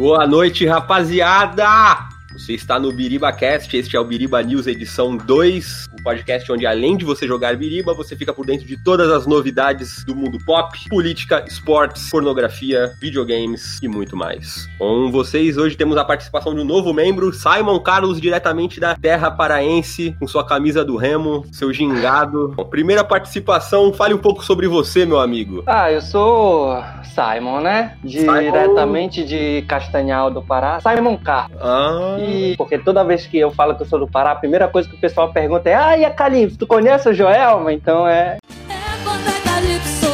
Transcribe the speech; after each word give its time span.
Boa 0.00 0.26
noite, 0.26 0.64
rapaziada! 0.64 2.08
Você 2.32 2.54
está 2.54 2.80
no 2.80 2.90
Biriba 2.90 3.30
Cast, 3.34 3.76
este 3.76 3.98
é 3.98 4.00
o 4.00 4.04
Biriba 4.04 4.42
News 4.42 4.66
edição 4.66 5.14
2, 5.14 5.88
um 5.89 5.89
podcast 6.02 6.50
onde 6.50 6.66
além 6.66 6.96
de 6.96 7.04
você 7.04 7.26
jogar 7.26 7.56
Biriba, 7.56 7.92
você 7.94 8.16
fica 8.16 8.32
por 8.32 8.46
dentro 8.46 8.66
de 8.66 8.76
todas 8.82 9.10
as 9.10 9.26
novidades 9.26 10.04
do 10.04 10.14
mundo 10.14 10.38
pop, 10.44 10.78
política, 10.88 11.44
esportes, 11.46 12.08
pornografia, 12.10 12.92
videogames 13.00 13.78
e 13.82 13.88
muito 13.88 14.16
mais. 14.16 14.68
Com 14.78 15.10
vocês 15.10 15.56
hoje 15.56 15.76
temos 15.76 15.96
a 15.96 16.04
participação 16.04 16.54
de 16.54 16.60
um 16.60 16.64
novo 16.64 16.92
membro, 16.92 17.32
Simon 17.32 17.78
Carlos, 17.80 18.20
diretamente 18.20 18.80
da 18.80 18.94
terra 18.94 19.30
paraense, 19.30 20.14
com 20.18 20.26
sua 20.26 20.44
camisa 20.44 20.84
do 20.84 20.96
Remo, 20.96 21.44
seu 21.52 21.72
gingado. 21.72 22.52
Bom, 22.56 22.64
primeira 22.64 23.04
participação, 23.04 23.92
fale 23.92 24.14
um 24.14 24.18
pouco 24.18 24.44
sobre 24.44 24.66
você, 24.68 25.04
meu 25.04 25.18
amigo. 25.20 25.62
Ah, 25.66 25.90
eu 25.90 26.00
sou 26.00 26.82
Simon, 27.04 27.60
né? 27.60 27.96
Diretamente 28.02 29.24
de 29.24 29.62
Castanhal 29.62 30.30
do 30.30 30.42
Pará. 30.42 30.78
Simon 30.80 31.16
Carlos. 31.16 31.56
Ah, 31.60 32.16
E 32.20 32.54
porque 32.56 32.78
toda 32.78 33.04
vez 33.04 33.26
que 33.26 33.38
eu 33.38 33.50
falo 33.50 33.74
que 33.74 33.82
eu 33.82 33.86
sou 33.86 33.98
do 33.98 34.08
Pará, 34.08 34.32
a 34.32 34.36
primeira 34.36 34.68
coisa 34.68 34.88
que 34.88 34.94
o 34.94 34.98
pessoal 34.98 35.32
pergunta 35.32 35.68
é: 35.68 35.74
Ah, 35.74 35.89
e 35.98 36.04
a 36.04 36.10
Calypso, 36.10 36.58
tu 36.58 36.66
conhece 36.66 37.08
o 37.08 37.14
Joelma? 37.14 37.72
Então 37.72 38.06
é. 38.06 38.38
É 38.68 38.74
quando 39.04 39.26
é 39.28 39.40
calypso. 39.44 40.10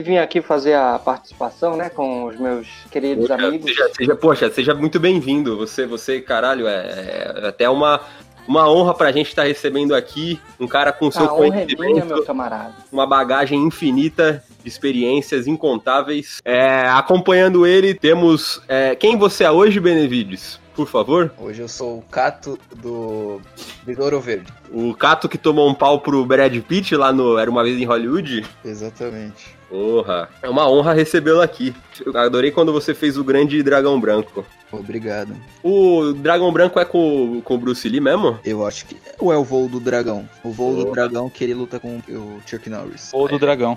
Vim 0.00 0.16
aqui 0.16 0.40
fazer 0.40 0.74
a 0.74 0.98
participação, 0.98 1.76
né, 1.76 1.90
com 1.90 2.24
os 2.26 2.38
meus 2.38 2.66
queridos 2.90 3.28
Poxa, 3.28 3.46
amigos. 3.46 3.70
Seja, 3.70 3.90
seja- 3.94 4.14
poxa, 4.16 4.50
seja 4.50 4.74
muito 4.74 4.98
bem-vindo. 4.98 5.56
Você, 5.58 5.84
você, 5.86 6.20
caralho, 6.20 6.66
é, 6.66 7.32
é 7.42 7.48
até 7.48 7.68
uma, 7.68 8.00
uma 8.46 8.70
honra 8.70 8.94
pra 8.94 9.12
gente 9.12 9.28
estar 9.28 9.42
recebendo 9.42 9.94
aqui 9.94 10.40
um 10.58 10.66
cara 10.66 10.92
com 10.92 11.10
seu 11.10 11.28
A 11.28 11.34
honra 11.34 11.46
é 11.46 11.50
minha, 11.66 11.76
conhecimento, 11.76 12.06
meu 12.06 12.24
camarada. 12.24 12.74
uma 12.90 13.06
bagagem 13.06 13.58
infinita 13.60 14.42
de 14.62 14.68
experiências 14.68 15.46
incontáveis. 15.46 16.38
É, 16.44 16.88
acompanhando 16.88 17.66
ele, 17.66 17.92
temos. 17.92 18.62
é, 18.68 18.94
quem 18.94 19.16
você 19.18 19.44
é 19.44 19.50
hoje, 19.50 19.78
Benevides? 19.78 20.58
Por 20.78 20.86
favor. 20.86 21.32
Hoje 21.36 21.60
eu 21.60 21.66
sou 21.66 21.98
o 21.98 22.02
Cato 22.02 22.56
do 22.76 23.40
Besouro 23.82 24.20
Verde. 24.20 24.46
O 24.70 24.94
Cato 24.94 25.28
que 25.28 25.36
tomou 25.36 25.68
um 25.68 25.74
pau 25.74 25.98
pro 26.00 26.24
Brad 26.24 26.56
Pitt 26.62 26.94
lá 26.94 27.12
no 27.12 27.36
Era 27.36 27.50
Uma 27.50 27.64
Vez 27.64 27.76
em 27.76 27.84
Hollywood. 27.84 28.46
Exatamente. 28.64 29.56
Porra, 29.68 30.28
é 30.40 30.48
uma 30.48 30.70
honra 30.70 30.92
recebê-lo 30.92 31.40
aqui. 31.40 31.74
Eu 32.06 32.16
adorei 32.16 32.52
quando 32.52 32.72
você 32.72 32.94
fez 32.94 33.18
o 33.18 33.24
grande 33.24 33.60
dragão 33.60 33.98
branco. 34.00 34.46
Obrigado. 34.70 35.34
O 35.64 36.12
dragão 36.12 36.52
branco 36.52 36.78
é 36.78 36.84
com, 36.84 37.40
com 37.42 37.54
o 37.56 37.58
Bruce 37.58 37.88
Lee 37.88 38.00
mesmo? 38.00 38.38
Eu 38.44 38.64
acho 38.64 38.86
que. 38.86 38.96
Ou 39.18 39.32
é 39.32 39.36
o 39.36 39.42
voo 39.42 39.68
do 39.68 39.80
dragão? 39.80 40.28
O 40.44 40.52
voo 40.52 40.78
Oh. 40.78 40.84
do 40.84 40.92
dragão 40.92 41.28
que 41.28 41.42
ele 41.42 41.54
luta 41.54 41.80
com 41.80 41.96
o 42.08 42.40
Chuck 42.46 42.70
Norris. 42.70 43.10
Ou 43.12 43.26
do 43.26 43.36
dragão. 43.36 43.76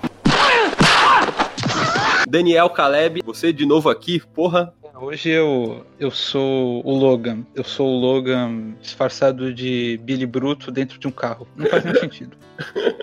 Daniel 2.28 2.70
Caleb, 2.70 3.22
você 3.24 3.52
de 3.52 3.66
novo 3.66 3.90
aqui, 3.90 4.22
porra. 4.32 4.72
Hoje 5.04 5.30
eu, 5.30 5.84
eu 5.98 6.12
sou 6.12 6.80
o 6.86 6.96
Logan. 6.96 7.40
Eu 7.56 7.64
sou 7.64 7.88
o 7.88 7.98
Logan 7.98 8.74
disfarçado 8.80 9.52
de 9.52 9.98
Billy 10.04 10.24
Bruto 10.26 10.70
dentro 10.70 10.96
de 10.96 11.08
um 11.08 11.10
carro. 11.10 11.44
Não 11.56 11.66
faz 11.66 11.82
nenhum 11.84 11.98
sentido. 11.98 12.36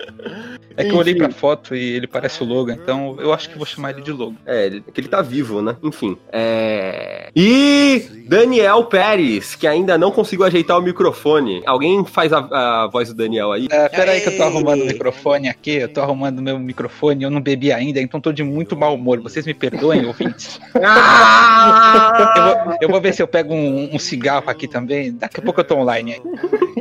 É 0.76 0.84
que 0.84 0.90
eu 0.92 0.96
olhei 0.96 1.14
pra 1.14 1.30
foto 1.30 1.74
e 1.74 1.92
ele 1.96 2.06
parece 2.06 2.42
o 2.42 2.46
Logan, 2.46 2.74
então 2.74 3.16
eu 3.18 3.32
acho 3.34 3.50
que 3.50 3.56
vou 3.58 3.66
chamar 3.66 3.90
ele 3.90 4.00
de 4.02 4.12
Logan. 4.12 4.36
É, 4.46 4.66
ele- 4.66 4.80
que 4.80 5.00
ele 5.00 5.08
tá 5.08 5.20
vivo, 5.20 5.60
né? 5.60 5.76
Enfim. 5.82 6.16
É. 6.32 7.28
E 7.34 8.24
Daniel 8.26 8.84
Pérez, 8.84 9.54
que 9.56 9.66
ainda 9.66 9.98
não 9.98 10.10
conseguiu 10.10 10.46
ajeitar 10.46 10.78
o 10.78 10.82
microfone. 10.82 11.60
Alguém 11.66 12.02
faz 12.04 12.32
a, 12.32 12.38
a 12.84 12.86
voz 12.86 13.08
do 13.08 13.14
Daniel 13.14 13.52
aí? 13.52 13.66
É, 13.70 13.88
pera 13.88 14.12
aí 14.12 14.20
que 14.20 14.28
eu 14.28 14.36
tô 14.36 14.44
arrumando 14.44 14.82
o 14.82 14.86
microfone 14.86 15.48
aqui, 15.48 15.72
eu 15.72 15.88
tô 15.92 16.00
arrumando 16.00 16.38
o 16.38 16.42
meu 16.42 16.58
microfone, 16.58 17.24
eu 17.24 17.30
não 17.30 17.40
bebi 17.40 17.72
ainda, 17.72 18.00
então 18.00 18.20
tô 18.20 18.32
de 18.32 18.42
muito 18.44 18.76
mau 18.76 18.94
humor. 18.94 19.20
Vocês 19.20 19.44
me 19.44 19.52
perdoem, 19.52 20.06
ouvintes? 20.06 20.60
Ah! 20.82 21.89
Eu 22.36 22.42
vou, 22.42 22.76
eu 22.82 22.88
vou 22.88 23.00
ver 23.00 23.14
se 23.14 23.22
eu 23.22 23.28
pego 23.28 23.54
um, 23.54 23.94
um 23.94 23.98
cigarro 23.98 24.48
aqui 24.48 24.68
também. 24.68 25.12
Daqui 25.12 25.40
a 25.40 25.42
pouco 25.42 25.60
eu 25.60 25.64
tô 25.64 25.76
online 25.76 26.14
aí. 26.14 26.20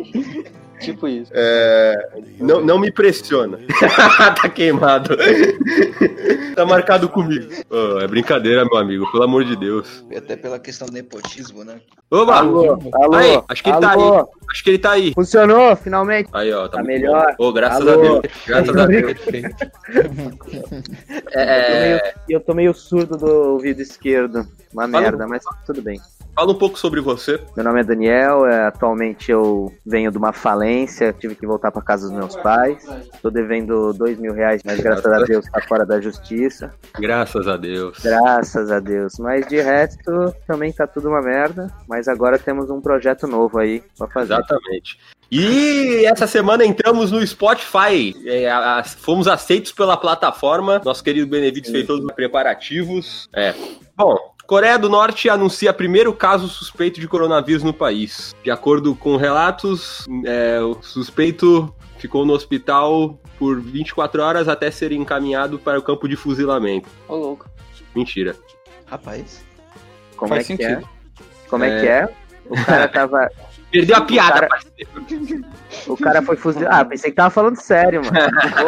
Tipo 0.79 1.07
isso. 1.07 1.31
É, 1.35 1.95
não, 2.39 2.61
não 2.61 2.79
me 2.79 2.91
pressiona. 2.91 3.57
tá 4.41 4.49
queimado. 4.49 5.15
tá 6.55 6.65
marcado 6.65 7.09
comigo. 7.09 7.51
Ô, 7.69 7.99
é 7.99 8.07
brincadeira, 8.07 8.65
meu 8.65 8.77
amigo, 8.77 9.09
pelo 9.11 9.23
amor 9.23 9.43
de 9.43 9.55
Deus. 9.55 10.03
E 10.09 10.17
até 10.17 10.35
pela 10.35 10.59
questão 10.59 10.87
do 10.87 10.93
nepotismo, 10.93 11.63
né? 11.63 11.79
Oba! 12.11 12.37
Alô, 12.37 12.79
alô, 12.93 13.15
Aí, 13.15 13.39
acho 13.49 13.63
que 13.63 13.69
ele 13.69 13.79
tá 13.79 13.91
alô. 13.91 14.17
aí. 14.19 14.25
Acho 14.51 14.63
que 14.63 14.69
ele 14.71 14.79
tá 14.79 14.91
aí. 14.91 15.13
Funcionou, 15.13 15.75
finalmente. 15.75 16.29
Aí, 16.33 16.51
ó. 16.53 16.67
Tá, 16.67 16.77
Tá 16.77 16.83
melhor. 16.83 17.35
bom. 17.37 17.45
Ô, 17.49 17.53
graças 17.53 17.87
Alô. 17.87 17.91
a 17.91 18.01
Deus. 18.21 18.33
Graças 18.47 18.77
a 18.77 18.85
Deus. 18.87 19.13
É, 21.31 22.13
E 22.27 22.33
eu 22.33 22.39
tô 22.39 22.53
meio 22.53 22.73
surdo 22.73 23.17
do 23.17 23.27
ouvido 23.53 23.81
esquerdo. 23.81 24.47
Uma 24.73 24.87
Fala- 24.87 25.01
merda, 25.01 25.27
mas 25.27 25.43
tudo 25.65 25.81
bem. 25.81 25.99
Fala 26.35 26.51
um 26.51 26.55
pouco 26.55 26.79
sobre 26.79 27.01
você. 27.01 27.39
Meu 27.55 27.63
nome 27.65 27.81
é 27.81 27.83
Daniel, 27.83 28.45
é, 28.45 28.65
atualmente 28.67 29.29
eu 29.31 29.71
venho 29.85 30.11
de 30.11 30.17
uma 30.17 30.31
falência, 30.31 31.13
tive 31.13 31.35
que 31.35 31.45
voltar 31.45 31.71
pra 31.71 31.81
casa 31.81 32.07
dos 32.07 32.17
meus 32.17 32.35
pais. 32.37 32.85
Tô 33.21 33.29
devendo 33.29 33.91
dois 33.93 34.17
mil 34.17 34.33
reais, 34.33 34.61
mas 34.65 34.79
graças 34.79 35.05
a 35.05 35.19
Deus 35.23 35.45
tá 35.51 35.61
fora 35.67 35.85
da 35.85 35.99
justiça. 35.99 36.71
Graças 36.97 37.47
a 37.47 37.57
Deus. 37.57 37.99
Graças 37.99 38.71
a 38.71 38.79
Deus. 38.79 39.13
Mas 39.19 39.47
de 39.47 39.59
resto, 39.61 40.33
também 40.47 40.71
tá 40.71 40.87
tudo 40.87 41.09
uma 41.09 41.21
merda. 41.21 41.67
Mas 41.87 42.07
agora 42.07 42.39
temos 42.39 42.69
um 42.69 42.79
projeto 42.79 43.27
novo 43.27 43.59
aí 43.59 43.83
pra 43.97 44.07
fazer. 44.07 44.33
Exatamente. 44.33 44.97
E 45.31 46.05
essa 46.05 46.25
semana 46.25 46.65
entramos 46.65 47.11
no 47.11 47.25
Spotify. 47.25 48.15
É, 48.25 48.49
a- 48.49 48.79
a- 48.79 48.83
fomos 48.83 49.27
aceitos 49.27 49.71
pela 49.71 49.95
plataforma. 49.95 50.81
Nosso 50.83 51.03
querido 51.03 51.27
Benevides 51.27 51.69
fez 51.71 51.85
todos 51.85 52.03
os 52.05 52.11
preparativos. 52.13 53.29
É. 53.35 53.53
Bom, 53.95 54.17
Coreia 54.49 54.79
do 54.79 54.89
Norte 54.89 55.29
anuncia 55.29 55.71
primeiro 55.71 56.11
caso 56.11 56.47
suspeito 56.47 56.99
de 56.99 57.07
coronavírus 57.07 57.61
no 57.61 57.71
país. 57.71 58.35
De 58.43 58.49
acordo 58.49 58.95
com 58.95 59.15
relatos, 59.15 60.07
é, 60.25 60.59
o 60.59 60.81
suspeito 60.81 61.71
ficou 61.99 62.25
no 62.25 62.33
hospital 62.33 63.21
por 63.37 63.61
24 63.61 64.23
horas 64.23 64.47
até 64.47 64.71
ser 64.71 64.91
encaminhado 64.91 65.59
para 65.59 65.77
o 65.77 65.83
campo 65.83 66.09
de 66.09 66.15
fuzilamento. 66.15 66.89
Ô, 67.07 67.15
louco. 67.15 67.47
Mentira. 67.95 68.35
Rapaz. 68.87 69.45
Como 70.17 70.29
Faz 70.29 70.49
é 70.49 70.57
que 70.57 70.63
sentido. 70.63 70.83
é? 70.83 71.47
Como 71.47 71.63
é 71.63 71.81
que 71.81 71.87
é? 71.87 72.09
O 72.49 72.65
cara 72.65 72.87
tava. 72.87 73.29
Perdeu 73.71 73.95
a 73.97 74.01
piada, 74.01 74.33
Cara- 74.33 74.47
parceiro. 74.47 75.45
O 75.87 75.95
cara 75.97 76.21
foi 76.23 76.35
fuzilado. 76.35 76.75
Ah, 76.75 76.83
pensei 76.85 77.11
que 77.11 77.15
tava 77.15 77.29
falando 77.29 77.55
sério, 77.57 78.01
mano. 78.03 78.17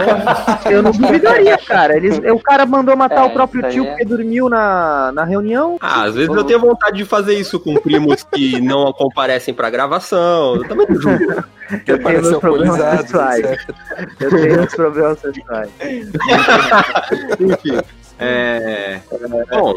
Eu 0.70 0.84
não 0.84 0.92
duvidaria, 0.92 1.58
cara. 1.58 1.98
Eles, 1.98 2.20
o 2.20 2.40
cara 2.40 2.66
mandou 2.66 2.96
matar 2.96 3.22
É, 3.22 3.24
o 3.24 3.32
próprio 3.32 3.68
tio 3.70 3.84
é. 3.84 3.90
porque 3.90 4.06
dormiu 4.06 4.48
na, 4.50 5.12
na 5.12 5.24
reunião. 5.24 5.78
Ah, 5.82 6.04
às 6.04 6.16
vezes 6.16 6.30
eu 6.34 6.44
tenho 6.44 6.60
vontade 6.60 6.98
de 6.98 7.06
fazer 7.06 7.34
isso 7.34 7.60
com 7.60 7.74
primos 7.76 8.24
que 8.24 8.62
não 8.62 8.94
comparecem 8.94 9.54
pra 9.54 9.70
gravação. 9.70 10.56
Eu 10.58 10.68
também 10.68 10.86
não 10.88 11.02
julgo. 11.02 11.44
Eu 11.88 12.04
tenho 12.04 12.22
meus 12.22 12.38
problemas 12.38 12.98
pessoais. 13.02 13.46
etc. 13.46 13.70
Eu 14.20 14.30
tenho 14.30 14.56
meus 14.58 14.76
problemas 14.76 15.20
pessoais. 15.22 15.70
Enfim. 17.40 17.80
É... 18.20 19.00
Bom, 19.50 19.76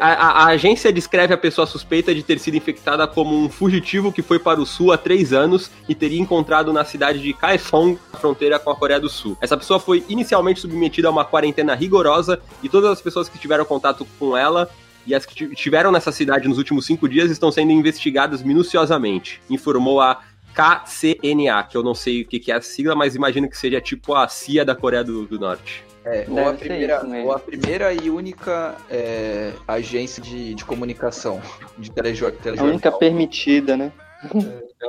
a, 0.00 0.06
a- 0.06 0.12
a- 0.14 0.46
agência 0.48 0.92
descreve 0.92 1.32
a 1.32 1.38
pessoa 1.38 1.66
suspeita 1.66 2.14
de 2.14 2.22
ter 2.22 2.38
sido 2.38 2.56
infectada 2.56 3.06
como 3.06 3.36
um 3.36 3.48
fugitivo 3.48 4.10
que 4.12 4.20
foi 4.22 4.38
para 4.38 4.60
o 4.60 4.66
sul 4.66 4.90
há 4.92 4.98
três 4.98 5.32
anos 5.32 5.70
e 5.88 5.94
teria 5.94 6.20
encontrado 6.20 6.72
na 6.72 6.84
cidade 6.84 7.20
de 7.20 7.32
Kaesong, 7.32 7.98
na 8.12 8.18
fronteira 8.18 8.58
com 8.58 8.70
a 8.70 8.76
Coreia 8.76 8.98
do 8.98 9.08
Sul. 9.08 9.36
Essa 9.40 9.56
pessoa 9.56 9.78
foi 9.78 10.04
inicialmente 10.08 10.60
submetida 10.60 11.06
a 11.08 11.10
uma 11.10 11.24
quarentena 11.24 11.74
rigorosa 11.74 12.40
e 12.62 12.68
todas 12.68 12.90
as 12.90 13.00
pessoas 13.00 13.28
que 13.28 13.38
tiveram 13.38 13.64
contato 13.64 14.06
com 14.18 14.36
ela 14.36 14.68
e 15.06 15.14
as 15.14 15.24
que 15.26 15.34
ti- 15.34 15.50
estiveram 15.52 15.90
nessa 15.92 16.10
cidade 16.12 16.48
nos 16.48 16.58
últimos 16.58 16.84
cinco 16.86 17.08
dias 17.08 17.30
estão 17.30 17.50
sendo 17.52 17.70
investigadas 17.72 18.42
minuciosamente, 18.42 19.40
informou 19.50 20.00
a 20.00 20.20
KCNA, 20.54 21.62
que 21.64 21.76
eu 21.76 21.82
não 21.82 21.94
sei 21.94 22.22
o 22.22 22.26
que 22.26 22.38
que 22.38 22.52
é 22.52 22.56
a 22.56 22.60
sigla, 22.60 22.94
mas 22.94 23.14
imagino 23.14 23.48
que 23.48 23.56
seja 23.56 23.80
tipo 23.80 24.14
a 24.14 24.28
CIA 24.28 24.64
da 24.64 24.74
Coreia 24.74 25.02
do- 25.04 25.26
do 25.26 25.38
Norte. 25.38 25.84
É, 26.04 26.26
ou, 26.28 26.48
a 26.48 26.52
primeira, 26.54 27.02
ou 27.24 27.32
a 27.32 27.38
primeira 27.38 27.92
e 27.92 28.10
única 28.10 28.74
é, 28.90 29.52
agência 29.68 30.20
de, 30.22 30.54
de 30.54 30.64
comunicação 30.64 31.40
de 31.78 31.90
telejor, 31.92 32.30
A 32.30 32.42
telejornal. 32.42 32.72
única 32.72 32.90
permitida, 32.92 33.76
né? 33.76 33.92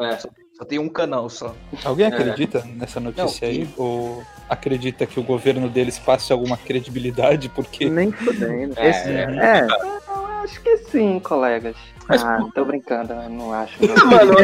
É. 0.01 0.17
Só 0.57 0.65
tem 0.65 0.79
um 0.79 0.89
canal 0.89 1.29
só. 1.29 1.55
Alguém 1.83 2.05
acredita 2.07 2.63
nessa 2.75 2.99
notícia 2.99 3.47
Não, 3.47 3.53
aí? 3.53 3.69
Ou 3.77 4.23
acredita 4.49 5.05
que 5.05 5.19
o 5.19 5.23
governo 5.23 5.67
deles 5.69 5.97
passe 5.99 6.31
alguma 6.31 6.55
credibilidade? 6.57 7.49
Porque 7.49 7.89
Nem 7.89 8.11
fudendo. 8.11 8.73
É, 8.77 8.89
Esse- 8.89 9.09
é. 9.09 9.67
Eu 10.07 10.25
acho 10.43 10.61
que 10.61 10.77
sim, 10.77 11.19
colegas. 11.19 11.75
Mas- 12.07 12.23
Ah, 12.23 12.39
tô 12.53 12.65
brincando, 12.65 13.13
eu 13.13 13.29
não 13.29 13.53
acho. 13.53 13.77
não. 13.85 14.05
Mano, 14.07 14.33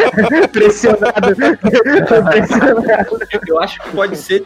Pressionado. 0.52 1.34
Pressionado. 2.30 3.18
eu 3.48 3.60
acho 3.60 3.80
que 3.82 3.90
pode 3.90 4.16
ser. 4.16 4.44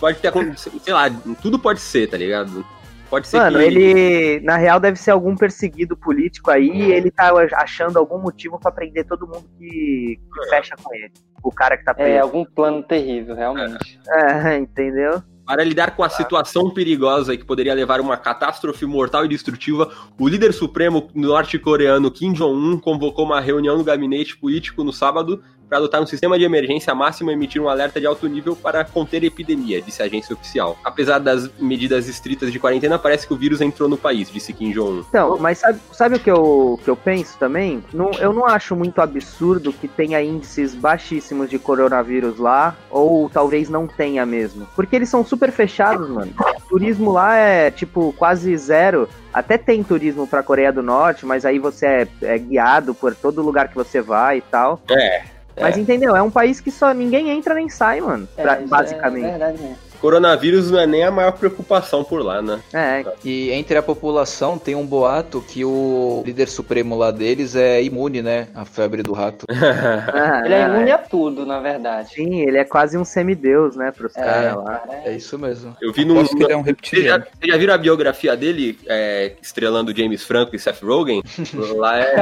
Pode 0.00 0.18
ter 0.18 0.28
acontecido. 0.28 0.80
Sei 0.80 0.92
lá, 0.94 1.10
tudo 1.42 1.58
pode 1.58 1.78
ser, 1.80 2.08
tá 2.08 2.16
ligado? 2.16 2.64
Pode 3.10 3.26
ser 3.26 3.38
Mano, 3.38 3.58
que. 3.58 3.64
ele, 3.64 4.40
na 4.40 4.56
real, 4.56 4.78
deve 4.78 4.96
ser 4.96 5.10
algum 5.10 5.36
perseguido 5.36 5.96
político 5.96 6.50
aí 6.50 6.68
e 6.70 6.92
ele 6.92 7.10
tá 7.10 7.32
achando 7.54 7.98
algum 7.98 8.18
motivo 8.18 8.58
pra 8.58 8.70
prender 8.70 9.04
todo 9.04 9.26
mundo 9.26 9.44
que, 9.58 10.16
que 10.32 10.48
fecha 10.48 10.76
com 10.80 10.94
ele. 10.94 11.12
O 11.42 11.50
cara 11.50 11.76
que 11.76 11.84
tá 11.84 11.90
É 11.92 11.94
preso. 11.94 12.22
algum 12.22 12.44
plano 12.44 12.82
terrível, 12.84 13.34
realmente. 13.34 13.98
É, 14.08 14.56
entendeu? 14.58 15.20
Para 15.44 15.64
lidar 15.64 15.96
com 15.96 16.04
a 16.04 16.08
situação 16.08 16.70
perigosa 16.70 17.36
que 17.36 17.44
poderia 17.44 17.74
levar 17.74 17.98
a 17.98 18.02
uma 18.02 18.16
catástrofe 18.16 18.86
mortal 18.86 19.24
e 19.24 19.28
destrutiva, 19.28 19.90
o 20.16 20.28
líder 20.28 20.52
supremo 20.52 21.08
norte-coreano 21.12 22.12
Kim 22.12 22.32
Jong-un 22.32 22.78
convocou 22.78 23.24
uma 23.24 23.40
reunião 23.40 23.76
no 23.76 23.82
gabinete 23.82 24.36
político 24.36 24.84
no 24.84 24.92
sábado 24.92 25.42
para 25.70 25.78
adotar 25.78 26.02
um 26.02 26.06
sistema 26.06 26.36
de 26.36 26.44
emergência 26.44 26.92
máximo 26.96 27.30
e 27.30 27.34
emitir 27.34 27.62
um 27.62 27.68
alerta 27.68 28.00
de 28.00 28.06
alto 28.06 28.26
nível 28.26 28.56
para 28.56 28.84
conter 28.84 29.22
a 29.22 29.26
epidemia, 29.26 29.80
disse 29.80 30.02
a 30.02 30.06
agência 30.06 30.34
oficial. 30.34 30.76
Apesar 30.84 31.20
das 31.20 31.48
medidas 31.58 32.08
estritas 32.08 32.52
de 32.52 32.58
quarentena, 32.58 32.98
parece 32.98 33.24
que 33.24 33.32
o 33.32 33.36
vírus 33.36 33.60
entrou 33.60 33.88
no 33.88 33.96
país, 33.96 34.28
disse 34.28 34.52
Kim 34.52 34.72
Jong-un. 34.72 35.04
Então, 35.08 35.38
mas 35.38 35.58
sabe, 35.58 35.80
sabe 35.92 36.16
o 36.16 36.18
que 36.18 36.30
eu, 36.30 36.80
que 36.82 36.90
eu 36.90 36.96
penso 36.96 37.38
também? 37.38 37.84
Não, 37.94 38.10
eu 38.18 38.32
não 38.32 38.46
acho 38.46 38.74
muito 38.74 39.00
absurdo 39.00 39.72
que 39.72 39.86
tenha 39.86 40.20
índices 40.20 40.74
baixíssimos 40.74 41.48
de 41.48 41.58
coronavírus 41.58 42.38
lá, 42.38 42.76
ou 42.90 43.30
talvez 43.30 43.70
não 43.70 43.86
tenha 43.86 44.26
mesmo. 44.26 44.66
Porque 44.74 44.96
eles 44.96 45.08
são 45.08 45.24
super 45.24 45.52
fechados, 45.52 46.08
mano. 46.08 46.32
O 46.36 46.68
turismo 46.68 47.12
lá 47.12 47.36
é, 47.36 47.70
tipo, 47.70 48.12
quase 48.18 48.56
zero. 48.56 49.08
Até 49.32 49.56
tem 49.56 49.84
turismo 49.84 50.26
pra 50.26 50.42
Coreia 50.42 50.72
do 50.72 50.82
Norte, 50.82 51.24
mas 51.24 51.44
aí 51.44 51.60
você 51.60 51.86
é, 51.86 52.08
é 52.22 52.38
guiado 52.38 52.92
por 52.92 53.14
todo 53.14 53.42
lugar 53.42 53.68
que 53.68 53.76
você 53.76 54.00
vai 54.00 54.38
e 54.38 54.40
tal. 54.40 54.82
É. 54.90 55.39
Mas 55.60 55.76
entendeu? 55.78 56.16
É 56.16 56.22
um 56.22 56.30
país 56.30 56.60
que 56.60 56.70
só 56.70 56.92
ninguém 56.92 57.30
entra 57.30 57.54
nem 57.54 57.68
sai, 57.68 58.00
mano. 58.00 58.28
É, 58.36 58.42
pra- 58.42 58.58
isso 58.60 58.68
basicamente. 58.68 59.26
É 59.26 59.30
verdade 59.30 59.58
mesmo. 59.62 59.89
Coronavírus 60.00 60.70
não 60.70 60.80
é 60.80 60.86
nem 60.86 61.04
a 61.04 61.10
maior 61.10 61.32
preocupação 61.32 62.02
por 62.02 62.22
lá, 62.24 62.40
né? 62.40 62.60
É, 62.72 63.04
E 63.24 63.50
entre 63.50 63.76
a 63.76 63.82
população 63.82 64.58
tem 64.58 64.74
um 64.74 64.86
boato 64.86 65.42
que 65.46 65.64
o 65.64 66.22
líder 66.24 66.48
supremo 66.48 66.96
lá 66.96 67.10
deles 67.10 67.54
é 67.54 67.82
imune, 67.82 68.22
né? 68.22 68.48
A 68.54 68.64
febre 68.64 69.02
do 69.02 69.12
rato. 69.12 69.44
Ah, 69.48 70.42
Ele 70.44 70.54
é 70.54 70.62
imune 70.66 70.90
a 70.90 70.98
tudo, 70.98 71.44
na 71.44 71.60
verdade. 71.60 72.14
Sim, 72.14 72.40
ele 72.40 72.58
é 72.58 72.64
quase 72.64 72.96
um 72.96 73.04
semideus, 73.04 73.76
né, 73.76 73.92
pros 73.92 74.16
É, 74.16 74.20
caras 74.24 74.56
lá. 74.56 74.78
cara, 74.78 75.00
É 75.04 75.12
isso 75.14 75.38
mesmo. 75.38 75.76
Eu 75.80 75.92
vi 75.92 76.04
num. 76.04 76.14
Posso 76.14 76.36
que 76.36 76.42
ele 76.44 76.52
é 76.52 76.56
um 76.56 76.62
Vocês 76.62 76.66
já, 77.04 77.16
reptiliano. 77.16 77.24
vocês 77.38 77.52
já 77.52 77.58
viram 77.58 77.74
a 77.74 77.78
biografia 77.78 78.36
dele, 78.36 78.78
é, 78.88 79.32
estrelando 79.42 79.94
James 79.96 80.22
Franco 80.24 80.54
e 80.56 80.58
Seth 80.58 80.82
Rogen? 80.82 81.22
Lá 81.76 81.98
é, 81.98 82.14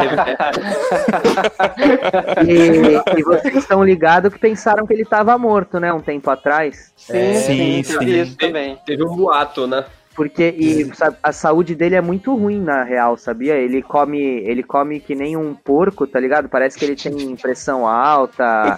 E, 2.47 3.19
e 3.19 3.23
vocês 3.23 3.55
estão 3.57 3.83
ligados 3.85 4.33
que 4.33 4.39
pensaram 4.39 4.87
que 4.87 4.93
ele 4.93 5.05
tava 5.05 5.37
morto, 5.39 5.79
né, 5.81 5.93
um 5.93 6.01
tempo 6.01 6.31
atrás. 6.31 6.93
Sim, 6.97 7.35
sim, 7.35 7.57
Sim, 7.59 7.68
sim, 7.69 7.83
sim. 7.83 8.23
isso 8.23 8.37
também. 8.37 8.77
teve 8.85 9.05
um 9.05 9.17
boato, 9.17 9.67
né? 9.67 9.85
Porque 10.19 10.53
e, 10.59 10.93
sa- 10.97 11.15
a 11.23 11.31
saúde 11.31 11.77
dele 11.77 11.95
é 11.95 12.01
muito 12.01 12.35
ruim, 12.35 12.61
na 12.61 12.83
real, 12.83 13.17
sabia? 13.17 13.55
Ele 13.55 13.81
come, 13.81 14.19
ele 14.19 14.65
come 14.65 14.99
que 14.99 15.15
nem 15.15 15.37
um 15.37 15.55
porco, 15.55 16.09
tá 16.09 16.19
ligado? 16.19 16.49
Parece 16.49 16.77
que 16.77 16.85
ele 16.85 16.97
tem 16.97 17.37
pressão 17.41 17.87
alta, 17.87 18.77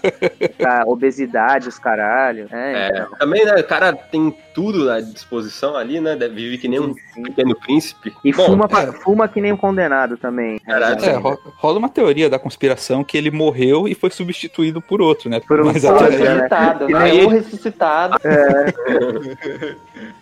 tá, 0.59 0.83
obesidade, 0.87 1.67
os 1.67 1.79
caralho. 1.79 2.47
É, 2.53 2.89
É, 2.95 3.07
também, 3.19 3.43
né? 3.47 3.55
O 3.55 3.65
cara 3.65 3.95
tem 3.95 4.37
tudo 4.53 4.91
à 4.91 5.01
disposição 5.01 5.77
ali, 5.77 5.99
né? 5.99 6.15
Deve- 6.15 6.35
Vive 6.35 6.59
que 6.59 6.69
nem 6.69 6.79
um 6.79 6.93
sim. 7.15 7.23
pequeno 7.23 7.59
príncipe. 7.59 8.13
E 8.23 8.33
Bom, 8.35 8.45
fuma, 8.45 8.69
pra- 8.69 8.93
fuma 8.93 9.27
que 9.27 9.41
nem 9.41 9.51
um 9.53 9.57
condenado 9.57 10.19
também. 10.19 10.59
Caralho. 10.59 11.03
É, 11.03 11.13
ro- 11.15 11.39
rola 11.57 11.79
uma 11.79 11.89
teoria 11.89 12.29
da 12.29 12.39
conspiração 12.39 13.03
que 13.03 13.17
ele 13.17 13.31
morreu 13.31 13.89
e 13.89 13.95
foi 13.95 14.11
substituído 14.11 14.83
por 14.83 15.01
outro, 15.01 15.31
né? 15.31 15.41
Por 15.41 15.61
um 15.63 15.65
Mas 15.67 15.85
outro, 15.85 16.05
né? 16.11 16.17
Ressuscitado, 16.19 16.87
né? 16.89 17.13
Um 17.25 17.29
ressuscitado. 17.29 18.19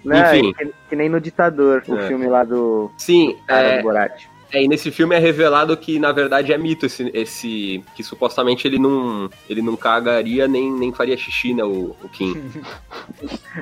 Né? 0.04 0.36
Enfim. 0.38 0.52
Que, 0.54 0.72
que 0.90 0.96
nem 0.96 1.07
no 1.08 1.20
Ditador, 1.20 1.82
o 1.88 1.98
É. 1.98 2.06
filme 2.08 2.26
lá 2.26 2.44
do 2.44 2.90
Sim, 2.96 3.36
cara 3.46 3.68
é, 3.68 3.76
do 3.78 3.82
Borat. 3.82 4.26
É, 4.52 4.62
e 4.62 4.68
nesse 4.68 4.90
filme 4.90 5.14
é 5.14 5.18
revelado 5.18 5.76
que, 5.76 5.98
na 5.98 6.10
verdade, 6.12 6.52
é 6.52 6.58
mito 6.58 6.86
esse. 6.86 7.10
esse 7.12 7.84
que 7.94 8.02
supostamente 8.02 8.66
ele 8.66 8.78
não, 8.78 9.28
ele 9.48 9.60
não 9.60 9.76
cagaria 9.76 10.48
nem, 10.48 10.72
nem 10.72 10.92
faria 10.92 11.16
xixi, 11.16 11.52
né? 11.52 11.62
O, 11.64 11.94
o 12.02 12.08
Kim. 12.08 12.34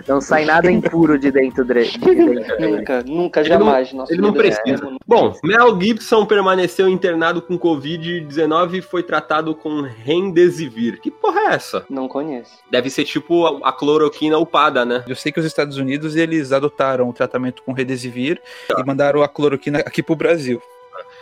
Não 0.06 0.20
sai 0.20 0.44
nada 0.44 0.70
impuro 0.70 1.18
de 1.18 1.30
dentro 1.30 1.64
dele. 1.64 1.88
de. 1.90 2.66
Nunca, 2.66 3.02
nunca, 3.04 3.40
Ele 3.40 3.48
jamais. 3.48 3.92
nosso 3.92 4.12
Ele 4.12 4.20
não 4.20 4.30
líder 4.30 4.40
precisa. 4.42 4.76
supremo. 4.76 4.98
Bom, 5.06 5.34
Mel 5.42 5.80
Gibson 5.80 6.26
permaneceu 6.26 6.88
internado 6.88 7.40
com 7.40 7.58
Covid-19 7.58 8.74
e 8.74 8.82
foi 8.82 9.02
tratado 9.02 9.54
com 9.54 9.80
Remdesivir. 9.82 11.00
Que 11.00 11.10
porra 11.10 11.40
é 11.40 11.54
essa? 11.54 11.84
Não 11.88 12.06
conheço. 12.08 12.52
Deve 12.70 12.90
ser 12.90 13.04
tipo 13.04 13.46
a, 13.46 13.70
a 13.70 13.72
cloroquina 13.72 14.38
upada, 14.38 14.84
né? 14.84 15.04
Eu 15.08 15.16
sei 15.16 15.32
que 15.32 15.40
os 15.40 15.46
Estados 15.46 15.78
Unidos 15.78 16.14
eles 16.16 16.52
adotaram 16.52 17.08
o 17.08 17.12
tratamento 17.12 17.62
com 17.62 17.72
Redesivir 17.72 18.40
e 18.76 18.84
mandaram 18.84 19.22
a 19.22 19.28
cloroquina 19.28 19.78
aqui 19.78 20.02
pro 20.02 20.14
Brasil. 20.14 20.60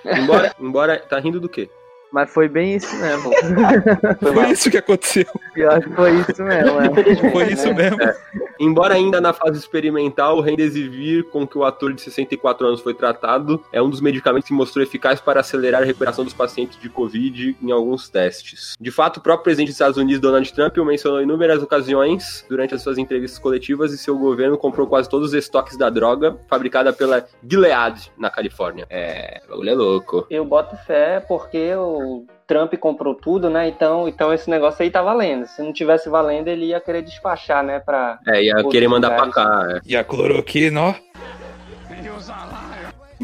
Embora, 0.04 0.54
embora. 0.60 0.98
Tá 0.98 1.18
rindo 1.18 1.40
do 1.40 1.48
quê? 1.48 1.68
Mas 2.14 2.30
foi 2.30 2.48
bem 2.48 2.76
isso 2.76 2.94
mesmo. 2.94 3.32
Foi 4.22 4.50
isso 4.52 4.70
que 4.70 4.78
aconteceu. 4.78 5.26
Pior 5.52 5.82
que 5.82 5.90
foi 5.90 6.12
isso 6.20 6.42
mesmo. 6.44 6.80
é. 6.80 7.30
Foi 7.32 7.52
isso 7.52 7.66
né? 7.74 7.90
mesmo. 7.90 7.98
Embora 8.60 8.94
ainda 8.94 9.20
na 9.20 9.32
fase 9.32 9.58
experimental, 9.58 10.38
o 10.38 10.40
Remdesivir, 10.40 11.24
com 11.24 11.44
que 11.44 11.58
o 11.58 11.64
ator 11.64 11.92
de 11.92 12.00
64 12.00 12.68
anos 12.68 12.80
foi 12.80 12.94
tratado, 12.94 13.60
é 13.72 13.82
um 13.82 13.90
dos 13.90 14.00
medicamentos 14.00 14.46
que 14.46 14.54
mostrou 14.54 14.84
eficaz 14.84 15.20
para 15.20 15.40
acelerar 15.40 15.82
a 15.82 15.84
recuperação 15.84 16.24
dos 16.24 16.32
pacientes 16.32 16.78
de 16.80 16.88
Covid 16.88 17.56
em 17.60 17.72
alguns 17.72 18.08
testes. 18.08 18.76
De 18.80 18.92
fato, 18.92 19.16
o 19.16 19.20
próprio 19.20 19.44
presidente 19.44 19.68
dos 19.68 19.74
Estados 19.74 19.96
Unidos, 19.96 20.20
Donald 20.20 20.52
Trump, 20.52 20.76
o 20.78 20.84
mencionou 20.84 21.20
em 21.20 21.24
inúmeras 21.24 21.62
ocasiões 21.64 22.44
durante 22.48 22.76
as 22.76 22.82
suas 22.82 22.96
entrevistas 22.96 23.40
coletivas 23.40 23.92
e 23.92 23.98
seu 23.98 24.16
governo 24.16 24.56
comprou 24.56 24.86
quase 24.86 25.08
todos 25.08 25.28
os 25.28 25.34
estoques 25.34 25.76
da 25.76 25.90
droga 25.90 26.36
fabricada 26.48 26.92
pela 26.92 27.26
Gilead, 27.42 28.12
na 28.16 28.30
Califórnia. 28.30 28.86
É, 28.88 29.42
o 29.46 29.50
bagulho 29.50 29.70
é 29.70 29.74
louco. 29.74 30.26
Eu 30.30 30.44
boto 30.44 30.76
fé 30.76 31.18
porque 31.26 31.74
o 31.74 32.03
Trump 32.46 32.74
comprou 32.76 33.14
tudo, 33.14 33.48
né? 33.48 33.68
Então, 33.68 34.06
então 34.08 34.32
esse 34.32 34.48
negócio 34.50 34.82
aí 34.82 34.90
tá 34.90 35.00
valendo. 35.02 35.46
Se 35.46 35.62
não 35.62 35.72
tivesse 35.72 36.08
valendo, 36.08 36.48
ele 36.48 36.66
ia 36.66 36.80
querer 36.80 37.02
despachar, 37.02 37.62
né? 37.64 37.80
Pra... 37.80 38.18
É, 38.26 38.42
ia 38.42 38.54
querer 38.70 38.88
mandar 38.88 39.14
pra 39.16 39.24
lugares. 39.24 39.34
cá. 39.34 39.76
É. 39.76 39.80
E 39.86 39.96
a 39.96 40.04
cloroquina, 40.04 40.80
ó. 40.80 40.94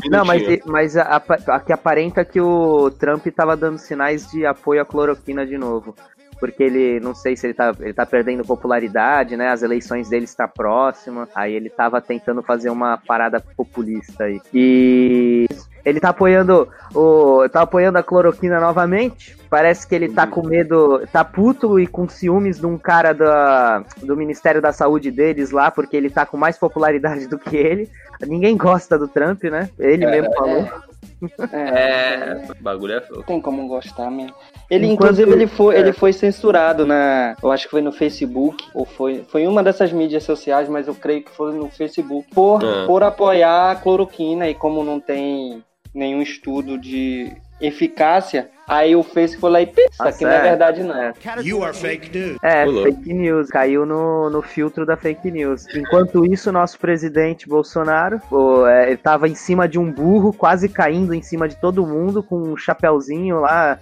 Não, 0.09 0.25
mas, 0.25 0.43
mas 0.65 0.97
a, 0.97 1.17
a- 1.17 1.56
aqui 1.56 1.73
aparenta 1.73 2.25
que 2.25 2.41
o 2.41 2.91
Trump 2.93 3.27
tava 3.35 3.56
dando 3.56 3.79
sinais 3.79 4.31
de 4.31 4.47
apoio 4.47 4.81
à 4.81 4.85
cloroquina 4.85 5.44
de 5.44 5.59
novo. 5.59 5.94
Porque 6.41 6.63
ele, 6.63 6.99
não 7.01 7.15
sei 7.15 7.37
se 7.37 7.47
ele 7.47 7.55
tá, 7.55 7.73
ele 7.79 7.93
tá 7.93 8.07
perdendo 8.07 8.45
popularidade, 8.45 9.37
né? 9.37 9.51
As 9.51 9.63
eleições 9.63 10.09
dele 10.09 10.25
estão 10.25 10.49
próximas. 10.49 11.29
Aí 11.35 11.53
ele 11.53 11.69
tava 11.69 12.01
tentando 12.01 12.43
fazer 12.43 12.71
uma 12.71 12.97
parada 12.97 13.39
populista 13.55 14.25
aí. 14.25 14.41
E 14.53 15.47
ele 15.85 16.01
tá 16.01 16.09
apoiando 16.09 16.69
o. 16.95 17.49
tá 17.49 17.63
apoiando 17.63 17.99
a 17.99 18.03
cloroquina 18.03 18.59
novamente. 18.59 19.37
Parece 19.49 19.87
que 19.87 19.95
ele 19.95 20.09
tá 20.09 20.27
com 20.27 20.47
medo, 20.47 21.07
tá 21.13 21.25
puto 21.25 21.79
e 21.79 21.87
com 21.87 22.09
ciúmes 22.09 22.59
de 22.59 22.67
um 22.67 22.79
cara 22.79 23.13
da, 23.13 23.85
do 24.03 24.17
Ministério 24.17 24.63
da 24.63 24.73
Saúde 24.73 25.11
deles 25.11 25.51
lá, 25.51 25.71
porque 25.71 25.97
ele 25.97 26.09
tá 26.09 26.25
com 26.25 26.37
mais 26.37 26.57
popularidade 26.57 27.26
do 27.29 27.38
que 27.38 27.57
ele. 27.57 27.91
Ninguém 28.26 28.57
gosta 28.57 28.99
do 28.99 29.09
Trump, 29.09 29.45
né? 29.45 29.69
Ele 29.79 30.07
mesmo 30.07 30.33
falou. 30.35 30.59
É, 30.59 30.89
o 31.23 32.62
bagulho 32.62 32.95
é 32.95 33.03
louco. 33.11 33.25
Tem 33.27 33.41
como 33.41 33.67
gostar 33.69 34.11
mesmo. 34.11 34.35
Ele, 34.71 34.87
Enquanto- 34.87 35.11
inclusive, 35.21 35.33
ele 35.33 35.47
foi, 35.47 35.77
é. 35.77 35.79
ele 35.81 35.93
foi 35.93 36.12
censurado 36.12 36.87
na. 36.87 37.37
Eu 37.43 37.50
acho 37.50 37.65
que 37.65 37.71
foi 37.71 37.83
no 37.83 37.93
Facebook, 37.93 38.65
ou 38.75 38.85
foi, 38.85 39.25
foi 39.29 39.47
uma 39.47 39.62
dessas 39.62 39.93
mídias 39.93 40.23
sociais, 40.25 40.69
mas 40.69 40.87
eu 40.89 40.95
creio 40.95 41.23
que 41.23 41.31
foi 41.31 41.53
no 41.55 41.69
Facebook, 41.69 42.29
por, 42.35 42.65
Ah. 42.65 42.85
por 42.87 43.03
apoiar 43.03 43.71
a 43.73 43.77
cloroquina 43.77 44.49
e 44.49 44.55
como 44.55 44.83
não 44.85 45.00
tem 45.00 45.62
nenhum 45.95 46.23
estudo 46.23 46.79
de 46.79 47.33
eficácia, 47.61 48.49
aí 48.71 48.95
o 48.97 49.03
Facebook 49.03 49.41
foi 49.41 49.50
lá 49.50 49.61
e 49.62 49.67
pensa 49.67 49.89
Ah, 49.99 50.12
que 50.12 50.25
não 50.25 50.31
é 50.31 50.35
sério? 50.35 50.49
verdade, 50.50 50.83
não. 50.83 50.97
É. 50.97 51.12
You 51.43 51.62
are 51.65 51.77
fake 51.77 52.17
news. 52.19 52.37
É, 52.43 52.65
louco. 52.65 52.83
fake 52.85 53.12
news, 53.12 53.49
caiu 53.49 53.85
no, 53.85 54.31
no 54.31 54.41
filtro 54.43 54.87
da 54.87 54.97
fake 54.97 55.31
news. 55.31 55.67
Enquanto 55.75 56.25
isso, 56.25 56.50
nosso 56.53 56.79
presidente 56.79 57.49
Bolsonaro, 57.49 58.21
pô, 58.31 58.67
é, 58.67 58.89
ele 58.89 58.97
tava 58.97 59.29
em 59.29 59.35
cima 59.35 59.69
de 59.69 59.79
um 59.79 59.91
burro, 59.91 60.33
quase 60.33 60.69
caindo 60.69 61.12
em 61.12 61.23
cima 61.23 61.49
de 61.49 61.57
todo 61.57 61.87
mundo, 61.87 62.23
com 62.23 62.37
um 62.41 62.57
chapéuzinho 62.57 63.41
lá, 63.41 63.79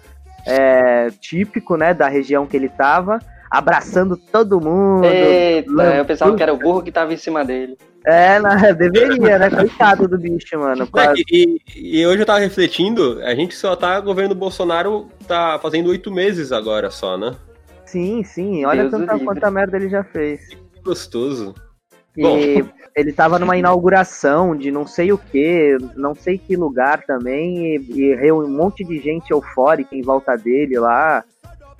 é, 0.47 1.09
típico, 1.21 1.77
né, 1.77 1.93
da 1.93 2.09
região 2.09 2.47
que 2.47 2.57
ele 2.57 2.69
tava, 2.69 3.19
abraçando 3.51 4.17
todo 4.17 4.61
mundo. 4.61 5.05
Eita, 5.05 5.97
eu 5.97 6.05
pensava 6.05 6.37
que 6.37 6.43
era 6.43 6.53
o 6.53 6.59
burro 6.59 6.83
que 6.83 6.93
tava 6.93 7.13
em 7.13 7.17
cima 7.17 7.45
dele. 7.45 7.77
É, 8.05 8.39
na, 8.39 8.55
deveria, 8.73 9.39
né? 9.39 9.51
Coitado 9.51 10.09
do 10.09 10.19
bicho, 10.19 10.59
mano. 10.59 10.85
É, 10.85 10.87
Quase- 10.87 11.25
e, 11.31 11.61
e 11.77 12.07
hoje 12.07 12.23
eu 12.23 12.27
tava 12.27 12.39
refletindo, 12.39 13.21
a 13.23 13.35
gente 13.35 13.55
só 13.55 13.75
tá, 13.77 13.99
o 13.99 14.03
governo 14.03 14.35
Bolsonaro 14.35 15.09
tá 15.27 15.59
fazendo 15.61 15.91
oito 15.91 16.11
meses 16.11 16.53
agora 16.53 16.91
só, 16.91 17.17
né? 17.17 17.35
Sim, 17.85 18.23
sim, 18.23 18.65
olha 18.67 18.91
tanta, 18.91 19.19
quanta 19.19 19.51
merda 19.51 19.77
ele 19.77 19.89
já 19.89 20.05
fez. 20.05 20.49
Que 20.49 20.81
gostoso. 20.83 21.55
E 22.17 22.23
Bom. 22.23 22.69
ele 22.95 23.13
tava 23.13 23.39
numa 23.39 23.57
inauguração 23.59 24.57
de 24.57 24.71
não 24.71 24.87
sei 24.87 25.13
o 25.13 25.19
que, 25.19 25.79
não 25.97 26.15
sei 26.15 26.37
que 26.37 26.57
lugar 26.57 27.05
também, 27.07 27.77
e, 27.77 27.93
e 27.93 28.15
reuniu 28.15 28.49
um 28.53 28.57
monte 28.57 28.85
de 28.85 28.99
gente 28.99 29.31
eufórica 29.31 29.95
em 29.95 30.03
volta 30.03 30.37
dele 30.37 30.79
lá. 30.79 31.25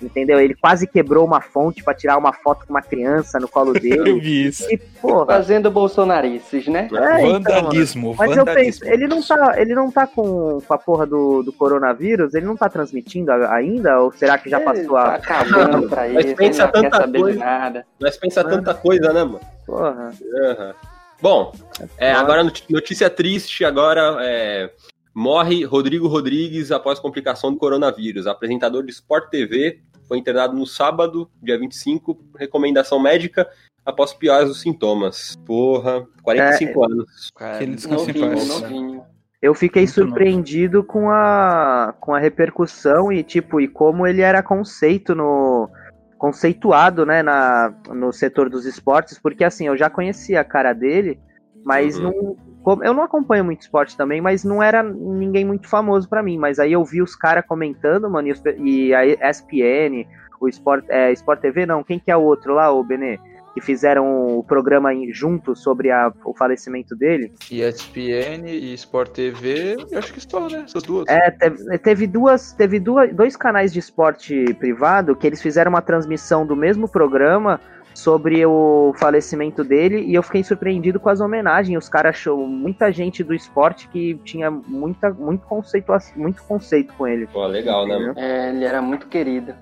Entendeu? 0.01 0.39
Ele 0.39 0.55
quase 0.55 0.87
quebrou 0.87 1.25
uma 1.25 1.41
fonte 1.41 1.83
pra 1.83 1.93
tirar 1.93 2.17
uma 2.17 2.31
foto 2.31 2.65
com 2.65 2.71
uma 2.73 2.81
criança 2.81 3.37
no 3.39 3.47
colo 3.49 3.73
Eu 3.77 3.81
dele. 3.81 4.19
vi 4.19 4.47
isso. 4.47 4.65
E, 4.71 4.77
porra. 4.77 5.25
Fazendo 5.25 5.69
bolsonarices, 5.69 6.67
né? 6.67 6.87
É, 6.93 7.21
então, 7.27 7.31
vandalismo, 7.33 8.15
Mas 8.17 8.31
eu 8.31 8.45
vandalismo. 8.45 8.81
penso, 8.85 8.93
ele 8.93 9.07
não 9.07 9.21
tá, 9.21 9.53
ele 9.59 9.75
não 9.75 9.91
tá 9.91 10.07
com, 10.07 10.61
com 10.65 10.73
a 10.73 10.77
porra 10.77 11.05
do, 11.05 11.43
do 11.43 11.51
coronavírus? 11.51 12.33
Ele 12.33 12.45
não 12.45 12.55
tá 12.55 12.69
transmitindo 12.69 13.31
ainda? 13.31 13.99
Ou 13.99 14.11
será 14.13 14.37
que 14.37 14.49
já 14.49 14.57
Ele 14.57 14.65
passou 14.65 14.95
tá 14.95 15.01
a. 15.01 15.15
acabando 15.15 15.89
pra 15.89 16.01
Mas 16.03 16.09
isso, 16.11 16.19
ele 16.27 16.35
pensa 16.35 16.63
não 16.65 16.71
quer 16.71 16.81
tanta 16.83 16.97
saber 16.97 17.19
coisa. 17.19 17.37
de 17.37 17.43
nada. 17.45 17.85
Mas 17.99 18.17
pensa 18.17 18.43
tanta 18.43 18.73
coisa, 18.73 19.11
né, 19.13 19.23
mano? 19.23 19.39
Porra. 19.65 20.11
Aham. 20.43 20.73
Bom, 21.21 21.51
é, 21.97 22.13
agora 22.13 22.41
notícia 22.69 23.09
triste, 23.09 23.65
agora 23.65 24.15
é, 24.21 24.71
morre 25.13 25.65
Rodrigo 25.65 26.07
Rodrigues 26.07 26.71
após 26.71 26.97
complicação 26.97 27.51
do 27.51 27.57
coronavírus. 27.59 28.25
Apresentador 28.25 28.83
de 28.85 28.91
Sport 28.91 29.29
TV 29.29 29.81
foi 30.09 30.17
internado 30.17 30.57
no 30.57 30.65
sábado, 30.65 31.29
dia 31.41 31.57
25, 31.57 32.19
recomendação 32.35 32.99
médica 32.99 33.47
após 33.85 34.11
piores 34.11 34.49
dos 34.49 34.59
sintomas. 34.59 35.37
Porra, 35.45 36.05
45 36.23 36.83
anos. 36.83 37.31
Cara, 37.35 37.65
Novinho, 37.65 38.45
novinho. 38.47 39.03
Eu 39.39 39.53
fiquei 39.53 39.83
Muito 39.83 39.99
novo. 39.99 40.09
surpreendido 40.09 40.83
com 40.83 41.09
a, 41.09 41.93
com 42.01 42.13
a 42.13 42.19
repercussão 42.19 43.13
e, 43.13 43.23
tipo, 43.23 43.61
e 43.61 43.67
como 43.67 44.05
ele 44.05 44.21
era 44.21 44.43
conceito 44.43 45.13
no. 45.13 45.69
conceituado, 46.17 47.05
né, 47.05 47.21
na, 47.21 47.73
no 47.87 48.11
setor 48.11 48.49
dos 48.49 48.65
esportes, 48.65 49.19
porque 49.19 49.43
assim, 49.43 49.67
eu 49.67 49.77
já 49.77 49.89
conhecia 49.91 50.41
a 50.41 50.43
cara 50.43 50.73
dele, 50.73 51.19
mas 51.63 51.97
Uhum. 51.99 52.35
Eu 52.83 52.93
não 52.93 53.03
acompanho 53.03 53.43
muito 53.45 53.61
esporte 53.61 53.95
também, 53.97 54.21
mas 54.21 54.43
não 54.43 54.61
era 54.61 54.81
ninguém 54.83 55.45
muito 55.45 55.67
famoso 55.67 56.07
pra 56.09 56.21
mim. 56.23 56.37
Mas 56.37 56.59
aí 56.59 56.73
eu 56.73 56.83
vi 56.83 57.01
os 57.01 57.15
caras 57.15 57.43
comentando, 57.47 58.09
mano, 58.09 58.27
e, 58.57 58.93
a 58.93 59.05
ESPN, 59.05 60.05
o 60.39 60.47
Sport, 60.47 60.85
é, 60.89 61.11
Sport 61.13 61.39
TV, 61.41 61.65
não, 61.65 61.83
quem 61.83 61.99
que 61.99 62.11
é 62.11 62.15
o 62.17 62.21
outro 62.21 62.53
lá, 62.53 62.71
o 62.71 62.83
Benê? 62.83 63.19
Que 63.53 63.61
fizeram 63.61 64.37
o 64.37 64.43
programa 64.43 64.89
junto 65.11 65.55
sobre 65.55 65.89
a- 65.89 66.13
o 66.23 66.35
falecimento 66.35 66.95
dele. 66.95 67.33
ESPN 67.51 68.47
e 68.47 68.73
Sport 68.75 69.09
TV, 69.11 69.75
eu 69.91 69.97
acho 69.97 70.13
que 70.13 70.21
só, 70.21 70.47
né? 70.47 70.63
Essas 70.65 70.83
duas. 70.83 71.07
É, 71.07 71.31
teve, 71.31 71.77
teve 71.79 72.07
duas, 72.07 72.53
teve 72.53 72.79
duas, 72.79 73.11
dois 73.13 73.35
canais 73.35 73.73
de 73.73 73.79
esporte 73.79 74.53
privado 74.53 75.15
que 75.15 75.25
eles 75.25 75.41
fizeram 75.41 75.69
uma 75.71 75.81
transmissão 75.81 76.45
do 76.45 76.55
mesmo 76.55 76.87
programa 76.87 77.59
sobre 77.99 78.45
o 78.45 78.93
falecimento 78.97 79.63
dele 79.63 80.01
e 80.01 80.15
eu 80.15 80.23
fiquei 80.23 80.43
surpreendido 80.43 80.99
com 80.99 81.09
as 81.09 81.19
homenagens. 81.19 81.77
Os 81.77 81.89
caras 81.89 82.15
achou 82.15 82.47
muita 82.47 82.91
gente 82.91 83.23
do 83.23 83.33
esporte 83.33 83.87
que 83.89 84.15
tinha 84.23 84.49
muita, 84.49 85.09
muito 85.11 85.45
conceito, 85.45 85.91
muito 86.15 86.41
conceito 86.43 86.93
com 86.93 87.07
ele. 87.07 87.27
Pô, 87.27 87.45
legal, 87.45 87.85
né? 87.87 88.13
É, 88.15 88.49
ele 88.49 88.65
era 88.65 88.81
muito 88.81 89.07
querido. 89.07 89.53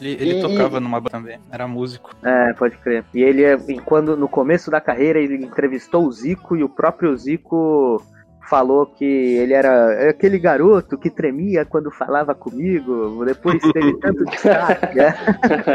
Ele, 0.00 0.12
ele 0.20 0.38
E- 0.38 0.40
tocava 0.40 0.80
numa 0.80 1.00
banda 1.00 1.10
também, 1.10 1.38
era 1.50 1.66
músico. 1.66 2.10
É, 2.22 2.52
pode 2.54 2.76
crer. 2.78 3.04
E 3.14 3.22
ele, 3.22 3.42
e 3.68 3.78
quando 3.80 4.16
no 4.16 4.28
começo 4.28 4.70
da 4.70 4.80
carreira, 4.80 5.18
ele 5.18 5.36
entrevistou 5.44 6.04
o 6.04 6.12
Zico 6.12 6.56
e 6.56 6.62
o 6.64 6.68
próprio 6.68 7.16
Zico 7.16 8.02
falou 8.48 8.86
que 8.86 9.04
ele 9.04 9.52
era 9.52 10.10
aquele 10.10 10.38
garoto 10.38 10.98
que 10.98 11.10
tremia 11.10 11.64
quando 11.64 11.90
falava 11.90 12.34
comigo. 12.34 13.24
Depois 13.24 13.60
teve 13.72 13.96
tanto 14.00 14.24
destaque. 14.24 14.96
né? 14.96 15.14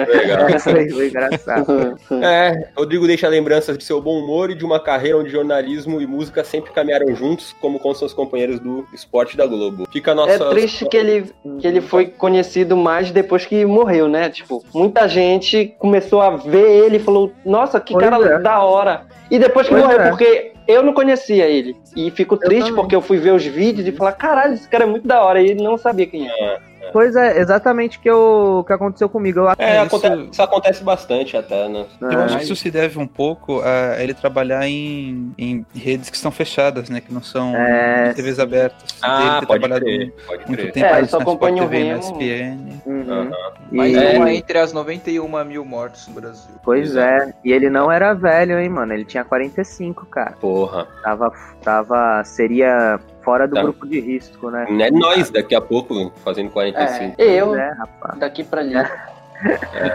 Legal. 0.07 0.49
foi, 0.59 0.89
foi 0.89 1.07
engraçado. 1.07 1.97
É, 2.23 2.69
Rodrigo 2.77 3.07
deixa 3.07 3.27
lembranças 3.27 3.77
de 3.77 3.83
seu 3.83 4.01
bom 4.01 4.19
humor 4.19 4.51
e 4.51 4.55
de 4.55 4.65
uma 4.65 4.79
carreira 4.79 5.17
onde 5.17 5.29
jornalismo 5.29 6.01
e 6.01 6.07
música 6.07 6.43
sempre 6.43 6.71
caminharam 6.71 7.15
juntos, 7.15 7.55
como 7.59 7.79
com 7.79 7.93
seus 7.93 8.13
companheiros 8.13 8.59
do 8.59 8.85
esporte 8.93 9.35
da 9.35 9.45
Globo. 9.45 9.87
Fica 9.91 10.11
a 10.11 10.15
nossa. 10.15 10.45
É 10.45 10.49
triste 10.49 10.87
que 10.87 10.97
ele, 10.97 11.31
que 11.59 11.67
ele 11.67 11.81
foi 11.81 12.07
conhecido 12.07 12.75
mais 12.75 13.11
depois 13.11 13.45
que 13.45 13.65
morreu, 13.65 14.07
né? 14.07 14.29
Tipo, 14.29 14.63
muita 14.73 15.07
gente 15.07 15.73
começou 15.79 16.21
a 16.21 16.31
ver 16.31 16.85
ele 16.85 16.97
e 16.97 16.99
falou, 16.99 17.31
nossa, 17.45 17.79
que 17.79 17.93
Pois 17.93 18.03
cara 18.05 18.35
é. 18.35 18.39
da 18.39 18.61
hora. 18.63 19.05
E 19.31 19.37
depois 19.37 19.67
que 19.67 19.73
Pois 19.73 19.83
morreu, 19.85 20.01
é. 20.01 20.09
porque 20.09 20.48
eu 20.69 20.83
não 20.83 20.93
conhecia 20.93 21.47
ele. 21.47 21.75
E 21.95 22.11
fico 22.11 22.37
triste 22.37 22.67
também. 22.67 22.75
porque 22.75 22.95
eu 22.95 23.01
fui 23.01 23.17
ver 23.17 23.33
os 23.33 23.43
vídeos 23.43 23.87
e 23.87 23.91
falar, 23.91 24.11
caralho, 24.11 24.53
esse 24.53 24.69
cara 24.69 24.83
é 24.83 24.87
muito 24.87 25.07
da 25.07 25.23
hora. 25.23 25.41
E 25.41 25.47
ele 25.49 25.63
não 25.63 25.77
sabia 25.77 26.05
quem 26.05 26.29
era. 26.29 26.61
Pois 26.91 27.15
é, 27.15 27.39
exatamente 27.39 27.97
o 27.97 28.01
que, 28.01 28.09
eu- 28.09 28.63
que 28.67 28.73
aconteceu 28.73 29.09
comigo. 29.09 29.39
Eu, 29.39 29.49
É, 29.57 29.77
Isso- 29.85 29.95
acontece- 29.95 30.29
isso 30.31 30.41
acontece 30.43 30.83
bastante 30.83 31.37
até, 31.37 31.67
né? 31.69 31.85
Eu 32.01 32.19
acho 32.21 32.35
É. 32.35 32.37
que 32.37 32.43
isso 32.43 32.55
se 32.55 32.69
deve 32.71 32.97
um 32.99 33.07
pouco 33.07 33.61
a 33.61 34.01
ele 34.01 34.13
trabalhar 34.13 34.67
em, 34.67 35.33
em 35.37 35.65
redes 35.75 36.09
que 36.09 36.15
estão 36.15 36.31
fechadas, 36.31 36.89
né? 36.89 37.01
Que 37.01 37.13
não 37.13 37.21
são 37.21 37.55
É, 37.55 38.13
TVs 38.13 38.39
abertas. 38.39 38.97
Ah, 39.01 39.21
Ele 39.21 39.39
ter 39.41 39.45
pode 39.47 39.59
trabalhado 39.59 39.85
crer, 39.85 40.13
pode 40.27 40.47
muito 40.47 40.59
crer. 40.61 40.71
tempo 40.73 40.85
É, 40.85 41.05
só 41.05 41.17
na 41.19 41.23
Sport 41.25 41.51
o 41.53 41.55
TV, 41.55 41.79
na 41.79 41.85
Remo. 41.85 41.99
SPN. 41.99 42.81
Uhum. 42.85 43.11
Aham. 43.11 43.31
Mas 43.71 43.93
E- 43.93 43.97
É. 43.97 44.15
é 44.17 44.33
entre 44.35 44.57
as 44.57 44.73
91 44.73 45.43
mil 45.45 45.63
mortos 45.65 46.07
no 46.07 46.15
Brasil. 46.15 46.55
Pois 46.63 46.95
é. 46.95 47.33
E 47.43 47.51
ele 47.51 47.69
não 47.69 47.91
era 47.91 48.13
velho, 48.13 48.59
hein, 48.59 48.69
mano. 48.69 48.93
Ele 48.93 49.05
tinha 49.05 49.23
45, 49.23 50.05
cara. 50.07 50.31
Porra. 50.39 50.87
Tava. 51.03 51.31
tava 51.63 52.23
seria 52.23 52.99
fora 53.29 53.47
do 53.47 53.53
Tá. 53.53 53.61
grupo 53.61 53.85
de 53.85 53.99
risco, 53.99 54.49
né? 54.49 54.65
Não 54.67 54.85
é 54.85 54.89
nós 54.89 55.29
daqui 55.29 55.53
a 55.53 55.61
pouco 55.61 56.11
fazendo 56.23 56.49
45. 56.49 57.21
É, 57.21 57.35
eu, 57.35 57.53
é, 57.53 57.73
rapaz. 57.73 58.19
daqui 58.19 58.43
pra 58.43 58.61
ali. 58.61 58.75
É, 58.75 58.87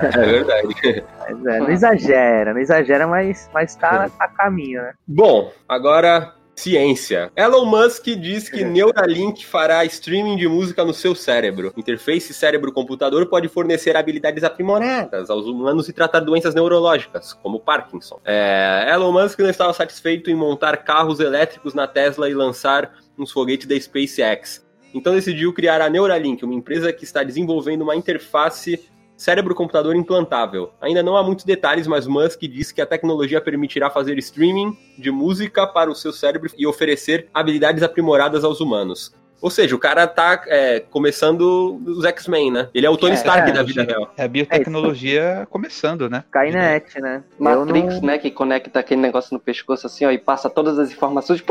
é 0.06 0.26
verdade. 0.26 1.04
Mas 1.20 1.46
é, 1.46 1.58
não 1.58 1.70
exagera, 1.70 2.54
não 2.54 2.60
exagera, 2.60 3.06
mas, 3.08 3.50
mas 3.52 3.74
tá, 3.74 4.08
tá 4.08 4.24
a 4.24 4.28
caminho, 4.28 4.80
né? 4.80 4.92
Bom, 5.06 5.52
agora 5.68 6.32
ciência. 6.56 7.30
Elon 7.36 7.64
Musk 7.66 8.04
diz 8.04 8.48
que 8.48 8.64
Neuralink 8.64 9.44
fará 9.44 9.84
streaming 9.84 10.36
de 10.36 10.48
música 10.48 10.84
no 10.84 10.94
seu 10.94 11.14
cérebro. 11.14 11.72
Interface 11.76 12.32
cérebro-computador 12.32 13.26
pode 13.26 13.48
fornecer 13.48 13.96
habilidades 13.96 14.44
aprimoradas 14.44 15.30
aos 15.30 15.46
humanos 15.46 15.88
e 15.88 15.92
tratar 15.92 16.20
doenças 16.20 16.54
neurológicas, 16.54 17.32
como 17.32 17.60
Parkinson. 17.60 18.20
É, 18.24 18.88
Elon 18.92 19.12
Musk 19.12 19.38
não 19.40 19.50
estava 19.50 19.72
satisfeito 19.72 20.30
em 20.30 20.34
montar 20.34 20.76
carros 20.78 21.20
elétricos 21.20 21.74
na 21.74 21.86
Tesla 21.86 22.28
e 22.28 22.34
lançar 22.34 22.92
uns 23.18 23.30
foguetes 23.32 23.66
da 23.66 23.78
SpaceX. 23.78 24.64
Então 24.94 25.14
decidiu 25.14 25.52
criar 25.52 25.80
a 25.80 25.90
Neuralink, 25.90 26.44
uma 26.44 26.54
empresa 26.54 26.92
que 26.92 27.04
está 27.04 27.22
desenvolvendo 27.22 27.82
uma 27.82 27.96
interface 27.96 28.80
cérebro-computador 29.16 29.94
implantável. 29.96 30.70
Ainda 30.80 31.02
não 31.02 31.16
há 31.16 31.22
muitos 31.22 31.44
detalhes, 31.44 31.86
mas 31.86 32.06
Musk 32.06 32.40
diz 32.42 32.72
que 32.72 32.80
a 32.80 32.86
tecnologia 32.86 33.40
permitirá 33.40 33.88
fazer 33.90 34.18
streaming 34.18 34.76
de 34.98 35.10
música 35.10 35.66
para 35.66 35.90
o 35.90 35.94
seu 35.94 36.12
cérebro 36.12 36.50
e 36.56 36.66
oferecer 36.66 37.28
habilidades 37.32 37.82
aprimoradas 37.82 38.44
aos 38.44 38.60
humanos. 38.60 39.12
Ou 39.40 39.50
seja, 39.50 39.76
o 39.76 39.78
cara 39.78 40.06
tá 40.06 40.42
é, 40.46 40.80
começando 40.80 41.80
os 41.86 42.04
X-Men, 42.04 42.50
né? 42.50 42.68
Ele 42.72 42.86
é 42.86 42.90
o 42.90 42.96
Tony 42.96 43.12
É, 43.12 43.16
Stark 43.16 43.50
é, 43.50 43.52
da 43.52 43.62
vida 43.62 43.82
real. 43.82 44.12
É 44.16 44.24
a 44.24 44.28
biotecnologia 44.28 45.46
começando, 45.50 46.08
né? 46.08 46.24
Skynet, 46.26 47.00
né? 47.00 47.22
Matrix, 47.38 47.94
não- 47.96 48.02
né? 48.02 48.18
Que 48.18 48.30
conecta 48.30 48.78
aquele 48.80 49.02
negócio 49.02 49.34
no 49.34 49.40
pescoço 49.40 49.86
assim, 49.86 50.06
ó, 50.06 50.10
e 50.10 50.18
passa 50.18 50.48
todas 50.48 50.78
as 50.78 50.90
informações. 50.90 51.44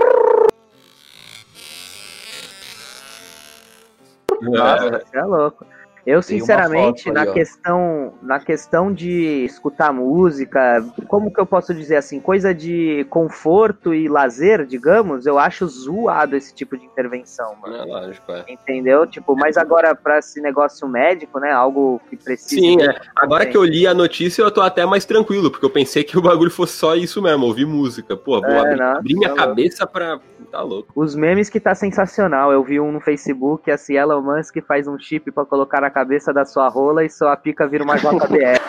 Nossa, 4.51 4.89
você 5.05 5.17
é 5.17 5.23
louco. 5.23 5.65
Eu, 6.05 6.21
sinceramente, 6.21 7.09
na 7.11 7.21
aí, 7.21 7.31
questão, 7.31 8.13
na 8.21 8.37
questão 8.39 8.91
de 8.91 9.45
escutar 9.45 9.93
música, 9.93 10.85
como 11.07 11.33
que 11.33 11.39
eu 11.39 11.45
posso 11.45 11.73
dizer 11.73 11.95
assim, 11.95 12.19
coisa 12.19 12.53
de 12.53 13.05
conforto 13.09 13.93
e 13.93 14.09
lazer, 14.09 14.65
digamos, 14.65 15.25
eu 15.25 15.39
acho 15.39 15.65
zoado 15.65 16.35
esse 16.35 16.53
tipo 16.53 16.77
de 16.77 16.85
intervenção, 16.85 17.55
mano. 17.61 17.75
É 17.77 17.85
lógico, 17.85 18.31
é. 18.33 18.43
Entendeu? 18.49 19.07
Tipo, 19.07 19.33
mas 19.35 19.55
agora 19.57 19.95
pra 19.95 20.19
esse 20.19 20.41
negócio 20.41 20.87
médico, 20.89 21.39
né, 21.39 21.51
algo 21.51 22.01
que 22.09 22.17
precisa 22.17 22.49
Sim, 22.61 22.81
é. 22.81 22.99
Agora 23.15 23.45
que 23.45 23.55
eu 23.55 23.63
li 23.63 23.87
a 23.87 23.93
notícia, 23.93 24.41
eu 24.41 24.51
tô 24.51 24.59
até 24.61 24.85
mais 24.85 25.05
tranquilo, 25.05 25.49
porque 25.49 25.65
eu 25.65 25.69
pensei 25.69 26.03
que 26.03 26.17
o 26.17 26.21
bagulho 26.21 26.51
fosse 26.51 26.73
só 26.73 26.95
isso 26.95 27.21
mesmo, 27.21 27.45
ouvir 27.45 27.65
música. 27.65 28.17
Pô, 28.17 28.41
vou 28.41 28.49
É, 28.49 28.59
abrir, 28.59 28.77
não, 28.77 28.97
abrir 28.97 29.15
minha 29.15 29.29
tá 29.29 29.35
louco. 29.35 29.47
cabeça 29.49 29.87
pra. 29.87 30.19
Tá 30.51 30.61
louco. 30.61 30.91
Os 30.95 31.15
memes 31.15 31.49
que 31.49 31.59
tá 31.59 31.73
sensacional. 31.73 32.51
Eu 32.51 32.63
vi 32.63 32.79
um 32.79 32.91
no 32.91 32.99
Facebook, 32.99 33.71
assim, 33.71 33.95
Elon 33.95 34.21
Musk 34.21 34.57
faz 34.67 34.87
um 34.87 34.99
chip 34.99 35.31
pra 35.31 35.45
colocar 35.45 35.81
na 35.81 35.89
cabeça 35.93 36.33
da 36.33 36.43
sua 36.45 36.67
rola 36.67 37.05
e 37.05 37.09
sua 37.09 37.35
pica 37.37 37.67
vira 37.67 37.83
uma 37.83 37.95
JBL. 37.97 38.59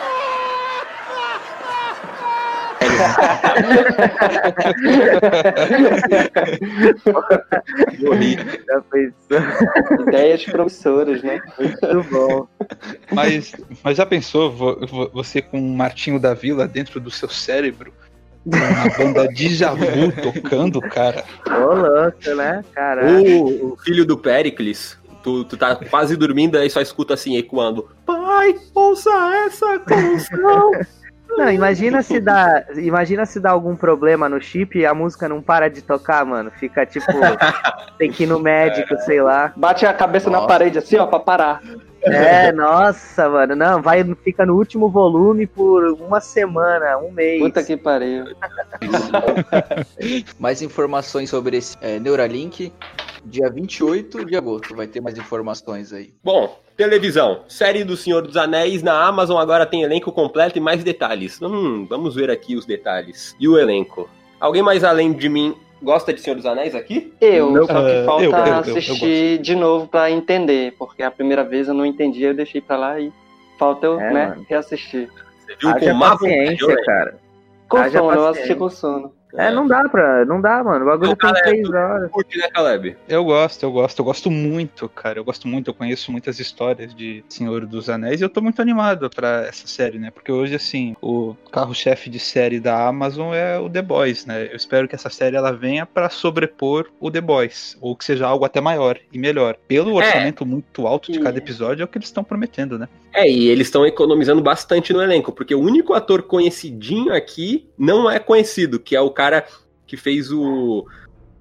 Morri. 8.01 8.37
Já 8.67 8.81
pensou? 8.81 10.07
Ideias 10.07 10.45
promissoras, 10.45 11.23
né? 11.23 11.39
Muito 11.57 12.03
bom. 12.11 12.47
Mas, 13.11 13.53
mas 13.83 13.97
já 13.97 14.05
pensou 14.05 14.51
vo- 14.51 14.85
vo- 14.85 15.09
você 15.13 15.41
com 15.41 15.59
um 15.59 15.75
Martinho 15.75 16.19
da 16.19 16.33
Vila 16.33 16.67
dentro 16.67 16.99
do 16.99 17.09
seu 17.11 17.29
cérebro? 17.29 17.93
Uma 18.45 18.95
banda 18.97 19.27
Djavu 19.33 20.11
tocando, 20.21 20.79
cara. 20.81 21.23
Ô, 21.47 21.73
louco, 21.73 22.35
né? 22.35 22.63
Caralho. 22.73 23.41
O, 23.43 23.73
o 23.73 23.77
filho 23.77 24.05
do 24.05 24.15
Pericles, 24.17 24.97
tu, 25.25 25.43
tu 25.43 25.57
tá 25.57 25.75
quase 25.75 26.15
dormindo, 26.15 26.55
aí 26.55 26.69
só 26.69 26.79
escuta 26.79 27.15
assim, 27.15 27.35
ecoando. 27.35 27.89
Pai, 28.05 28.55
ouça 28.75 29.09
essa 29.47 29.79
canção. 29.79 30.71
Não, 31.27 31.51
imagina 31.51 32.03
se 32.03 32.19
dá, 32.19 32.63
imagina 32.77 33.25
se 33.25 33.39
dá 33.39 33.49
algum 33.49 33.75
problema 33.75 34.29
no 34.29 34.39
chip 34.39 34.77
e 34.77 34.85
a 34.85 34.93
música 34.93 35.27
não 35.27 35.41
para 35.41 35.67
de 35.67 35.81
tocar, 35.81 36.23
mano. 36.23 36.51
Fica 36.51 36.85
tipo, 36.85 37.07
tem 37.97 38.11
que 38.11 38.23
ir 38.23 38.27
no 38.27 38.39
médico, 38.39 38.95
sei 38.99 39.19
lá. 39.19 39.51
Bate 39.57 39.85
a 39.87 39.93
cabeça 39.93 40.29
na 40.29 40.37
Nossa. 40.37 40.47
parede 40.47 40.77
assim, 40.77 40.97
ó, 40.97 41.07
pra 41.07 41.19
parar. 41.19 41.61
É, 42.03 42.51
nossa, 42.51 43.27
mano. 43.27 43.55
Não, 43.55 43.81
vai, 43.81 44.03
fica 44.23 44.45
no 44.45 44.55
último 44.55 44.89
volume 44.89 45.47
por 45.47 45.83
uma 45.99 46.21
semana, 46.21 46.99
um 46.99 47.11
mês. 47.11 47.41
Puta 47.41 47.63
que 47.63 47.75
pariu. 47.75 48.25
Mais 50.37 50.61
informações 50.61 51.31
sobre 51.31 51.57
esse 51.57 51.75
é, 51.81 51.99
Neuralink. 51.99 52.71
Dia 53.25 53.49
28 53.49 54.25
de 54.25 54.35
agosto 54.35 54.75
vai 54.75 54.87
ter 54.87 55.01
mais 55.01 55.17
informações 55.17 55.91
aí. 55.91 56.13
Bom, 56.23 56.57
Televisão. 56.77 57.41
Série 57.47 57.83
do 57.85 57.95
Senhor 57.95 58.21
dos 58.21 58.35
Anéis 58.35 58.83
na 58.83 59.05
Amazon 59.05 59.37
agora 59.39 59.65
tem 59.65 59.83
elenco 59.83 60.11
completo 60.11 60.57
e 60.57 60.61
mais 60.61 60.83
detalhes. 60.83 61.41
Hum, 61.41 61.85
vamos 61.89 62.15
ver 62.15 62.29
aqui 62.29 62.55
os 62.55 62.65
detalhes. 62.65 63.33
E 63.39 63.47
o 63.47 63.57
elenco. 63.57 64.09
Alguém 64.39 64.61
mais 64.61 64.83
além 64.83 65.13
de 65.13 65.29
mim 65.29 65.55
gosta 65.81 66.13
de 66.13 66.19
Senhor 66.19 66.35
dos 66.35 66.45
Anéis 66.45 66.75
aqui? 66.75 67.13
Eu, 67.21 67.51
Não, 67.51 67.65
só 67.65 67.81
que 67.81 67.89
eh, 67.91 68.03
falta 68.05 68.23
eu, 68.25 68.31
eu, 68.31 68.37
eu, 68.37 68.45
eu 68.47 68.59
assistir 68.59 69.37
de 69.39 69.55
novo 69.55 69.87
pra 69.87 70.11
entender, 70.11 70.73
porque 70.77 71.01
a 71.01 71.09
primeira 71.11 71.43
vez 71.43 71.67
eu 71.69 71.73
não 71.73 71.85
entendi, 71.85 72.23
eu 72.23 72.33
deixei 72.33 72.59
pra 72.59 72.75
lá 72.75 72.99
e 72.99 73.11
falta 73.57 73.85
eu, 73.85 73.99
É, 73.99 74.11
né, 74.13 74.27
mano. 74.29 74.45
reassistir. 74.49 75.09
Você 75.45 75.55
viu 75.55 75.69
com 75.71 75.75
Haja 75.77 75.95
paciência, 75.99 76.67
olha. 76.67 76.83
cara. 76.83 77.17
Com 77.69 77.77
Haja 77.77 77.99
sono, 77.99 78.11
eu 78.11 78.27
assisti 78.27 78.55
com 78.55 78.69
sono. 78.69 79.13
É, 79.37 79.51
não 79.51 79.67
dá 79.67 79.87
pra. 79.89 80.25
Não 80.25 80.39
dá, 80.41 80.63
mano. 80.63 80.83
O 80.85 80.87
bagulho 80.87 81.17
Não, 81.21 81.33
tem 81.43 81.61
tu- 81.63 81.75
horas. 81.75 82.09
Curte, 82.11 82.37
né, 82.37 82.47
Caleb? 82.49 82.95
Eu 83.07 83.23
gosto, 83.23 83.63
eu 83.63 83.71
gosto, 83.71 83.99
eu 83.99 84.05
gosto 84.05 84.31
muito, 84.31 84.87
cara. 84.89 85.19
Eu 85.19 85.23
gosto 85.23 85.47
muito, 85.47 85.69
eu 85.69 85.73
conheço 85.73 86.11
muitas 86.11 86.39
histórias 86.39 86.93
de 86.95 87.23
Senhor 87.27 87.65
dos 87.65 87.89
Anéis 87.89 88.21
e 88.21 88.23
eu 88.23 88.29
tô 88.29 88.41
muito 88.41 88.61
animado 88.61 89.09
pra 89.09 89.45
essa 89.47 89.67
série, 89.67 89.99
né? 89.99 90.11
Porque 90.11 90.31
hoje, 90.31 90.55
assim, 90.55 90.95
o 91.01 91.35
carro-chefe 91.51 92.09
de 92.09 92.19
série 92.19 92.59
da 92.59 92.87
Amazon 92.87 93.33
é 93.33 93.57
o 93.59 93.69
The 93.69 93.81
Boys, 93.81 94.25
né? 94.25 94.47
Eu 94.51 94.55
espero 94.55 94.87
que 94.87 94.95
essa 94.95 95.09
série 95.09 95.35
ela 95.35 95.51
venha 95.51 95.85
pra 95.85 96.09
sobrepor 96.09 96.87
o 96.99 97.11
The 97.11 97.21
Boys, 97.21 97.77
ou 97.81 97.95
que 97.95 98.05
seja 98.05 98.27
algo 98.27 98.45
até 98.45 98.61
maior 98.61 98.97
e 99.11 99.17
melhor. 99.17 99.55
Pelo 99.67 99.95
orçamento 99.95 100.45
muito 100.45 100.87
alto 100.87 101.11
de 101.11 101.19
cada 101.19 101.37
episódio, 101.37 101.81
é 101.81 101.85
o 101.85 101.87
que 101.87 101.97
eles 101.97 102.07
estão 102.07 102.23
prometendo, 102.23 102.77
né? 102.79 102.87
É, 103.13 103.29
e 103.29 103.47
eles 103.47 103.67
estão 103.67 103.85
economizando 103.85 104.41
bastante 104.41 104.91
no 104.91 105.01
elenco, 105.01 105.31
porque 105.31 105.55
o 105.55 105.61
único 105.61 105.93
ator 105.93 106.21
conhecidinho 106.23 107.13
aqui 107.13 107.65
não 107.77 108.11
é 108.11 108.19
conhecido, 108.19 108.77
que 108.77 108.93
é 108.95 108.99
o 108.99 109.09
cara 109.09 109.24
que 109.85 109.97
fez 109.97 110.31
o. 110.31 110.85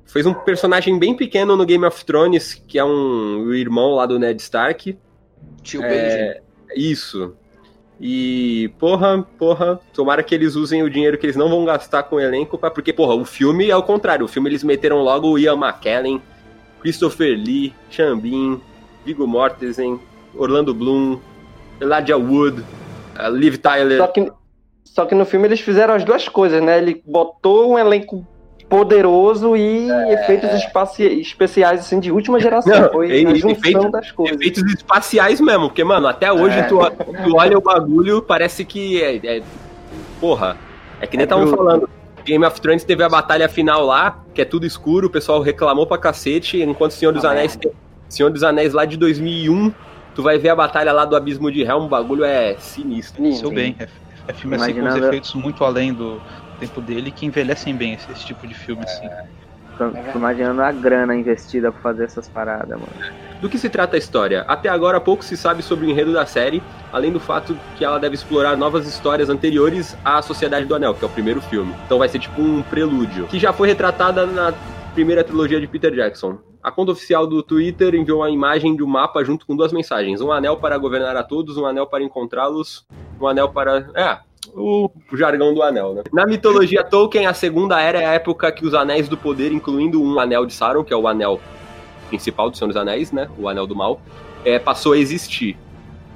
Fez 0.05 0.27
um 0.27 0.35
personagem 0.35 0.99
bem 0.99 1.17
pequeno 1.17 1.57
no 1.57 1.65
Game 1.65 1.85
of 1.85 2.05
Thrones, 2.05 2.55
que 2.55 2.79
é 2.79 2.85
um 2.85 3.47
o 3.47 3.55
irmão 3.55 3.95
lá 3.95 4.07
do 4.07 4.19
Ned 4.19 4.41
Stark. 4.41 4.97
Tio 5.63 5.83
É, 5.83 5.89
Benji. 5.89 6.91
Isso. 6.91 7.35
E, 8.01 8.73
porra, 8.79 9.23
porra, 9.39 9.81
tomara 9.93 10.23
que 10.23 10.35
eles 10.35 10.57
usem 10.57 10.83
o 10.83 10.91
dinheiro 10.91 11.17
que 11.17 11.27
eles 11.27 11.37
não 11.37 11.49
vão 11.49 11.65
gastar 11.65 12.03
com 12.03 12.17
o 12.17 12.21
elenco, 12.21 12.59
pra, 12.59 12.71
porque, 12.71 12.93
porra, 12.93 13.15
o 13.15 13.25
filme 13.25 13.71
é 13.71 13.77
o 13.77 13.83
contrário. 13.83 14.25
O 14.25 14.29
filme 14.29 14.51
eles 14.51 14.65
meteram 14.65 14.99
logo 14.99 15.31
o 15.31 15.39
Ian 15.39 15.55
McKellen, 15.55 16.21
Christopher 16.81 17.37
Lee, 17.37 17.73
Bean, 18.21 18.61
Viggo 19.05 19.27
Mortensen, 19.27 20.01
Orlando 20.35 20.75
Bloom, 20.75 21.19
Elijah 21.81 22.17
Wood, 22.17 22.61
uh, 22.61 23.31
Liv 23.31 23.57
Tyler. 23.59 23.99
Só 23.99 24.09
que, 24.09 24.31
só 24.95 25.05
que 25.05 25.15
no 25.15 25.25
filme 25.25 25.49
eles 25.49 25.61
fizeram 25.61 25.95
as 25.95 26.05
duas 26.05 26.29
coisas, 26.29 26.63
né? 26.63 26.79
Ele 26.79 27.03
botou 27.05 27.73
um 27.73 27.79
elenco 27.79 28.25
poderoso 28.69 29.57
e 29.57 29.89
efeitos 30.13 30.51
espaci- 30.55 31.21
especiais 31.21 31.81
assim 31.81 32.01
de 32.01 32.11
última 32.11 32.39
geração. 32.41 32.81
Não, 32.83 32.91
Foi 32.91 33.09
e- 33.11 33.27
a 33.27 33.35
junção 33.35 33.51
efeito- 33.51 33.91
das 33.91 34.11
coisas. 34.13 34.37
Efeitos 34.37 34.63
espaciais 34.73 35.41
mesmo, 35.41 35.69
porque, 35.69 35.85
mano, 35.85 36.07
até 36.07 36.33
hoje 36.33 36.59
É. 36.59 36.63
tu, 36.63 36.79
tu 36.79 37.37
olha 37.37 37.59
o 37.59 37.61
bagulho, 37.61 38.23
parece 38.23 38.65
que 38.65 39.03
é. 39.03 39.17
é- 39.39 39.43
porra, 40.21 40.57
é 41.01 41.07
que 41.07 41.17
nem 41.17 41.23
É 41.23 41.25
estavam 41.25 41.45
bruto. 41.47 41.57
falando. 41.63 41.89
Game 42.25 42.45
of 42.45 42.59
Thrones 42.61 42.85
teve 42.85 43.03
a 43.03 43.09
batalha 43.09 43.49
final 43.49 43.85
lá, 43.85 44.19
que 44.33 44.41
é 44.41 44.45
tudo 44.45 44.65
escuro, 44.65 45.09
o 45.09 45.11
pessoal 45.11 45.41
reclamou 45.43 45.87
pra 45.87 45.99
cacete, 45.99 46.63
enquanto 46.63 46.93
Senhor 46.93 47.13
dos 47.13 47.25
Ah, 47.25 47.33
Anéis. 47.33 47.59
Senhor 48.09 48.31
dos 48.31 48.43
Anéis 48.43 48.73
lá 48.73 48.85
de 48.87 48.97
2001, 48.97 49.73
tu 50.15 50.23
vai 50.23 50.39
ver 50.39 50.49
a 50.49 50.57
batalha 50.57 50.91
lá 50.93 51.05
do 51.05 51.15
Abismo 51.17 51.51
de 51.53 51.63
Helm, 51.63 51.85
o 51.85 51.89
bagulho 51.89 52.25
é 52.25 52.55
sinistro. 52.59 53.23
Lindo. 53.23 53.37
Seu 53.37 53.51
bem. 53.51 53.77
É, 54.27 54.31
é 54.31 54.35
filme 54.35 54.57
assim 54.57 54.65
com 54.67 54.71
os 54.73 54.79
Imaginando- 54.79 55.07
efeitos 55.07 55.35
muito 55.35 55.65
além 55.65 55.93
do 55.93 56.21
tempo 56.61 56.81
dele 56.81 57.11
que 57.11 57.27
envelhecem 57.27 57.75
bem 57.75 57.95
esse, 57.95 58.11
esse 58.13 58.25
tipo 58.25 58.47
de 58.47 58.55
filme, 58.55 58.83
assim. 58.85 59.09
Tô, 59.77 59.91
tô 59.91 60.19
imaginando 60.19 60.63
a 60.63 60.71
grana 60.71 61.17
investida 61.17 61.73
pra 61.73 61.81
fazer 61.81 62.05
essas 62.05 62.29
paradas, 62.29 62.79
mano. 62.79 62.93
Do 63.41 63.49
que 63.49 63.59
se 63.59 63.69
trata 63.69 63.97
a 63.97 63.99
história? 63.99 64.43
Até 64.47 64.69
agora 64.69 65.01
pouco 65.01 65.25
se 65.25 65.37
sabe 65.37 65.63
sobre 65.63 65.87
o 65.87 65.91
enredo 65.91 66.13
da 66.13 66.25
série, 66.25 66.63
além 66.93 67.11
do 67.11 67.19
fato 67.19 67.57
que 67.77 67.85
ela 67.85 67.99
deve 67.99 68.15
explorar 68.15 68.57
novas 68.57 68.87
histórias 68.87 69.29
anteriores 69.29 69.97
à 70.05 70.23
Sociedade 70.23 70.65
do 70.65 70.77
Anel, 70.77 70.95
que 70.95 71.05
é 71.05 71.09
o 71.09 71.11
primeiro 71.11 71.41
filme. 71.41 71.75
Então 71.87 71.99
vai 71.99 72.09
ser 72.09 72.21
tipo 72.21 72.41
um 72.41 72.63
prelúdio, 72.63 73.27
que 73.27 73.39
já 73.39 73.53
foi 73.53 73.67
retratada 73.67 74.25
na 74.27 74.55
primeira 74.95 75.25
trilogia 75.25 75.61
de 75.61 75.67
Peter 75.67 75.93
Jackson. 75.93 76.39
A 76.65 76.71
conta 76.71 76.93
oficial 76.93 77.27
do 77.27 77.43
Twitter 77.43 77.95
enviou 77.95 78.21
uma 78.21 78.31
imagem 78.31 78.75
de 78.75 78.83
um 78.83 78.87
mapa 78.87 79.23
junto 79.23 79.45
com 79.45 79.55
duas 79.55 79.71
mensagens: 79.71 80.23
um 80.23 80.33
anel 80.33 80.57
para 80.57 80.79
governar 80.79 81.15
a 81.15 81.23
todos, 81.23 81.59
um 81.59 81.67
anel 81.67 81.87
para 81.87 82.03
encontrá-los, 82.03 82.87
um 83.21 83.27
anel 83.27 83.51
para. 83.51 83.91
É, 83.95 84.19
o 84.55 84.91
jargão 85.13 85.53
do 85.53 85.63
anel, 85.63 85.93
né? 85.93 86.03
Na 86.11 86.27
mitologia 86.27 86.83
Tolkien, 86.83 87.27
a 87.27 87.35
segunda 87.35 87.79
era 87.79 88.01
é 88.01 88.07
a 88.07 88.13
época 88.15 88.51
que 88.51 88.65
os 88.65 88.73
anéis 88.73 89.09
do 89.09 89.17
poder, 89.17 89.53
incluindo 89.53 90.03
um 90.03 90.19
anel 90.19 90.47
de 90.47 90.55
Sauron, 90.55 90.83
que 90.83 90.93
é 90.93 90.97
o 90.97 91.07
anel 91.07 91.39
principal 92.09 92.49
do 92.49 92.57
Senhor 92.57 92.69
dos 92.69 92.77
Anéis, 92.77 93.13
né? 93.13 93.29
O 93.39 93.47
anel 93.47 93.67
do 93.67 93.77
mal, 93.77 94.01
é, 94.43 94.59
passou 94.59 94.95
a 94.95 94.99
existir. 94.99 95.59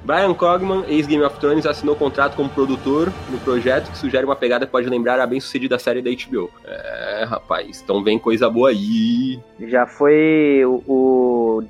Brian 0.08 0.32
Cogman, 0.32 0.84
ex-Game 0.88 1.22
of 1.22 1.38
Thrones, 1.38 1.66
assinou 1.66 1.94
contrato 1.94 2.34
como 2.34 2.48
produtor 2.48 3.12
no 3.28 3.38
projeto, 3.40 3.90
que 3.90 3.98
sugere 3.98 4.24
uma 4.24 4.34
pegada 4.34 4.64
que 4.64 4.72
pode 4.72 4.88
lembrar 4.88 5.20
a 5.20 5.26
bem-sucedida 5.26 5.78
série 5.78 6.00
da 6.00 6.08
HBO. 6.08 6.50
É, 6.64 7.24
rapaz, 7.28 7.82
então 7.84 8.02
vem 8.02 8.18
coisa 8.18 8.48
boa 8.48 8.70
aí. 8.70 9.38
Já 9.60 9.86
foi 9.86 10.62
o. 10.64 11.62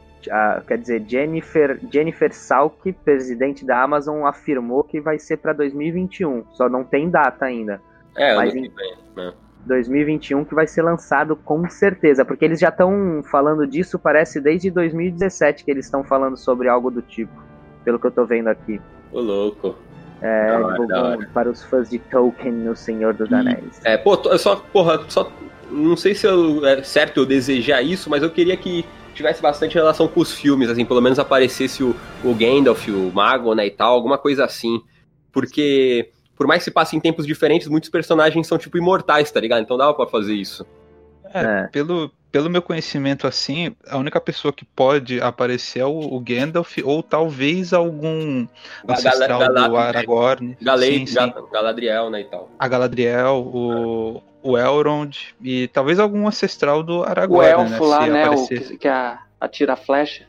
quer 0.69 0.79
dizer, 0.79 1.03
Jennifer, 1.05 1.81
Jennifer 1.93 2.33
Salk, 2.33 2.93
presidente 3.05 3.67
da 3.67 3.83
Amazon, 3.83 4.25
afirmou 4.25 4.85
que 4.85 5.01
vai 5.01 5.19
ser 5.19 5.39
pra 5.39 5.53
2021. 5.53 6.45
Só 6.53 6.69
não 6.69 6.85
tem 6.85 7.11
data 7.11 7.45
ainda. 7.45 7.81
É, 8.17 8.37
Mas 8.37 8.55
em- 8.55 8.71
vem, 8.71 8.95
né? 9.17 9.33
2021 9.67 10.45
que 10.45 10.55
vai 10.55 10.69
ser 10.69 10.83
lançado 10.83 11.35
com 11.35 11.69
certeza, 11.69 12.25
porque 12.25 12.45
eles 12.45 12.61
já 12.61 12.69
estão 12.69 13.21
falando 13.33 13.67
disso, 13.67 13.99
parece 13.99 14.41
desde 14.41 14.71
2017 14.71 15.65
que 15.65 15.71
eles 15.73 15.87
estão 15.87 16.05
falando 16.05 16.37
sobre 16.37 16.69
algo 16.69 16.89
do 16.89 17.03
tipo, 17.03 17.48
pelo 17.89 17.99
que 17.99 18.07
eu 18.07 18.11
tô 18.11 18.27
vendo 18.27 18.49
aqui. 18.49 18.79
Ô 19.11 19.19
louco. 19.19 19.75
É, 20.21 20.49
Da 20.49 20.59
hora, 20.59 20.73
divulgam 20.73 20.87
da 21.03 21.09
hora. 21.09 21.31
para 21.33 21.51
os 21.51 21.65
fãs 21.65 21.89
de 21.89 21.99
Tolkien 21.99 22.53
no 22.53 22.77
Senhor 22.77 23.15
dos 23.15 23.33
Anéis. 23.33 23.81
É, 23.83 23.97
pô, 23.97 24.21
eu 24.27 24.39
só, 24.39 24.57
porra, 24.57 25.01
só. 25.09 25.31
Não 25.71 25.97
sei 25.97 26.15
se 26.15 26.27
eu- 26.27 26.67
é 26.67 26.83
certo 26.83 27.17
eu 27.21 27.25
desejar 27.25 27.81
isso, 27.81 28.11
mas 28.11 28.23
eu 28.23 28.29
queria 28.31 28.59
que 28.59 28.85
tivesse 29.15 29.41
bastante 29.41 29.75
relação 29.75 30.07
com 30.07 30.21
os 30.21 30.35
filmes, 30.35 30.69
assim, 30.69 30.85
pelo 30.85 31.01
menos 31.01 31.19
aparecesse 31.19 31.83
o, 31.83 31.97
o 32.23 32.35
Gandalf, 32.35 32.87
o 32.89 33.11
Mago, 33.15 33.55
né, 33.55 33.67
e 33.67 33.71
tal, 33.71 33.95
alguma 33.95 34.19
coisa 34.19 34.45
assim. 34.45 34.83
Porque, 35.33 36.11
por 36.37 36.47
mais 36.47 36.61
que 36.61 36.65
se 36.65 36.71
passe 36.71 36.95
em 36.95 37.01
tempos 37.01 37.27
diferentes, 37.27 37.69
muitos 37.69 37.89
personagens 37.89 38.47
são, 38.47 38.59
tipo, 38.59 38.77
imortais, 38.77 39.31
tá 39.31 39.41
ligado? 39.41 39.63
Então 39.63 39.79
dava 39.79 39.95
pra 39.95 40.07
fazer 40.07 40.35
isso. 40.35 40.67
É, 41.33 41.41
É. 41.65 41.69
Pelo, 41.69 42.11
pelo 42.31 42.51
meu 42.51 42.61
conhecimento, 42.61 43.27
assim, 43.27 43.75
a 43.89 43.97
única 43.97 44.21
pessoa 44.21 44.53
que 44.53 44.65
pode 44.65 45.21
aparecer 45.21 45.81
é 45.81 45.85
o, 45.87 45.99
o 45.99 46.21
Gandalf, 46.21 46.77
ou 46.85 47.03
talvez 47.03 47.73
algum 47.73 48.47
A 48.87 48.93
ancestral 48.93 49.39
Gala- 49.41 49.69
do 49.69 49.77
Aragorn. 49.77 50.57
Galei, 50.61 50.99
Sim, 51.01 51.07
sim. 51.07 51.15
Ga- 51.15 51.35
Galadriel, 51.53 52.11
né, 52.11 52.21
e 52.21 52.25
tal. 52.25 52.51
A 52.59 52.69
Galadriel, 52.69 53.37
o, 53.53 54.23
o 54.43 54.59
Elrond 54.59 55.17
e 55.43 55.69
talvez 55.69 55.99
algum 55.99 56.29
ancestral 56.29 56.83
do 56.83 56.99
O 57.01 57.05
Aragorn, 57.05 57.49
elfo 57.49 57.71
né? 57.71 57.79
lá, 57.89 58.07
né? 58.07 58.29
O 58.31 58.47
que, 58.47 58.77
que 58.77 58.89
atira 59.41 59.73
a 59.73 59.77
flecha. 59.77 60.27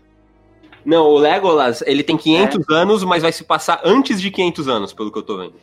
Não, 0.86 1.06
o 1.08 1.18
Legolas, 1.18 1.84
ele 1.86 2.02
tem 2.04 2.16
500 2.18 2.70
anos, 2.70 3.04
mas 3.04 3.22
vai 3.22 3.34
se 3.34 3.44
passar 3.44 3.82
antes 3.84 4.22
de 4.22 4.32
500 4.32 4.68
anos, 4.70 4.94
pelo 4.94 5.12
que 5.12 5.18
eu 5.18 5.24
tô 5.24 5.38
vendo. 5.38 5.56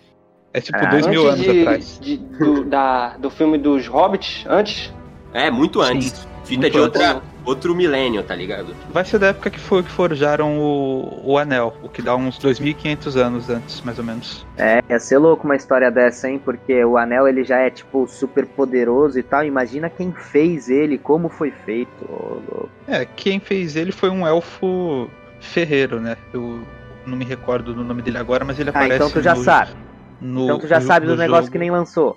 É 0.52 0.60
tipo 0.60 0.78
Ah, 0.78 0.86
dois 0.86 1.06
mil 1.06 1.26
anos 1.26 1.40
de, 1.44 1.60
atrás. 1.62 1.98
de- 2.00 2.16
do, 2.18 2.64
da, 2.64 3.16
do 3.16 3.30
filme 3.30 3.56
dos 3.58 3.86
Hobbits, 3.86 4.44
antes. 4.46 4.92
É, 5.36 5.50
muito 5.50 5.84
Sim, 5.84 5.92
antes. 5.96 6.26
Fita 6.44 6.60
muito 6.62 6.72
de 6.72 6.78
outra, 6.78 7.10
antes. 7.16 7.22
outro 7.44 7.74
milênio, 7.74 8.22
tá 8.22 8.34
ligado? 8.34 8.74
Vai 8.90 9.04
ser 9.04 9.18
da 9.18 9.26
época 9.28 9.50
que, 9.50 9.58
for, 9.60 9.82
que 9.82 9.90
forjaram 9.90 10.58
o, 10.58 11.22
o 11.24 11.36
anel, 11.36 11.74
o 11.82 11.88
que 11.90 12.00
dá 12.00 12.16
uns 12.16 12.38
2.500 12.38 13.16
anos 13.16 13.50
antes, 13.50 13.82
mais 13.82 13.98
ou 13.98 14.04
menos. 14.04 14.46
É, 14.56 14.78
ia 14.88 14.98
ser 14.98 15.18
louco 15.18 15.44
uma 15.44 15.56
história 15.56 15.90
dessa, 15.90 16.28
hein? 16.30 16.40
Porque 16.42 16.82
o 16.84 16.96
anel 16.96 17.28
ele 17.28 17.44
já 17.44 17.58
é 17.58 17.68
tipo 17.68 18.06
super 18.06 18.46
poderoso 18.46 19.18
e 19.18 19.22
tal. 19.22 19.44
Imagina 19.44 19.90
quem 19.90 20.10
fez 20.12 20.70
ele, 20.70 20.96
como 20.96 21.28
foi 21.28 21.50
feito. 21.50 22.68
É, 22.88 23.04
quem 23.04 23.38
fez 23.40 23.76
ele 23.76 23.92
foi 23.92 24.08
um 24.08 24.26
elfo 24.26 25.10
ferreiro, 25.40 26.00
né? 26.00 26.16
Eu 26.32 26.62
não 27.04 27.16
me 27.18 27.24
recordo 27.26 27.74
do 27.74 27.84
nome 27.84 28.00
dele 28.02 28.18
agora, 28.18 28.42
mas 28.44 28.58
ele 28.58 28.70
Ah, 28.70 28.78
aparece 28.78 28.94
então 28.96 29.10
tu 29.10 29.20
já 29.20 29.34
no, 29.34 29.42
sabe. 29.44 29.72
no- 30.20 30.44
Então 30.44 30.58
tu 30.60 30.66
já 30.68 30.80
no- 30.80 30.86
sabe 30.86 31.06
do 31.06 31.16
negócio 31.16 31.42
jogo. 31.46 31.52
que 31.52 31.58
nem 31.58 31.70
lançou. 31.70 32.16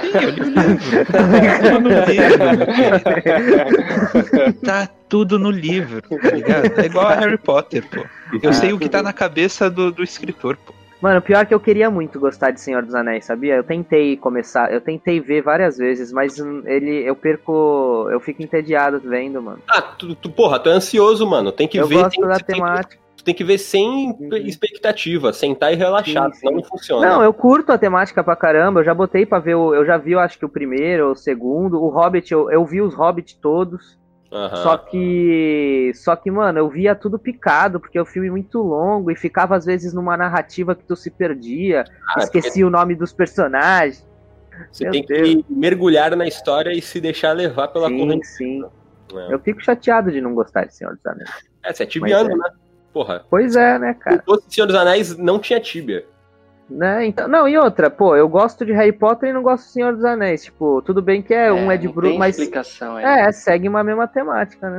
Sim, 0.00 0.10
eu 0.22 0.30
li 0.30 0.40
o 0.40 0.44
livro. 0.44 1.04
Tá 1.04 1.28
tudo 1.48 1.78
no 1.78 1.90
livro. 1.90 2.42
Tá 4.64 4.88
tudo 5.08 5.38
no 5.38 5.50
livro, 5.50 6.02
tá 6.02 6.30
ligado? 6.30 6.80
É 6.80 6.86
igual 6.86 7.06
a 7.08 7.14
Harry 7.14 7.38
Potter, 7.38 7.84
pô. 7.88 8.04
Eu 8.42 8.52
sei 8.52 8.72
o 8.72 8.78
que 8.78 8.88
tá 8.88 9.02
na 9.02 9.12
cabeça 9.12 9.70
do, 9.70 9.92
do 9.92 10.02
escritor, 10.02 10.56
pô. 10.64 10.72
Mano, 11.00 11.20
pior 11.20 11.44
que 11.44 11.52
eu 11.52 11.60
queria 11.60 11.90
muito 11.90 12.18
gostar 12.18 12.50
de 12.50 12.60
Senhor 12.60 12.82
dos 12.82 12.94
Anéis, 12.94 13.26
sabia? 13.26 13.56
Eu 13.56 13.64
tentei 13.64 14.16
começar, 14.16 14.72
eu 14.72 14.80
tentei 14.80 15.20
ver 15.20 15.42
várias 15.42 15.76
vezes, 15.76 16.10
mas 16.10 16.40
hum, 16.40 16.62
ele, 16.64 17.02
eu 17.06 17.14
perco, 17.14 18.08
eu 18.10 18.18
fico 18.20 18.42
entediado 18.42 18.98
vendo, 19.04 19.42
mano. 19.42 19.58
Ah, 19.68 19.82
tu, 19.82 20.14
tu- 20.14 20.30
porra, 20.30 20.58
tu 20.58 20.70
é 20.70 20.72
ansioso, 20.72 21.26
mano. 21.26 21.52
Tem 21.52 21.68
que 21.68 21.76
eu 21.76 21.86
ver. 21.86 21.96
gosto 21.96 22.18
tem, 22.20 22.28
da 22.28 22.36
tem 22.36 22.44
que- 22.46 22.52
temática. 22.54 23.03
Tu 23.24 23.26
tem 23.26 23.34
que 23.34 23.42
ver 23.44 23.56
sem 23.58 24.10
Uhum. 24.10 24.28
expectativa, 24.36 25.32
sentar 25.32 25.72
e 25.72 25.76
relaxar, 25.76 26.30
Sim, 26.32 26.38
senão 26.40 26.52
sim. 26.52 26.60
não 26.60 26.64
funciona. 26.68 27.06
Não, 27.08 27.22
eu 27.22 27.32
curto 27.32 27.72
a 27.72 27.78
temática 27.78 28.22
pra 28.22 28.36
caramba, 28.36 28.80
eu 28.80 28.84
já 28.84 28.92
botei 28.92 29.24
pra 29.24 29.38
ver, 29.38 29.54
o, 29.54 29.74
eu 29.74 29.84
já 29.86 29.96
vi, 29.96 30.12
eu 30.12 30.20
acho 30.20 30.38
que 30.38 30.44
o 30.44 30.48
primeiro, 30.48 31.12
o 31.12 31.16
segundo, 31.16 31.82
o 31.82 31.88
Hobbit, 31.88 32.30
eu, 32.32 32.50
eu 32.50 32.64
vi 32.66 32.82
os 32.82 32.94
Hobbit 32.94 33.38
todos, 33.40 33.98
Aham. 34.32 34.56
Só 34.56 34.76
que. 34.76 35.92
Só 35.94 36.16
que, 36.16 36.28
mano, 36.28 36.58
eu 36.58 36.68
via 36.68 36.92
tudo 36.96 37.20
picado, 37.20 37.78
porque 37.78 37.96
é 37.96 38.02
um 38.02 38.06
filme 38.06 38.28
muito 38.28 38.58
longo 38.60 39.08
e 39.12 39.14
ficava 39.14 39.54
às 39.54 39.64
vezes 39.64 39.94
numa 39.94 40.16
narrativa 40.16 40.74
que 40.74 40.82
tu 40.82 40.96
se 40.96 41.08
perdia, 41.08 41.84
Ah, 42.08 42.14
é 42.20 42.24
esquecia 42.24 42.66
o 42.66 42.70
nome 42.70 42.96
dos 42.96 43.12
personagens. 43.12 44.04
Você 44.72 44.82
Meu 44.84 44.92
tem 44.92 45.04
Deus. 45.06 45.28
que 45.28 45.44
mergulhar 45.48 46.16
na 46.16 46.26
história 46.26 46.72
e 46.72 46.82
se 46.82 47.00
deixar 47.00 47.30
levar 47.30 47.68
pela 47.68 47.86
sim, 47.86 47.96
corrente. 47.96 48.26
sim. 48.26 48.64
É. 49.14 49.32
Eu 49.34 49.38
fico 49.38 49.62
chateado 49.62 50.10
de 50.10 50.20
não 50.20 50.34
gostar 50.34 50.64
de 50.64 50.74
Senhor 50.74 50.96
dos 50.96 51.06
Anéis. 51.06 51.30
É, 51.62 51.72
você 51.72 51.84
é 51.84 51.86
tibiano, 51.86 52.30
Mas 52.36 52.38
né? 52.52 52.58
Porra. 52.94 53.24
Pois 53.28 53.56
é, 53.56 53.76
né, 53.78 53.92
cara? 53.92 54.16
Se 54.18 54.24
fosse 54.24 54.44
Senhor 54.48 54.66
dos 54.68 54.76
Anéis, 54.76 55.18
não 55.18 55.38
tinha 55.40 55.58
tíbia. 55.60 56.06
Né? 56.70 57.06
Então, 57.06 57.28
não, 57.28 57.46
e 57.46 57.58
outra, 57.58 57.90
pô, 57.90 58.16
eu 58.16 58.26
gosto 58.28 58.64
de 58.64 58.72
Harry 58.72 58.92
Potter 58.92 59.28
e 59.28 59.32
não 59.32 59.42
gosto 59.42 59.64
do 59.64 59.70
Senhor 59.70 59.92
dos 59.94 60.04
Anéis. 60.04 60.44
Tipo, 60.44 60.80
tudo 60.80 61.02
bem 61.02 61.20
que 61.20 61.34
é, 61.34 61.52
um 61.52 61.70
é 61.70 61.76
de 61.76 61.92
tem 61.92 62.16
mas. 62.18 62.38
explicação 62.38 62.96
aí. 62.96 63.04
É, 63.04 63.30
segue 63.32 63.68
uma 63.68 63.82
mesma 63.84 64.06
temática, 64.06 64.70
né? 64.70 64.78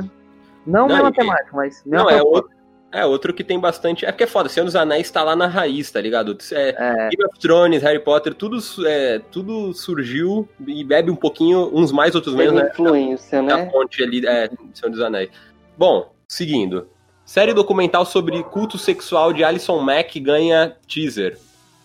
Não, 0.66 0.88
Não, 0.88 0.96
mesma 0.96 1.10
e- 1.10 1.12
temática, 1.12 1.50
mas. 1.52 1.82
mesma 1.84 2.04
Não, 2.04 2.10
é 2.10 2.20
outro, 2.22 2.50
é 2.90 3.04
outro 3.04 3.32
que 3.34 3.44
tem 3.44 3.60
bastante. 3.60 4.04
É 4.04 4.10
porque 4.10 4.24
é 4.24 4.26
foda, 4.26 4.48
Senhor 4.48 4.64
dos 4.64 4.74
Anéis 4.74 5.10
tá 5.10 5.22
lá 5.22 5.36
na 5.36 5.46
raiz, 5.46 5.90
tá 5.90 6.00
ligado? 6.00 6.36
É, 6.52 6.70
É, 6.70 7.08
Game 7.10 7.24
of 7.30 7.38
Thrones, 7.38 7.82
Harry 7.82 8.00
Potter, 8.00 8.34
tudo, 8.34 8.58
é, 8.86 9.20
tudo 9.30 9.72
surgiu 9.72 10.48
e 10.66 10.82
bebe 10.82 11.10
um 11.10 11.16
pouquinho, 11.16 11.70
uns 11.72 11.92
mais, 11.92 12.14
outros 12.16 12.34
Tem 12.34 12.46
menos, 12.46 12.62
né? 12.62 12.70
influência, 12.72 13.42
Da 13.42 13.58
né? 13.58 13.70
fonte 13.70 14.02
ali, 14.02 14.26
é, 14.26 14.50
Senhor 14.74 14.90
dos 14.90 15.00
Anéis. 15.02 15.30
Bom, 15.78 16.10
seguindo. 16.26 16.88
Série 17.26 17.52
documental 17.52 18.06
sobre 18.06 18.40
culto 18.44 18.78
sexual 18.78 19.32
de 19.32 19.42
Alison 19.42 19.80
Mack 19.80 20.18
ganha 20.20 20.76
teaser. 20.88 21.36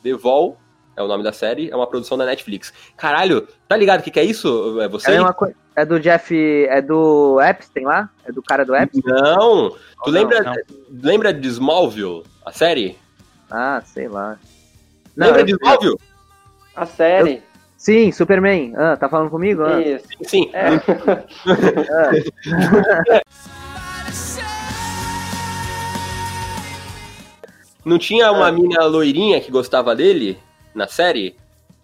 The 0.03 0.13
Vol 0.13 0.55
é 0.95 1.01
o 1.01 1.07
nome 1.07 1.23
da 1.23 1.33
série, 1.33 1.71
é 1.71 1.75
uma 1.75 1.87
produção 1.87 2.15
da 2.15 2.25
Netflix. 2.25 2.71
Caralho, 2.95 3.47
tá 3.67 3.75
ligado 3.75 4.01
o 4.01 4.03
que, 4.03 4.11
que 4.11 4.19
é 4.19 4.23
isso? 4.23 4.79
É 4.79 4.85
é, 4.85 4.87
você? 4.87 5.09
mesma 5.11 5.33
coi- 5.33 5.55
é 5.75 5.83
do 5.83 5.99
Jeff. 5.99 6.35
É 6.67 6.79
do 6.79 7.41
Epstein 7.41 7.85
lá? 7.85 8.07
É 8.23 8.31
do 8.31 8.43
cara 8.43 8.63
do 8.63 8.75
Epstein? 8.75 9.01
Não! 9.03 9.71
Tu 9.71 9.77
Não, 10.05 10.13
lembra, 10.13 10.43
não. 10.43 10.53
lembra 11.01 11.33
de 11.33 11.47
Smallville, 11.47 12.21
a 12.45 12.51
série? 12.51 12.95
Ah, 13.49 13.81
sei 13.83 14.07
lá. 14.07 14.37
lembra 15.17 15.41
eu- 15.41 15.45
de 15.45 15.51
Smallville? 15.53 15.97
A 16.75 16.85
série. 16.85 17.41
Sim, 17.77 18.11
Superman. 18.11 18.73
Ah, 18.77 18.95
tá 18.95 19.09
falando 19.09 19.31
comigo? 19.31 19.63
Ah. 19.63 19.81
Isso. 19.81 20.05
Sim, 20.07 20.23
sim. 20.27 20.51
É. 20.53 20.69
Não 27.83 27.97
tinha 27.97 28.31
uma 28.31 28.51
mina 28.51 28.83
loirinha 28.85 29.41
que 29.41 29.51
gostava 29.51 29.95
dele 29.95 30.37
na 30.73 30.87
série? 30.87 31.35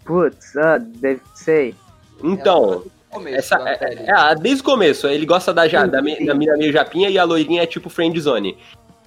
Putz, 0.05 0.55
ah, 0.55 0.77
deve 0.77 1.21
sei. 1.35 1.75
Então, 2.23 2.83
Começo 3.09 3.37
essa, 3.37 3.69
é, 3.69 4.05
é, 4.05 4.11
ah, 4.11 4.33
desde 4.33 4.61
o 4.61 4.65
começo, 4.65 5.07
ele 5.07 5.25
gosta 5.25 5.53
da, 5.53 5.67
ja, 5.67 5.85
da, 5.85 5.99
da 5.99 6.01
mina 6.01 6.55
meio 6.57 6.71
japinha 6.71 7.09
e 7.09 7.17
a 7.17 7.23
loirinha 7.23 7.63
é 7.63 7.65
tipo 7.65 7.89
friend 7.89 8.19
zone. 8.19 8.57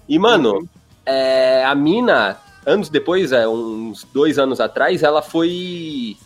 E, 0.08 0.18
mano, 0.18 0.68
é, 1.06 1.64
a 1.64 1.74
mina, 1.74 2.36
anos 2.66 2.88
depois, 2.88 3.32
é, 3.32 3.46
uns 3.46 4.04
dois 4.12 4.38
anos 4.38 4.60
atrás, 4.60 5.02
ela 5.02 5.22
foi. 5.22 6.16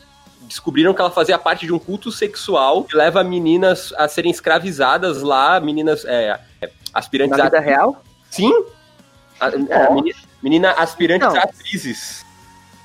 Descobriram 0.42 0.92
que 0.92 1.00
ela 1.00 1.10
fazia 1.10 1.38
parte 1.38 1.64
de 1.66 1.72
um 1.72 1.78
culto 1.78 2.12
sexual 2.12 2.84
que 2.84 2.96
leva 2.96 3.24
meninas 3.24 3.94
a 3.96 4.06
serem 4.08 4.30
escravizadas 4.30 5.22
lá, 5.22 5.58
meninas 5.58 6.04
é, 6.04 6.38
é, 6.60 6.70
aspirantes 6.92 7.36
Na 7.38 7.44
a. 7.44 7.46
vida 7.48 7.60
real? 7.60 8.02
Sim! 8.30 8.52
A- 9.40 9.48
é, 9.48 9.90
menina, 9.94 10.18
menina 10.44 10.72
aspirantes 10.72 11.26
Não. 11.26 11.36
a 11.40 11.42
atrizes. 11.44 12.24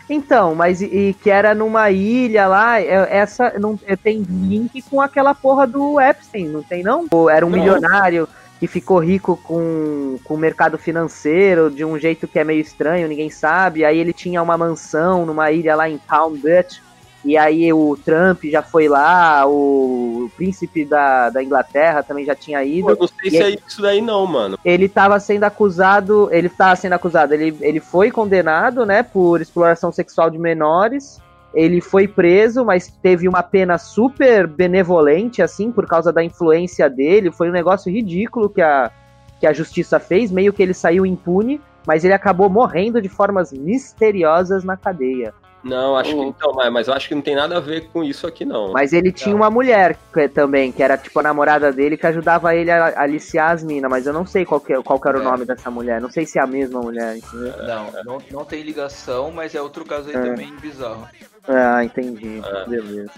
Então, 0.09 0.55
mas 0.55 0.81
e, 0.81 0.85
e 0.85 1.13
que 1.13 1.29
era 1.29 1.53
numa 1.53 1.91
ilha 1.91 2.47
lá, 2.47 2.81
é- 2.81 3.17
essa 3.17 3.53
não 3.59 3.77
tem 4.01 4.23
link 4.27 4.81
com 4.83 4.99
aquela 4.99 5.35
porra 5.35 5.67
do 5.67 5.99
Epstein, 6.01 6.47
não 6.47 6.63
tem 6.63 6.81
não? 6.81 7.05
Ou 7.11 7.29
Era 7.29 7.45
um 7.45 7.49
Não. 7.49 7.59
milionário 7.59 8.27
que 8.59 8.65
ficou 8.67 8.97
rico 8.99 9.37
com, 9.43 10.17
com 10.23 10.33
o 10.33 10.37
mercado 10.37 10.77
financeiro 10.77 11.69
de 11.69 11.85
um 11.85 11.97
jeito 11.99 12.27
que 12.27 12.39
é 12.39 12.43
meio 12.43 12.59
estranho, 12.59 13.07
ninguém 13.07 13.29
sabe. 13.29 13.85
Aí 13.85 13.97
ele 13.99 14.11
tinha 14.11 14.41
uma 14.41 14.57
mansão 14.57 15.25
numa 15.25 15.51
ilha 15.51 15.75
lá 15.75 15.87
em 15.87 15.97
Palm 15.97 16.35
Beach. 16.35 16.81
E 17.23 17.37
aí 17.37 17.71
o 17.73 17.97
Trump 17.97 18.45
já 18.45 18.61
foi 18.61 18.87
lá, 18.87 19.45
o 19.45 20.31
príncipe 20.37 20.85
da, 20.85 21.29
da 21.29 21.43
Inglaterra 21.43 22.01
também 22.01 22.25
já 22.25 22.33
tinha 22.33 22.63
ido. 22.63 22.85
Pô, 22.85 22.91
eu 22.91 22.97
não 22.97 23.07
sei 23.07 23.29
se 23.29 23.37
é 23.37 23.43
aí- 23.43 23.59
isso 23.67 23.81
daí, 23.81 24.01
não, 24.01 24.25
mano. 24.25 24.57
ele 24.63 24.85
estava 24.85 25.19
sendo 25.19 25.43
acusado, 25.43 26.29
ele 26.31 26.47
estava 26.47 26.75
sendo 26.77 26.93
acusado, 26.93 27.33
ele, 27.33 27.57
ele 27.59 27.79
foi 27.81 28.09
condenado, 28.09 28.85
né, 28.85 29.03
por 29.03 29.41
exploração 29.41 29.91
sexual 29.91 30.29
de 30.29 30.37
menores. 30.37 31.21
Ele 31.53 31.81
foi 31.81 32.07
preso, 32.07 32.63
mas 32.63 32.87
teve 33.01 33.27
uma 33.27 33.41
pena 33.41 33.77
super 33.79 34.45
benevolente, 34.45 35.41
assim, 35.41 35.71
por 35.71 35.87
causa 35.87 36.13
da 36.13 36.23
influência 36.23 36.87
dele. 36.87 37.31
Foi 37.31 37.49
um 37.49 37.51
negócio 37.51 37.91
ridículo 37.91 38.49
que 38.49 38.61
a, 38.61 38.91
que 39.39 39.47
a 39.47 39.51
justiça 39.51 39.99
fez, 39.99 40.31
meio 40.31 40.53
que 40.53 40.61
ele 40.61 40.75
saiu 40.75 41.07
impune, 41.07 41.59
mas 41.87 42.05
ele 42.05 42.13
acabou 42.13 42.49
morrendo 42.51 43.01
de 43.01 43.09
formas 43.09 43.51
misteriosas 43.51 44.63
na 44.63 44.77
cadeia. 44.77 45.33
Não, 45.63 45.97
acho 45.97 46.11
que 46.15 46.21
então, 46.21 46.53
mas, 46.53 46.71
mas 46.71 46.87
eu 46.87 46.93
acho 46.93 47.07
que 47.09 47.15
não 47.15 47.21
tem 47.21 47.35
nada 47.35 47.57
a 47.57 47.59
ver 47.59 47.87
com 47.89 48.01
isso 48.03 48.25
aqui, 48.25 48.45
não. 48.45 48.71
Mas 48.71 48.93
ele 48.93 49.11
tinha 49.11 49.35
uma 49.35 49.49
mulher 49.49 49.97
que- 50.13 50.29
também, 50.29 50.71
que 50.71 50.81
era 50.81 50.97
tipo 50.97 51.19
a 51.19 51.23
namorada 51.23 51.71
dele, 51.71 51.97
que 51.97 52.07
ajudava 52.07 52.55
ele 52.55 52.71
a 52.71 53.01
aliciar 53.01 53.51
as 53.51 53.61
minas, 53.63 53.89
mas 53.91 54.07
eu 54.07 54.13
não 54.13 54.25
sei 54.25 54.45
qual 54.45 54.61
que, 54.61 54.73
qual 54.83 54.99
que 54.99 55.07
era 55.09 55.17
o 55.17 55.21
É. 55.21 55.23
nome 55.25 55.43
dessa 55.45 55.69
mulher, 55.69 55.99
não 55.99 56.09
sei 56.09 56.25
se 56.25 56.39
é 56.39 56.41
a 56.41 56.47
mesma 56.47 56.79
mulher, 56.81 57.17
entendeu? 57.17 57.53
Não, 57.57 58.03
não, 58.05 58.17
não 58.31 58.45
tem 58.45 58.61
ligação, 58.63 59.31
mas 59.31 59.53
é 59.53 59.61
outro 59.61 59.83
caso 59.83 60.09
aí 60.09 60.15
É. 60.15 60.21
também 60.21 60.55
bizarro. 60.61 61.05
Ah, 61.47 61.83
entendi. 61.83 62.41
É. 62.45 62.69
Beleza. 62.69 63.11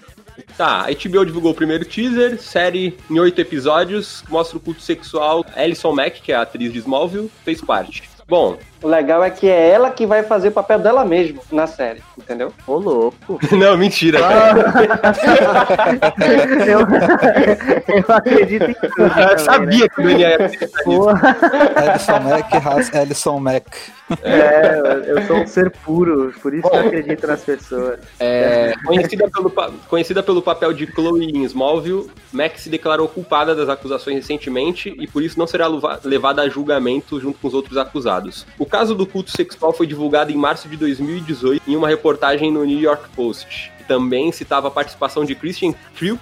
Tá, 0.58 0.86
a 0.88 0.91
HBO 0.91 1.25
divulgou 1.25 1.51
o 1.51 1.56
primeiro 1.56 1.86
teaser, 1.86 2.41
série 2.41 2.97
em 3.10 3.19
oito 3.19 3.39
episódios, 3.39 4.21
que 4.21 4.32
mostra 4.32 4.58
o 4.58 4.62
culto 4.62 4.82
sexual. 4.82 5.45
Alison 5.56 5.91
Mack, 5.93 6.21
que 6.21 6.32
é 6.32 6.36
a 6.36 6.41
atriz 6.41 6.71
de 6.73 6.80
Smallville, 6.80 7.30
fez 7.43 7.62
parte. 7.62 8.10
Bom, 8.27 8.58
O 8.82 8.88
legal 8.88 9.24
é 9.24 9.30
que 9.30 9.48
é 9.48 9.70
ela 9.70 9.91
que 9.91 10.08
vai 10.08 10.24
fazer 10.24 10.48
o 10.48 10.52
papel 10.52 10.80
dela 10.80 11.06
mesma 11.06 11.41
na 11.52 11.67
série, 11.67 12.02
entendeu? 12.17 12.52
Ô, 12.65 12.78
louco. 12.78 13.39
não, 13.56 13.78
mentira, 13.78 14.20
cara. 14.20 14.74
eu, 16.65 16.80
eu 17.98 18.15
acredito 18.15 18.63
em 18.72 18.74
tudo. 18.74 19.04
Eu 19.04 19.10
também, 19.10 19.38
sabia 19.38 19.89
que 19.89 20.02
o 20.02 20.04
Daniel 20.04 20.30
ia 20.32 20.38
Né? 20.39 20.50
Porra, 20.84 21.38
Alison 21.76 22.20
Mack, 22.20 22.56
Has- 22.56 22.96
Alison 22.96 23.39
Mack. 23.39 23.65
é, 24.24 25.04
eu 25.06 25.22
sou 25.28 25.38
um 25.38 25.48
ser 25.48 25.70
puro, 25.70 26.34
por 26.41 26.54
isso 26.54 26.67
que 26.67 26.76
eu 26.76 26.80
acredito 26.82 27.28
nas 27.28 27.44
pessoas. 27.44 28.00
É, 28.20 28.74
conhecida, 28.86 29.30
pelo, 29.30 29.50
conhecida 29.88 30.24
pelo 30.24 30.41
papel 30.41 30.74
de 30.74 30.88
Chloe 30.88 31.26
em 31.26 31.44
Smallville, 31.44 32.10
Mack 32.32 32.60
se 32.60 32.70
declarou 32.70 33.08
culpada 33.08 33.54
das 33.54 33.70
acusações 33.70 34.15
recentemente 34.15 34.94
e 35.00 35.08
por 35.08 35.22
isso 35.22 35.38
não 35.38 35.46
será 35.48 35.67
levada 36.04 36.41
a 36.41 36.50
julgamento 36.50 37.20
junto 37.20 37.38
com 37.39 37.48
os 37.48 37.54
outros 37.54 37.78
acusados. 37.78 38.46
O 38.58 38.65
caso 38.72 38.96
do 38.96 39.06
culto 39.06 39.30
sexual 39.30 39.72
foi 39.74 39.86
divulgado 39.86 40.32
em 40.32 40.36
março 40.36 40.68
de 40.70 40.78
2018 40.78 41.62
em 41.68 41.76
uma 41.76 41.88
reportagem 41.90 42.52
no 42.52 42.64
New 42.66 42.80
York 42.80 43.10
Post. 43.16 43.72
que 43.78 43.84
Também 43.84 44.32
citava 44.32 44.70
a 44.70 44.72
participação 44.72 45.24
de 45.26 45.36
Christian 45.36 45.74
Kruk, 45.98 46.22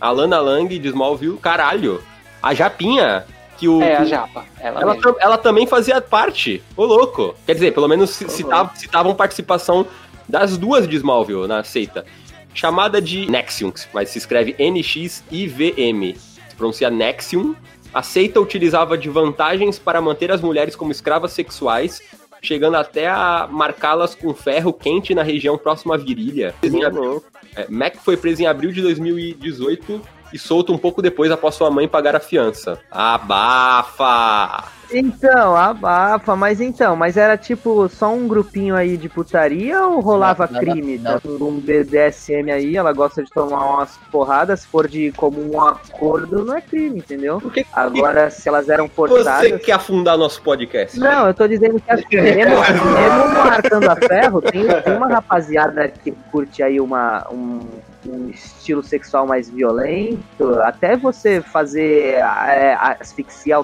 Alana 0.00 0.38
Lang 0.40 0.78
de 0.78 0.88
Smallville, 0.88 1.36
caralho, 1.38 2.00
a 2.42 2.54
Japinha, 2.54 3.26
que 3.58 3.68
o, 3.68 3.82
É, 3.82 3.96
a 3.96 4.04
japa. 4.04 4.44
Ela, 4.60 4.80
ela, 4.80 4.94
tam- 4.94 5.16
ela 5.18 5.36
também 5.36 5.66
fazia 5.66 6.00
parte. 6.00 6.62
Ô, 6.76 6.84
louco. 6.84 7.34
Quer 7.44 7.54
dizer, 7.54 7.74
pelo 7.74 7.88
menos 7.88 8.10
ci- 8.10 8.28
citavam, 8.30 8.70
citavam 8.76 9.14
participação 9.16 9.84
das 10.28 10.56
duas 10.56 10.86
de 10.86 10.94
Smallville 10.96 11.48
na 11.48 11.64
seita. 11.64 12.06
Chamada 12.54 13.00
de 13.02 13.28
Nexium, 13.30 13.72
mas 13.92 14.10
se 14.10 14.18
escreve 14.18 14.54
N-X-I-V-M. 14.58 16.16
Se 16.48 16.54
pronuncia 16.56 16.88
Nexium. 16.90 17.54
A 17.92 18.02
seita 18.02 18.40
utilizava 18.40 18.96
de 18.98 19.08
vantagens 19.08 19.78
para 19.78 20.00
manter 20.00 20.30
as 20.30 20.40
mulheres 20.40 20.76
como 20.76 20.92
escravas 20.92 21.32
sexuais, 21.32 22.02
chegando 22.42 22.76
até 22.76 23.08
a 23.08 23.48
marcá-las 23.50 24.14
com 24.14 24.32
ferro 24.34 24.72
quente 24.72 25.14
na 25.14 25.22
região 25.22 25.56
próxima 25.58 25.94
à 25.94 25.98
virilha. 25.98 26.54
Abril- 26.88 27.24
é, 27.56 27.66
Mac 27.68 27.96
foi 27.96 28.16
preso 28.16 28.42
em 28.42 28.46
abril 28.46 28.70
de 28.72 28.82
2018 28.82 30.00
e 30.32 30.38
solto 30.38 30.72
um 30.72 30.78
pouco 30.78 31.00
depois 31.02 31.30
após 31.32 31.54
sua 31.54 31.70
mãe 31.70 31.88
pagar 31.88 32.14
a 32.14 32.20
fiança. 32.20 32.78
Abafa! 32.90 34.64
Então, 34.90 35.54
abafa, 35.54 36.34
mas 36.34 36.60
então, 36.60 36.96
mas 36.96 37.16
era 37.16 37.36
tipo 37.36 37.88
só 37.88 38.12
um 38.12 38.26
grupinho 38.26 38.74
aí 38.74 38.96
de 38.96 39.08
putaria 39.08 39.84
ou 39.86 40.00
rolava 40.00 40.46
Não, 40.46 40.52
não, 40.52 40.60
crime? 40.60 40.98
não. 40.98 41.20
Tá 41.20 41.28
um 41.28 41.60
BDSM 41.60 42.50
aí, 42.50 42.76
ela 42.76 42.92
gosta 42.92 43.22
de 43.22 43.30
tomar 43.30 43.64
umas 43.64 43.96
porradas, 44.10 44.60
se 44.60 44.66
for 44.66 44.88
de 44.88 45.12
comum 45.12 45.60
acordo, 45.60 46.44
não 46.44 46.56
é 46.56 46.60
crime, 46.60 46.98
entendeu? 46.98 47.40
Que 47.40 47.66
Agora, 47.72 48.30
se 48.30 48.48
elas 48.48 48.68
eram 48.68 48.86
você 48.86 48.94
forçadas. 48.94 49.62
quer 49.62 49.72
afundar 49.72 50.16
nosso 50.16 50.40
podcast? 50.42 50.98
Não, 50.98 51.26
eu 51.28 51.34
tô 51.34 51.46
dizendo 51.46 51.80
que 51.80 51.90
assim, 51.90 52.04
mesmo, 52.12 52.56
mesmo 52.56 53.28
no 53.34 53.40
Arcando 53.40 53.90
a 53.90 53.96
Ferro, 53.96 54.40
tem, 54.42 54.66
tem 54.82 54.96
uma 54.96 55.08
rapaziada 55.08 55.88
que 55.88 56.12
curte 56.30 56.62
aí 56.62 56.80
uma, 56.80 57.26
um, 57.30 57.60
um 58.06 58.28
estilo 58.30 58.82
sexual 58.82 59.26
mais 59.26 59.50
violento, 59.50 60.60
até 60.62 60.96
você 60.96 61.40
fazer 61.40 62.14
é, 62.14 62.76
asfixia 63.00 63.56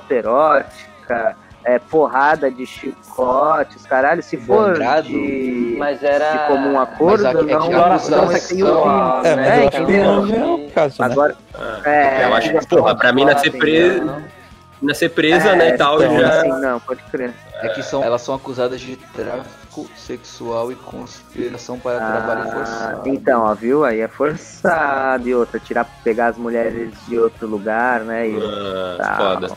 alterótica, 1.04 1.36
é, 1.64 1.78
porrada 1.78 2.50
de 2.50 2.66
chicotes, 2.66 3.86
caralho, 3.86 4.22
se 4.22 4.36
for 4.36 4.74
Sangrado? 4.76 5.08
de, 5.08 5.76
Mas 5.78 6.02
era. 6.02 6.32
de 6.32 6.46
comum 6.46 6.78
acordo, 6.78 7.24
Mas 7.24 7.34
é 7.34 7.38
que 7.38 7.44
não, 7.46 7.66
a 7.66 7.70
não, 7.70 7.92
acusação 7.94 8.32
é 8.32 8.40
que 8.40 8.48
tem 8.48 8.62
o 8.62 8.82
crime. 8.82 9.00
É, 9.24 9.36
mas 9.36 9.74
É, 9.74 9.78
eu 9.80 9.88
não 9.88 10.34
é 10.34 10.46
o 10.54 10.70
caso, 10.70 11.02
né? 11.02 11.08
Agora, 11.10 11.36
É, 11.84 12.24
eu 12.24 12.34
acho 12.34 12.50
que, 12.52 12.66
porra, 12.66 12.94
pra 12.94 13.12
mim 13.12 13.24
nascer 13.24 13.50
presa, 13.52 14.04
Não. 14.04 14.22
nascer 14.82 15.08
presa, 15.10 15.54
né, 15.56 15.68
e 15.70 15.78
tal, 15.78 16.02
então, 16.02 16.18
já... 16.20 16.28
assim, 16.40 16.48
não, 16.60 16.80
pode 16.80 17.02
crer. 17.04 17.32
É 17.62 17.68
que 17.68 17.82
são, 17.82 18.02
elas 18.04 18.20
são 18.20 18.34
acusadas 18.34 18.78
de 18.78 18.96
tráfico 18.96 19.88
sexual 19.96 20.70
e 20.70 20.74
conspiração 20.74 21.78
para 21.78 21.98
trabalho 21.98 22.42
Ah, 22.42 22.52
forçado. 22.52 23.08
então, 23.08 23.42
ó, 23.42 23.54
viu? 23.54 23.84
Aí 23.86 24.00
é 24.00 24.08
forçado 24.08 25.26
e 25.26 25.34
outra, 25.34 25.58
tirar, 25.58 25.86
pegar 26.04 26.26
as 26.26 26.36
mulheres 26.36 26.92
de 27.08 27.18
outro 27.18 27.46
lugar, 27.46 28.00
né? 28.00 28.28
E, 28.28 28.36
Ah, 28.36 28.96
Tá. 28.98 29.16
foda. 29.16 29.48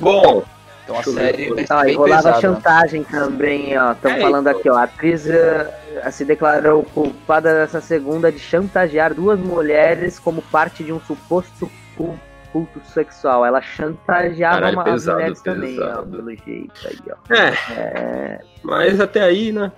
Bom, 0.00 0.42
Então 0.90 0.98
a 0.98 1.02
Deixa 1.02 1.10
eu 1.10 1.14
série 1.14 1.60
é 1.60 1.66
Ah, 1.70 1.82
e 1.82 1.84
bem 1.86 1.96
rolava 1.96 2.22
pesada. 2.22 2.40
chantagem 2.40 3.04
também, 3.04 3.78
ó. 3.78 3.92
Estão 3.92 4.10
É, 4.10 4.20
falando 4.20 4.48
então. 4.48 4.58
aqui, 4.60 4.68
ó. 4.70 4.76
A 4.76 4.82
atriz 4.82 5.24
eh, 5.28 5.70
se 6.10 6.24
declarou 6.24 6.82
culpada 6.82 7.54
dessa 7.54 7.80
segunda 7.80 8.32
de 8.32 8.40
chantagear 8.40 9.14
duas 9.14 9.38
mulheres 9.38 10.18
como 10.18 10.42
parte 10.42 10.82
de 10.82 10.92
um 10.92 10.98
suposto 11.00 11.70
cu- 11.96 12.18
culto 12.52 12.80
sexual. 12.92 13.46
Ela 13.46 13.60
chantageava 13.62 14.56
Caralho, 14.56 14.76
uma- 14.76 14.82
as 14.82 14.90
pesado, 14.92 15.16
mulheres 15.18 15.40
também, 15.42 15.78
ó. 15.80 15.86
pesado. 15.86 16.06
Pelo 16.16 16.30
jeito 16.30 16.72
aí, 16.84 16.98
ó. 17.08 17.14
é, 17.32 18.40
mas 18.64 19.00
até 19.00 19.22
aí, 19.22 19.52
né, 19.52 19.70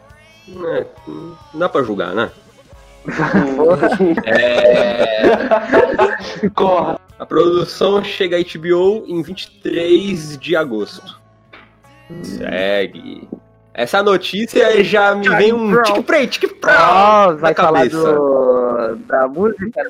né, 0.49 0.87
não 1.07 1.37
dá 1.61 1.69
pra 1.69 1.83
julgar, 1.83 2.15
né? 2.15 2.31
É, 4.25 5.27
Corra. 6.55 6.99
A 7.23 7.27
produção 7.27 8.03
chega 8.03 8.37
a 8.37 8.41
HBO 8.41 9.05
em 9.07 9.23
23 9.23 10.37
de 10.39 10.57
agosto. 10.57 11.21
Segue. 12.21 13.29
Essa 13.73 14.03
notícia 14.03 14.83
já 14.83 15.15
me 15.15 15.29
vem 15.29 15.53
um 15.53 15.81
tique 15.83 16.03
prey, 16.03 16.27
tique 16.27 16.49
prey 16.49 16.75
Ó, 16.77 17.29
na 17.29 17.33
vai 17.35 17.55
falar 17.55 17.79
cabeça. 17.79 18.13
do, 18.13 18.97
da 19.07 19.29
música. 19.29 19.89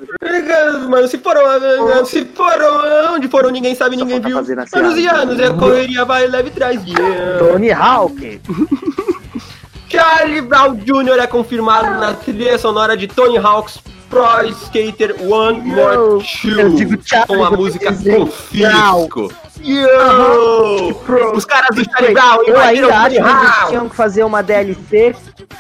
Mano, 0.91 1.09
se 1.09 1.17
foram, 1.17 2.05
se 2.05 2.23
foram, 2.27 3.15
onde 3.15 3.29
foram, 3.29 3.49
ninguém 3.49 3.75
sabe, 3.75 3.97
ninguém 3.97 4.21
viu. 4.21 4.37
Anos 4.37 4.99
e 4.99 5.09
anos, 5.09 5.41
é 5.41 5.51
correria, 5.55 6.05
vai, 6.05 6.27
leve 6.27 6.51
e 6.51 6.53
traz. 6.53 6.85
Yeah. 6.85 7.39
Tony 7.39 7.73
Hawk. 7.73 8.41
Charlie 9.89 10.43
Brown 10.43 10.75
Jr. 10.75 11.19
é 11.19 11.27
confirmado 11.27 11.99
na 11.99 12.13
trilha 12.13 12.59
sonora 12.59 12.95
de 12.95 13.09
Tony 13.09 13.39
Hawk's 13.39 13.79
Pro 14.13 14.47
Skater 14.47 15.15
One 15.27 15.61
More 15.63 15.97
eu 16.45 16.69
digo 16.75 16.99
Two 16.99 17.27
com 17.27 17.43
a 17.43 17.51
eu 17.51 17.57
música 17.57 17.91
dizer 17.91 18.19
com 18.19 18.29
Brown. 18.53 19.01
fisco. 19.09 19.33
Yo! 19.63 21.33
Os 21.35 21.47
caras 21.47 21.75
do 21.75 21.83
Charlie 21.83 22.13
Brown 22.13 22.43
Eu 22.47 22.59
ainda 22.61 22.95
acho 22.99 23.11
que 23.17 23.17
eles 23.23 23.69
tinham 23.71 23.89
que 23.89 23.97
fazer 23.97 24.23
uma 24.25 24.43
DLC 24.43 25.15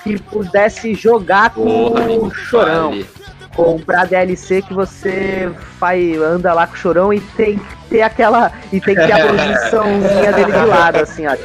que 0.04 0.20
pudesse 0.20 0.92
jogar 0.94 1.48
com 1.54 1.64
Porra, 1.64 2.10
o 2.10 2.30
chorão. 2.30 2.90
fale. 2.90 3.06
Comprar 3.54 4.06
DLC 4.06 4.62
que 4.62 4.72
você 4.72 5.50
faz, 5.78 6.20
anda 6.20 6.54
lá 6.54 6.66
com 6.66 6.72
o 6.74 6.76
chorão 6.76 7.12
e 7.12 7.20
tem 7.20 7.58
que 7.58 7.76
ter 7.90 8.02
aquela. 8.02 8.50
E 8.72 8.80
tem 8.80 8.94
que 8.94 9.06
ter 9.06 9.12
a 9.12 9.26
posiçãozinha 9.28 10.32
dele 10.32 10.52
de 10.52 10.64
lado, 10.64 10.96
assim, 10.96 11.26
ó. 11.26 11.36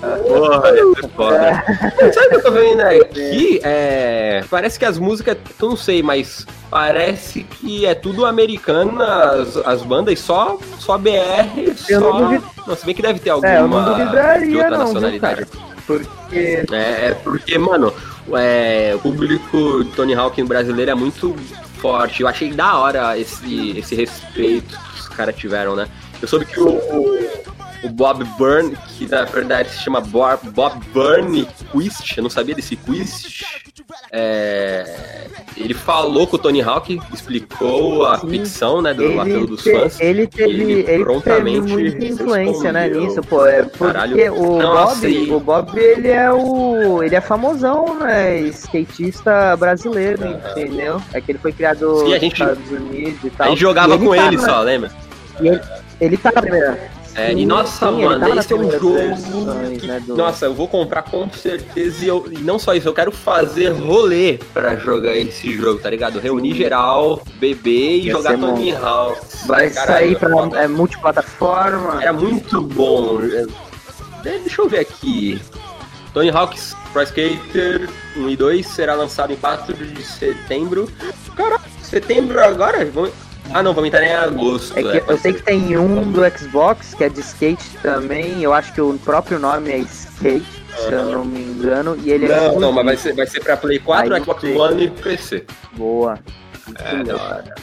Porra, 0.00 0.68
é 0.70 1.08
foda. 1.08 1.64
Sabe 2.12 2.26
o 2.26 2.30
que 2.30 2.34
eu 2.36 2.42
tô 2.42 2.50
vendo 2.50 2.80
aqui? 2.80 3.60
É, 3.62 4.44
parece 4.50 4.78
que 4.78 4.84
as 4.84 4.98
músicas, 4.98 5.36
eu 5.60 5.68
não 5.68 5.76
sei, 5.76 6.02
mas 6.02 6.46
parece 6.70 7.42
que 7.44 7.86
é 7.86 7.94
tudo 7.94 8.26
americano, 8.26 9.00
as, 9.02 9.56
as 9.58 9.82
bandas, 9.82 10.18
só, 10.18 10.58
só 10.78 10.98
BR, 10.98 11.10
Eu 11.88 12.00
não 12.00 12.12
só... 12.12 12.18
duvido. 12.18 12.44
Não, 12.66 12.76
se 12.76 12.84
bem 12.84 12.94
que 12.94 13.02
deve 13.02 13.18
ter 13.20 13.30
alguma 13.30 13.52
É, 13.52 13.60
eu 13.60 13.68
não 13.68 13.84
de 13.84 14.00
duvidaria, 14.00 14.56
outra 14.56 14.70
não, 14.70 14.86
viu, 14.86 14.94
nacionalidade. 14.94 15.46
cara? 15.46 15.75
Porque. 15.86 16.64
É, 16.72 17.08
é 17.08 17.18
porque, 17.22 17.56
mano, 17.58 17.92
é, 18.32 18.92
o 18.94 18.98
público 18.98 19.84
Tony 19.96 20.14
Hawk 20.14 20.42
brasileiro 20.42 20.90
é 20.90 20.94
muito 20.94 21.34
forte. 21.80 22.22
Eu 22.22 22.28
achei 22.28 22.52
da 22.52 22.78
hora 22.78 23.18
esse, 23.18 23.78
esse 23.78 23.94
respeito 23.94 24.76
que 24.76 25.00
os 25.00 25.08
caras 25.08 25.36
tiveram, 25.36 25.76
né? 25.76 25.88
Eu 26.20 26.26
soube 26.26 26.46
que 26.46 26.58
o, 26.58 26.66
o, 27.82 27.88
Bob 27.88 28.24
Byrne, 28.38 28.76
que 28.96 29.06
na 29.06 29.24
verdade 29.24 29.70
se 29.70 29.78
chama 29.82 30.00
Bob, 30.00 30.38
Bob 30.50 30.74
Byrne 30.92 31.46
Quist, 31.72 32.16
eu 32.16 32.22
não 32.22 32.30
sabia 32.30 32.54
desse 32.54 32.76
Quist. 32.76 33.44
é, 34.12 35.26
ele 35.56 35.74
falou 35.74 36.26
com 36.26 36.36
o 36.36 36.38
Tony 36.38 36.62
Hawk, 36.62 37.00
explicou 37.12 38.06
a 38.06 38.18
Sim. 38.18 38.28
ficção, 38.30 38.80
né, 38.82 38.92
do 38.94 39.20
apelo 39.20 39.46
dos 39.46 39.62
fãs. 39.62 40.00
ele 40.00 40.26
teve, 40.26 40.50
ele 40.52 40.72
ele 40.72 40.82
teve 40.84 41.04
prontamente 41.04 41.60
muita 41.72 42.04
influência, 42.04 42.72
né, 42.72 42.88
nisso, 42.88 43.20
pô. 43.22 43.44
É 43.46 43.62
porque 43.62 43.84
Caralho. 43.92 44.34
o 44.34 44.58
Bob, 44.58 45.30
o 45.32 45.40
Bob, 45.40 45.78
ele 45.78 46.08
é 46.08 46.30
o. 46.32 47.02
ele 47.02 47.14
é 47.14 47.20
famosão, 47.20 47.98
né? 47.98 48.38
Skatista 48.40 49.56
brasileiro, 49.56 50.26
entendeu? 50.26 51.00
É 51.12 51.20
que 51.20 51.32
ele 51.32 51.38
foi 51.38 51.52
criado 51.52 51.96
Sim, 52.00 52.06
a 52.06 52.08
nos 52.14 52.20
gente- 52.20 52.32
Estados 52.42 52.70
Unidos 52.70 53.24
e 53.24 53.30
tal. 53.30 53.46
A 53.46 53.50
gente 53.50 53.60
jogava 53.60 53.94
E 53.94 53.98
com 53.98 54.14
tá 54.14 54.26
ele 54.26 54.38
só, 54.38 54.60
lembra? 54.62 54.90
e 55.40 55.48
ele, 55.48 55.60
ele 56.00 56.16
tá 56.16 56.32
na 56.34 56.40
primeira. 56.42 56.95
É, 57.16 57.32
e 57.32 57.46
nossa, 57.46 57.88
sim, 57.90 58.04
mano, 58.04 58.18
nas 58.28 58.44
esse 58.44 58.52
é 58.52 58.56
um 58.56 58.70
jogo. 58.70 58.92
versões, 58.94 59.80
que- 59.80 59.86
né, 59.86 60.00
do- 60.00 60.16
Nossa, 60.16 60.44
eu 60.44 60.54
vou 60.54 60.68
comprar 60.68 61.02
com 61.02 61.30
certeza 61.30 62.04
e, 62.04 62.08
eu, 62.08 62.26
e 62.30 62.38
não 62.38 62.58
só 62.58 62.74
isso, 62.74 62.86
eu 62.88 62.92
quero 62.92 63.10
fazer 63.10 63.70
rolê 63.70 64.38
pra 64.52 64.76
jogar 64.76 65.16
esse 65.16 65.50
jogo, 65.56 65.80
tá 65.80 65.88
ligado? 65.88 66.18
Reunir 66.20 66.54
geral, 66.54 67.22
beber 67.36 67.70
e 68.00 68.06
Ia 68.06 68.12
jogar 68.12 68.36
Tony. 68.38 68.72
Hawk. 68.74 69.18
Vai 69.46 69.70
sair 69.70 70.18
pra 70.18 70.28
foda. 70.30 70.58
é, 70.58 70.68
multiplataforma. 70.68 72.02
Era 72.02 72.12
muito 72.12 72.60
bom. 72.60 73.18
É, 73.22 73.46
Deixa 74.38 74.60
eu 74.60 74.68
ver 74.68 74.80
aqui. 74.80 75.40
Tony 76.12 76.30
Hawk's 76.30 76.74
Pro 76.92 77.02
Skater 77.02 77.88
1 78.16 78.28
e 78.28 78.36
2 78.36 78.66
será 78.66 78.94
lançado 78.94 79.32
em 79.32 79.36
4 79.36 79.72
de 79.74 80.02
setembro. 80.02 80.90
Caralho, 81.36 81.60
setembro 81.82 82.42
agora? 82.42 82.84
Vamos- 82.86 83.12
Ah, 83.52 83.62
não, 83.62 83.72
vamos 83.72 83.88
entrar 83.88 84.04
em 84.04 84.12
agosto. 84.12 84.78
É 84.78 84.82
que 84.82 84.98
é, 84.98 85.04
eu 85.08 85.18
sei 85.18 85.32
que 85.32 85.42
tem 85.42 85.76
um 85.78 86.10
do 86.12 86.20
Xbox 86.38 86.94
que 86.94 87.04
é 87.04 87.08
de 87.08 87.20
skate 87.20 87.64
também. 87.82 88.42
Eu 88.42 88.52
acho 88.52 88.72
que 88.72 88.80
o 88.80 88.98
próprio 88.98 89.38
nome 89.38 89.70
é 89.70 89.78
Skate, 89.78 90.44
se 90.76 90.92
eu 90.92 91.04
não 91.06 91.24
me 91.24 91.40
engano. 91.42 91.96
E 92.02 92.10
ele 92.10 92.26
é 92.26 92.28
Não, 92.28 92.36
não, 92.36 92.44
exclusivo. 92.48 92.72
mas 92.74 92.84
vai 92.84 92.96
ser, 92.96 93.12
vai 93.14 93.26
ser 93.26 93.40
pra 93.42 93.56
Play 93.56 93.78
4, 93.78 94.04
Aí 94.04 94.10
não 94.10 94.24
Xbox. 94.24 94.44
One 94.44 94.84
e 94.84 94.90
PC. 94.90 95.44
boa. 95.74 96.18
É, 96.80 97.04
cara. 97.04 97.54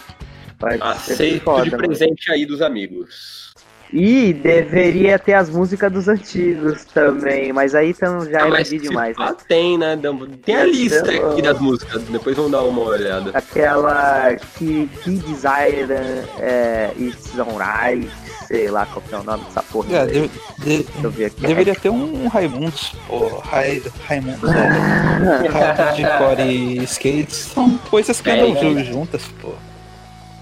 Vai 0.59 0.77
Aceito 0.81 1.43
foda, 1.43 1.63
de 1.65 1.71
mano. 1.71 1.83
presente 1.83 2.31
aí 2.31 2.45
dos 2.45 2.61
amigos. 2.61 3.52
E 3.95 4.33
deveria 4.33 5.19
ter 5.19 5.33
as 5.35 5.51
músicas 5.51 5.91
dos 5.91 6.07
antigos 6.07 6.83
também, 6.85 7.53
mas 7.53 7.75
aí 7.75 7.91
então 7.91 8.25
já 8.27 8.43
Ah, 8.43 8.59
é 8.59 8.63
demais, 8.63 9.15
né? 9.15 9.35
tem, 9.47 9.77
né? 9.77 9.95
Tem 10.43 10.55
a 10.55 10.63
lista 10.65 11.13
Então, 11.13 11.31
aqui 11.31 11.41
das 11.43 11.59
músicas, 11.59 12.01
depois 12.05 12.35
vamos 12.35 12.51
dar 12.51 12.63
uma 12.63 12.81
olhada. 12.81 13.29
Aquela 13.35 14.35
que, 14.57 14.89
que 15.03 15.11
Desire 15.11 15.91
é, 16.39 16.89
It's 16.97 17.37
Alright, 17.37 18.09
sei 18.47 18.71
lá 18.71 18.87
qual 18.87 18.99
que 19.07 19.13
é 19.13 19.17
o 19.19 19.23
nome 19.23 19.43
dessa 19.43 19.61
porra. 19.61 19.95
É, 19.95 20.05
de- 20.07 20.21
de- 20.21 20.29
Deixa 20.57 20.83
eu 21.03 21.11
ver 21.11 21.25
aqui. 21.25 21.41
deveria 21.45 21.75
ter 21.75 21.89
um 21.89 22.27
Raimundos, 22.27 22.95
pô. 23.07 23.27
Rai, 23.43 23.79
Raimundos, 24.07 24.49
é. 24.55 25.47
Ratos 25.53 25.95
de 25.97 26.03
core 26.17 26.41
e 26.41 26.83
skates 26.85 27.35
são 27.53 27.77
coisas 27.91 28.19
que 28.19 28.27
É, 28.31 28.39
andam 28.41 28.55
é. 28.55 28.59
ju- 28.83 28.91
juntas, 28.91 29.21
pô. 29.39 29.53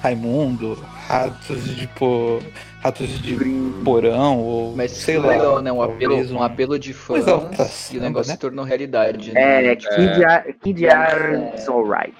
Raimundo, 0.01 0.81
ratos 1.07 1.63
de, 1.75 1.85
pô. 1.87 2.39
Ratos 2.83 3.21
de 3.21 3.35
porão, 3.83 4.39
ou 4.39 4.75
Mas 4.75 4.91
sei 4.91 5.17
lá. 5.19 5.27
legal, 5.27 5.61
né? 5.61 5.71
Um 5.71 5.81
apelo, 5.83 6.13
talvez 6.13 6.31
um 6.31 6.41
apelo 6.41 6.79
de 6.79 6.93
fãs 6.93 7.23
Coisa 7.23 7.31
alta, 7.31 7.69
e 7.91 7.97
o 7.97 8.01
negócio 8.01 8.29
né? 8.29 8.33
se 8.35 8.39
tornou 8.39 8.65
realidade. 8.65 9.31
Né? 9.33 9.65
É, 9.67 9.75
Kid, 9.75 10.23
Ar- 10.25 10.45
Kid 10.63 10.87
Art's 10.87 11.67
Alright. 11.69 12.13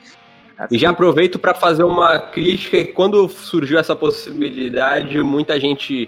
E 0.69 0.78
já 0.78 0.91
aproveito 0.91 1.39
para 1.39 1.56
fazer 1.56 1.84
uma 1.84 2.19
crítica. 2.19 2.86
Quando 2.93 3.28
surgiu 3.28 3.80
essa 3.80 3.95
possibilidade, 3.95 5.19
muita 5.24 5.60
gente 5.60 6.08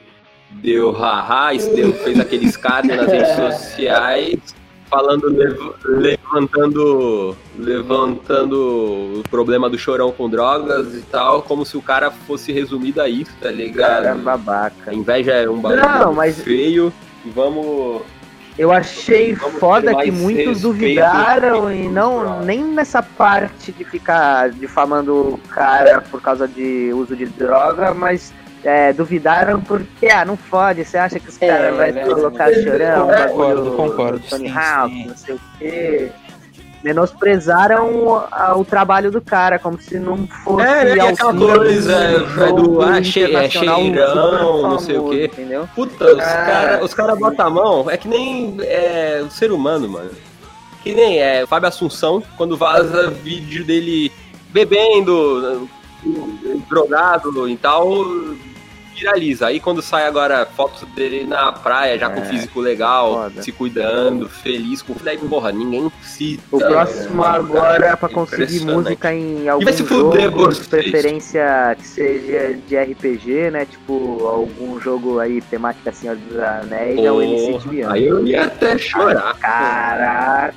deu 0.51 0.91
haha, 0.91 1.53
deu, 1.75 1.91
fez 1.93 2.19
aquele 2.19 2.45
escárnio 2.45 2.95
nas 2.95 3.09
redes 3.11 3.35
sociais, 3.35 4.39
falando, 4.93 5.27
lev- 5.27 5.73
levantando, 5.85 7.35
levantando 7.57 8.55
o 9.19 9.23
problema 9.29 9.69
do 9.69 9.77
chorão 9.77 10.11
com 10.11 10.29
drogas 10.29 10.93
e 10.93 11.01
tal, 11.01 11.41
como 11.41 11.65
se 11.65 11.75
o 11.75 11.81
cara 11.81 12.11
fosse 12.11 12.51
resumido 12.51 13.01
a 13.01 13.09
isso, 13.09 13.31
tá 13.41 13.49
ligado? 13.49 14.03
Cara, 14.03 14.15
babaca. 14.15 14.91
A 14.91 14.93
inveja 14.93 15.31
é 15.31 15.49
um 15.49 15.59
bagulho 15.59 16.13
mas- 16.13 16.41
feio. 16.41 16.93
E 17.25 17.29
vamos. 17.29 18.01
Eu 18.55 18.71
achei 18.71 19.33
Vamos 19.33 19.59
foda 19.59 19.95
que 19.95 20.11
muitos 20.11 20.61
duvidaram 20.61 21.73
e 21.73 21.89
não 21.89 22.43
nem 22.43 22.63
nessa 22.63 23.01
parte 23.01 23.71
de 23.71 23.83
ficar 23.83 24.51
difamando 24.51 25.15
o 25.15 25.39
cara 25.49 26.01
por 26.01 26.21
causa 26.21 26.47
de 26.47 26.91
uso 26.93 27.15
de 27.15 27.25
droga, 27.25 27.95
mas 27.95 28.31
é, 28.63 28.93
duvidaram 28.93 29.59
porque, 29.61 30.07
ah, 30.07 30.23
não 30.25 30.37
fode, 30.37 30.83
você 30.85 30.97
acha 30.97 31.19
que 31.19 31.29
os 31.29 31.41
É, 31.41 31.47
caras 31.47 31.75
vai 31.77 31.91
né? 31.91 32.03
colocar 32.05 32.51
chorão, 32.53 33.07
Concordo, 33.29 33.71
concordo, 33.71 34.21
Tony 34.29 34.49
Hawk, 34.49 35.07
não 35.07 35.17
sei 35.17 35.35
o 35.35 35.39
quê. 35.59 36.11
Menosprezaram 36.83 38.23
a- 38.29 38.55
o 38.57 38.65
trabalho 38.65 39.09
do 39.09 39.21
cara, 39.21 39.57
como 39.57 39.81
se 39.81 39.97
não 39.97 40.27
fosse 40.43 40.65
É, 40.67 40.95
né, 40.95 41.07
aquela 41.07 41.33
coisa, 41.33 41.93
é 41.93 42.51
do, 42.51 42.81
ah, 42.81 43.01
che- 43.01 43.23
é 43.23 43.45
internacional 43.45 43.79
cheirão, 43.81 44.61
não 44.63 44.79
sei 44.79 44.97
o 44.97 45.09
quê. 45.09 45.25
Entendeu? 45.31 45.67
Puta, 45.73 46.05
os 46.13 46.21
Ah, 46.21 46.45
caras 46.45 46.93
cara 46.93 47.15
botam 47.15 47.47
a 47.47 47.49
mão, 47.49 47.89
é 47.89 47.95
que 47.97 48.07
nem 48.07 48.57
é, 48.61 49.23
o 49.25 49.31
ser 49.31 49.51
humano, 49.53 49.87
mano. 49.89 50.11
Que 50.83 50.93
nem 50.93 51.19
é, 51.21 51.45
Fábio 51.47 51.69
Assunção, 51.69 52.21
quando 52.35 52.57
vaza 52.57 53.09
vídeo 53.09 53.63
dele 53.63 54.11
bebendo, 54.49 55.69
drogado 56.69 57.47
e 57.47 57.55
tal, 57.55 57.87
viraliza. 58.93 59.47
Aí 59.47 59.59
quando 59.59 59.81
sai 59.81 60.05
agora 60.07 60.45
fotos 60.45 60.83
dele 60.89 61.25
na 61.25 61.51
praia, 61.51 61.97
já 61.97 62.09
com 62.09 62.21
É, 62.21 62.25
físico 62.25 62.59
legal, 62.59 63.13
foda. 63.13 63.41
se 63.41 63.51
cuidando, 63.51 64.29
feliz 64.29 64.81
com. 64.81 64.95
Daí, 65.03 65.17
porra, 65.17 65.51
ninguém 65.51 65.91
se. 66.01 66.39
O 66.51 66.57
próximo 66.59 67.23
agora 67.23 67.87
é 67.87 67.95
pra 67.95 68.09
conseguir 68.09 68.65
música 68.65 69.13
em 69.13 69.47
algum 69.49 69.65
jogo, 69.71 70.53
de 70.53 70.63
preferência 70.67 71.75
que 71.77 71.87
seja 71.87 72.57
de 72.67 72.77
RPG, 72.77 73.51
né? 73.51 73.65
Tipo, 73.65 74.25
algum 74.27 74.79
jogo 74.79 75.19
aí 75.19 75.41
temática 75.41 75.91
Senhor 75.91 76.15
dos 76.15 76.37
Anéis, 76.39 76.99
é 76.99 77.11
o 77.11 77.21
MC 77.21 77.59
Tibiano. 77.59 77.93
Aí 77.93 78.05
eu 78.05 78.25
ia 78.25 78.45
até 78.45 78.77
chorar. 78.77 79.37
Caraca, 79.39 80.53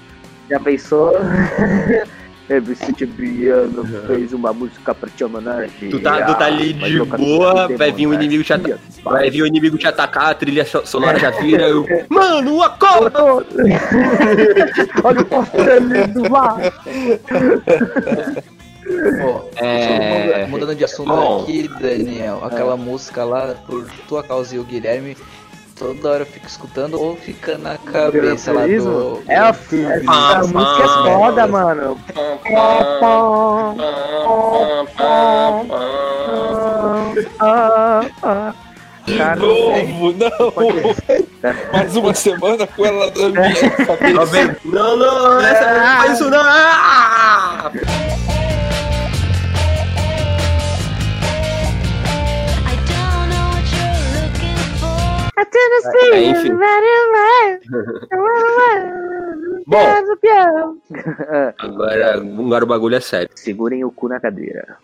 já 0.49 0.61
pensou? 0.61 1.12
MC 2.48 2.92
Tibiano 2.92 3.85
fez 4.06 4.32
uma 4.32 4.52
música 4.52 4.94
pra 4.94 5.09
te 5.11 5.24
homenagem. 5.24 5.90
Tu 5.90 5.98
tá, 6.00 6.22
tu 6.26 6.35
tá 6.38 6.44
ali 6.46 6.72
Vai 6.74 6.90
de 6.90 7.02
boa, 7.04 7.68
vai 7.76 7.90
vir 7.92 8.06
um 8.06 8.14
inimigo 8.14 8.44
te 8.44 8.52
atacar. 8.52 8.78
Vai 9.02 9.30
vir 9.30 9.42
o 9.42 9.46
inimigo 9.46 9.76
te 9.76 9.87
atacar, 9.87 10.30
a 10.30 10.35
trilha 10.35 10.64
so- 10.64 10.87
sonora 10.87 11.18
já 11.18 11.30
vira. 11.30 11.64
Eu, 11.68 11.85
Mano, 12.09 12.62
acorda! 12.62 13.22
Olha 15.04 15.20
o 15.20 15.24
portão 15.24 16.12
do 16.12 16.30
mar. 16.30 16.56
Ó, 19.24 19.42
É. 19.56 20.46
Mudando 20.46 20.74
de 20.76 20.85
assunto 20.85 21.09
Bom. 21.09 21.42
aqui, 21.42 21.68
Daniel, 21.80 22.40
aquela 22.44 22.76
música 22.76 23.24
lá, 23.24 23.54
por 23.66 23.85
tua 24.09 24.22
causa 24.22 24.54
e 24.54 24.59
o 24.61 24.64
Guilherme, 24.64 25.16
toda 25.77 26.11
hora 26.11 26.23
eu 26.23 26.27
fico 26.27 26.47
escutando 26.47 27.01
ou 27.01 27.17
fica 27.17 27.57
na 27.59 27.77
cabeça 27.79 28.53
lá 28.53 28.67
do. 28.67 29.23
É, 29.29 29.37
a, 29.37 29.49
essa 29.51 30.47
música 30.49 30.83
é 30.83 31.12
foda, 31.12 31.47
mano. 31.47 32.01
Cara, 39.17 39.37
Novo, 39.37 40.12
não! 40.12 40.53
Mais 41.73 41.95
uma 41.95 42.12
semana 42.12 42.67
com 42.67 42.85
ela 42.85 43.12
na 43.15 43.29
minha 43.31 43.71
cabeça. 43.71 44.57
Não, 44.65 44.97
não, 44.97 45.41
essa, 45.41 45.75
não 45.75 45.97
faz 45.97 46.12
isso 46.15 46.31
não! 46.31 46.43
Ah! 46.43 47.71
É, 56.12 56.25
enfim. 56.25 56.53
Bom, 59.66 59.79
agora, 61.59 62.18
agora 62.18 62.64
o 62.64 62.68
bagulho 62.68 62.96
é 62.96 63.01
sério. 63.01 63.31
Segurem 63.35 63.85
o 63.85 63.90
cu 63.90 64.09
na 64.09 64.20
cadeira. 64.20 64.79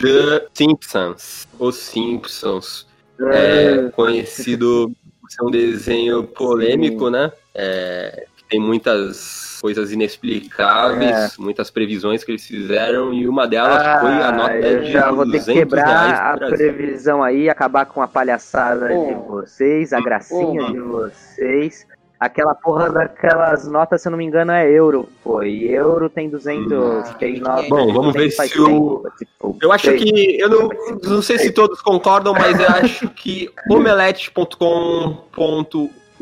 The 0.00 0.48
Simpsons. 0.54 1.48
Os 1.58 1.76
Simpsons. 1.76 2.86
É 3.20 3.90
conhecido 3.90 4.90
por 5.20 5.30
ser 5.30 5.44
um 5.44 5.50
desenho 5.50 6.24
polêmico, 6.24 7.10
né? 7.10 7.30
É, 7.54 8.26
tem 8.52 8.60
muitas 8.60 9.58
coisas 9.62 9.90
inexplicáveis, 9.92 11.36
muitas 11.38 11.70
previsões 11.70 12.22
que 12.22 12.32
eles 12.32 12.46
fizeram, 12.46 13.12
e 13.14 13.26
uma 13.26 13.46
delas 13.46 13.82
foi 14.00 14.10
a 14.22 14.30
nota 14.32 14.52
É. 14.54 14.64
Ah, 14.64 14.68
eu 14.72 14.82
de 14.82 14.92
já 14.92 15.10
vou 15.10 15.24
ter 15.24 15.38
200 15.38 15.46
que 15.46 15.54
quebrar 15.54 15.86
reais 15.86 16.18
a 16.20 16.36
Brasil. 16.36 16.56
previsão 16.74 17.22
aí, 17.22 17.48
acabar 17.48 17.86
com 17.86 18.02
a 18.02 18.08
palhaçada 18.08 18.88
de 18.88 18.94
Hum. 18.94 19.22
vocês, 19.28 19.92
a 19.92 20.00
gracinha 20.00 20.62
Hum. 20.64 20.72
de 20.72 20.78
vocês. 20.80 21.86
Aquela 22.20 22.54
porra 22.54 22.88
daquelas 22.88 23.66
notas, 23.66 24.00
se 24.00 24.06
eu 24.06 24.10
não 24.12 24.18
me 24.18 24.24
engano, 24.24 24.52
é 24.52 24.70
euro. 24.70 25.08
Pô, 25.24 25.42
e 25.42 25.68
euro 25.72 26.08
tem 26.08 26.30
200. 26.30 27.08
tem 27.18 27.40
nota, 27.40 27.66
Bom, 27.68 27.92
vamos 27.92 28.12
ver 28.14 28.30
se 28.30 28.60
o- 28.60 28.66
tempo, 28.66 29.12
tipo, 29.18 29.58
Eu 29.60 29.72
acho 29.72 29.92
que. 29.94 30.38
Eu 30.40 30.48
não, 30.48 30.68
não 31.02 31.20
sei 31.22 31.38
se 31.38 31.50
todos 31.50 31.80
concordam, 31.82 32.32
mas 32.32 32.60
eu 32.60 32.68
acho 32.68 33.08
que 33.10 33.50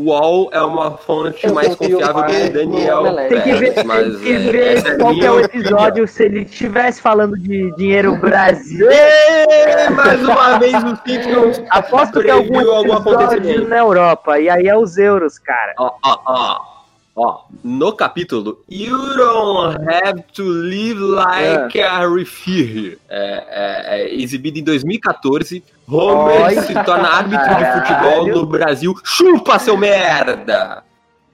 omelete.com.uol 0.00 0.50
é 0.52 0.62
uma 0.62 0.90
fonte 0.92 1.46
Eu 1.46 1.54
mais 1.54 1.74
confiável 1.74 2.24
que 2.24 2.50
Daniel. 2.50 3.16
Tem 3.28 3.40
que 3.42 3.52
ver, 3.54 3.84
mas, 3.84 4.20
tem 4.20 4.22
que 4.22 4.32
é, 4.32 4.38
ver 4.38 4.76
essa 4.76 4.88
é 4.88 4.98
qual 4.98 5.14
é 5.14 5.30
o 5.30 5.40
episódio. 5.40 6.08
Se 6.08 6.24
ele 6.24 6.42
estivesse 6.42 7.00
falando 7.00 7.36
de 7.36 7.70
dinheiro 7.76 8.16
Brasil, 8.16 8.88
Ê, 8.90 9.90
mais 9.90 10.22
uma 10.22 10.58
vez 10.58 10.74
o 10.74 10.96
Simpsons 10.96 11.62
aposto 11.70 12.20
que 12.20 12.28
é 12.28 12.32
algum 12.32 12.60
episódio 12.60 12.92
acontecimento. 12.92 13.68
na 13.68 13.78
Europa. 13.78 14.38
E 14.38 14.48
aí 14.48 14.68
é 14.68 14.76
os 14.76 14.96
euros, 14.96 15.38
cara. 15.38 15.74
Ó, 15.78 15.92
ó, 16.04 16.18
ó. 16.26 16.79
Ó, 17.22 17.42
no 17.62 17.92
capítulo 17.92 18.64
You 18.66 18.96
don't 19.14 19.76
have 19.86 20.22
to 20.32 20.42
live 20.42 20.98
like 20.98 21.78
a 21.78 22.08
refugee, 22.08 22.96
é, 23.10 23.44
é, 23.50 24.00
é, 24.00 24.14
exibido 24.14 24.58
em 24.58 24.64
2014, 24.64 25.62
Homer 25.86 26.40
Olha, 26.40 26.62
se 26.62 26.72
torna 26.72 27.08
árbitro 27.10 27.46
de 27.46 27.72
futebol 27.72 28.26
no 28.26 28.46
Brasil. 28.46 28.94
Chupa, 29.04 29.58
seu 29.58 29.76
merda! 29.76 30.82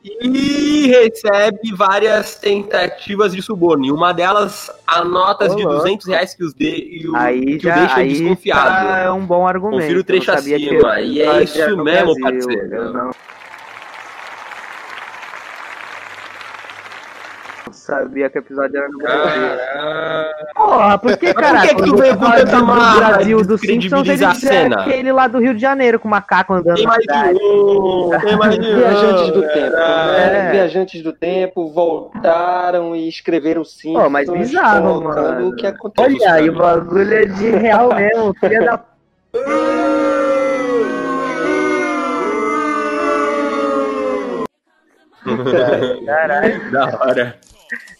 E 0.03 0.89
recebe 0.89 1.73
várias 1.73 2.35
tentativas 2.35 3.33
de 3.33 3.41
suborno. 3.41 3.87
E 3.87 3.93
uma 3.93 4.13
delas, 4.13 4.73
a 4.85 5.05
notas 5.05 5.53
Ô, 5.53 5.57
de 5.57 5.63
louco. 5.63 5.79
200 5.83 6.07
reais 6.09 6.35
que, 6.35 6.43
os 6.43 6.53
de, 6.53 7.01
e 7.01 7.09
o, 7.09 7.15
Aí 7.15 7.59
que 7.59 7.69
o 7.69 7.71
já 7.71 7.75
deixam 7.77 7.99
aí 7.99 8.09
desconfiado. 8.09 8.89
tá 8.89 8.99
é 8.99 9.11
um 9.13 9.25
bom 9.25 9.47
argumento. 9.47 9.83
Confira 9.83 10.01
o 10.01 10.05
trecho 10.05 10.33
acima, 10.33 11.01
e 11.01 11.23
é 11.23 11.45
isso 11.45 11.77
mesmo, 11.77 12.15
Brasil. 12.15 12.21
parceiro. 12.21 12.75
Eu 12.75 12.93
não 12.93 13.11
sabia 17.73 18.31
que 18.31 18.39
o 18.39 18.41
episódio 18.41 18.77
era 18.79 18.89
no 18.89 18.99
Brasil. 18.99 19.43
Porra, 20.55 20.99
por 20.99 21.17
que, 21.17 21.27
Mas 21.27 21.35
por 21.35 21.43
cara? 21.43 21.61
que 21.61 21.75
que 21.75 21.83
tu 21.85 21.97
veio 21.97 22.17
com 22.17 22.31
tanta 22.31 22.59
marra 22.63 23.09
Brasil 23.15 23.39
de 23.43 23.49
do 23.49 23.59
Simpsons, 23.59 24.09
ele 24.09 24.25
a 24.25 24.35
cena? 24.35 24.81
aquele 24.83 25.13
lá 25.13 25.27
do 25.29 25.39
Rio 25.39 25.55
de 25.55 25.61
Janeiro 25.61 25.99
com 25.99 26.09
o 26.09 26.11
macaco 26.11 26.55
andando 26.55 26.77
Tem 26.77 26.85
na 26.85 26.91
mais 26.91 27.03
cidade. 27.03 27.39
de 27.39 27.45
um, 27.45 28.11
tem 28.21 28.37
mais 28.37 28.55
de 28.55 28.61
um. 28.67 28.77
Viajantes 28.77 29.33
do 29.33 29.43
tempo, 29.43 29.77
né? 29.77 30.49
É. 30.49 30.51
Viajantes 30.53 31.03
do 31.03 31.13
tempo 31.13 31.71
voltaram 31.73 32.95
e 32.97 33.09
escreveram 33.09 33.65
sim. 33.65 33.93
Pô, 33.95 34.09
mas 34.09 34.29
bizarro, 34.31 35.03
mano. 35.03 35.49
o 35.49 35.57
que 35.57 35.67
aconteceu. 35.67 36.17
Olha 36.21 36.33
aí, 36.33 36.49
o 36.49 36.55
bagulho 36.57 37.15
é 37.15 37.25
de 37.27 37.51
real 37.51 37.95
mesmo, 37.95 38.35
filha 38.41 38.61
da 38.65 38.81
Caralho, 46.07 46.71
Da 46.71 46.85
hora. 47.01 47.37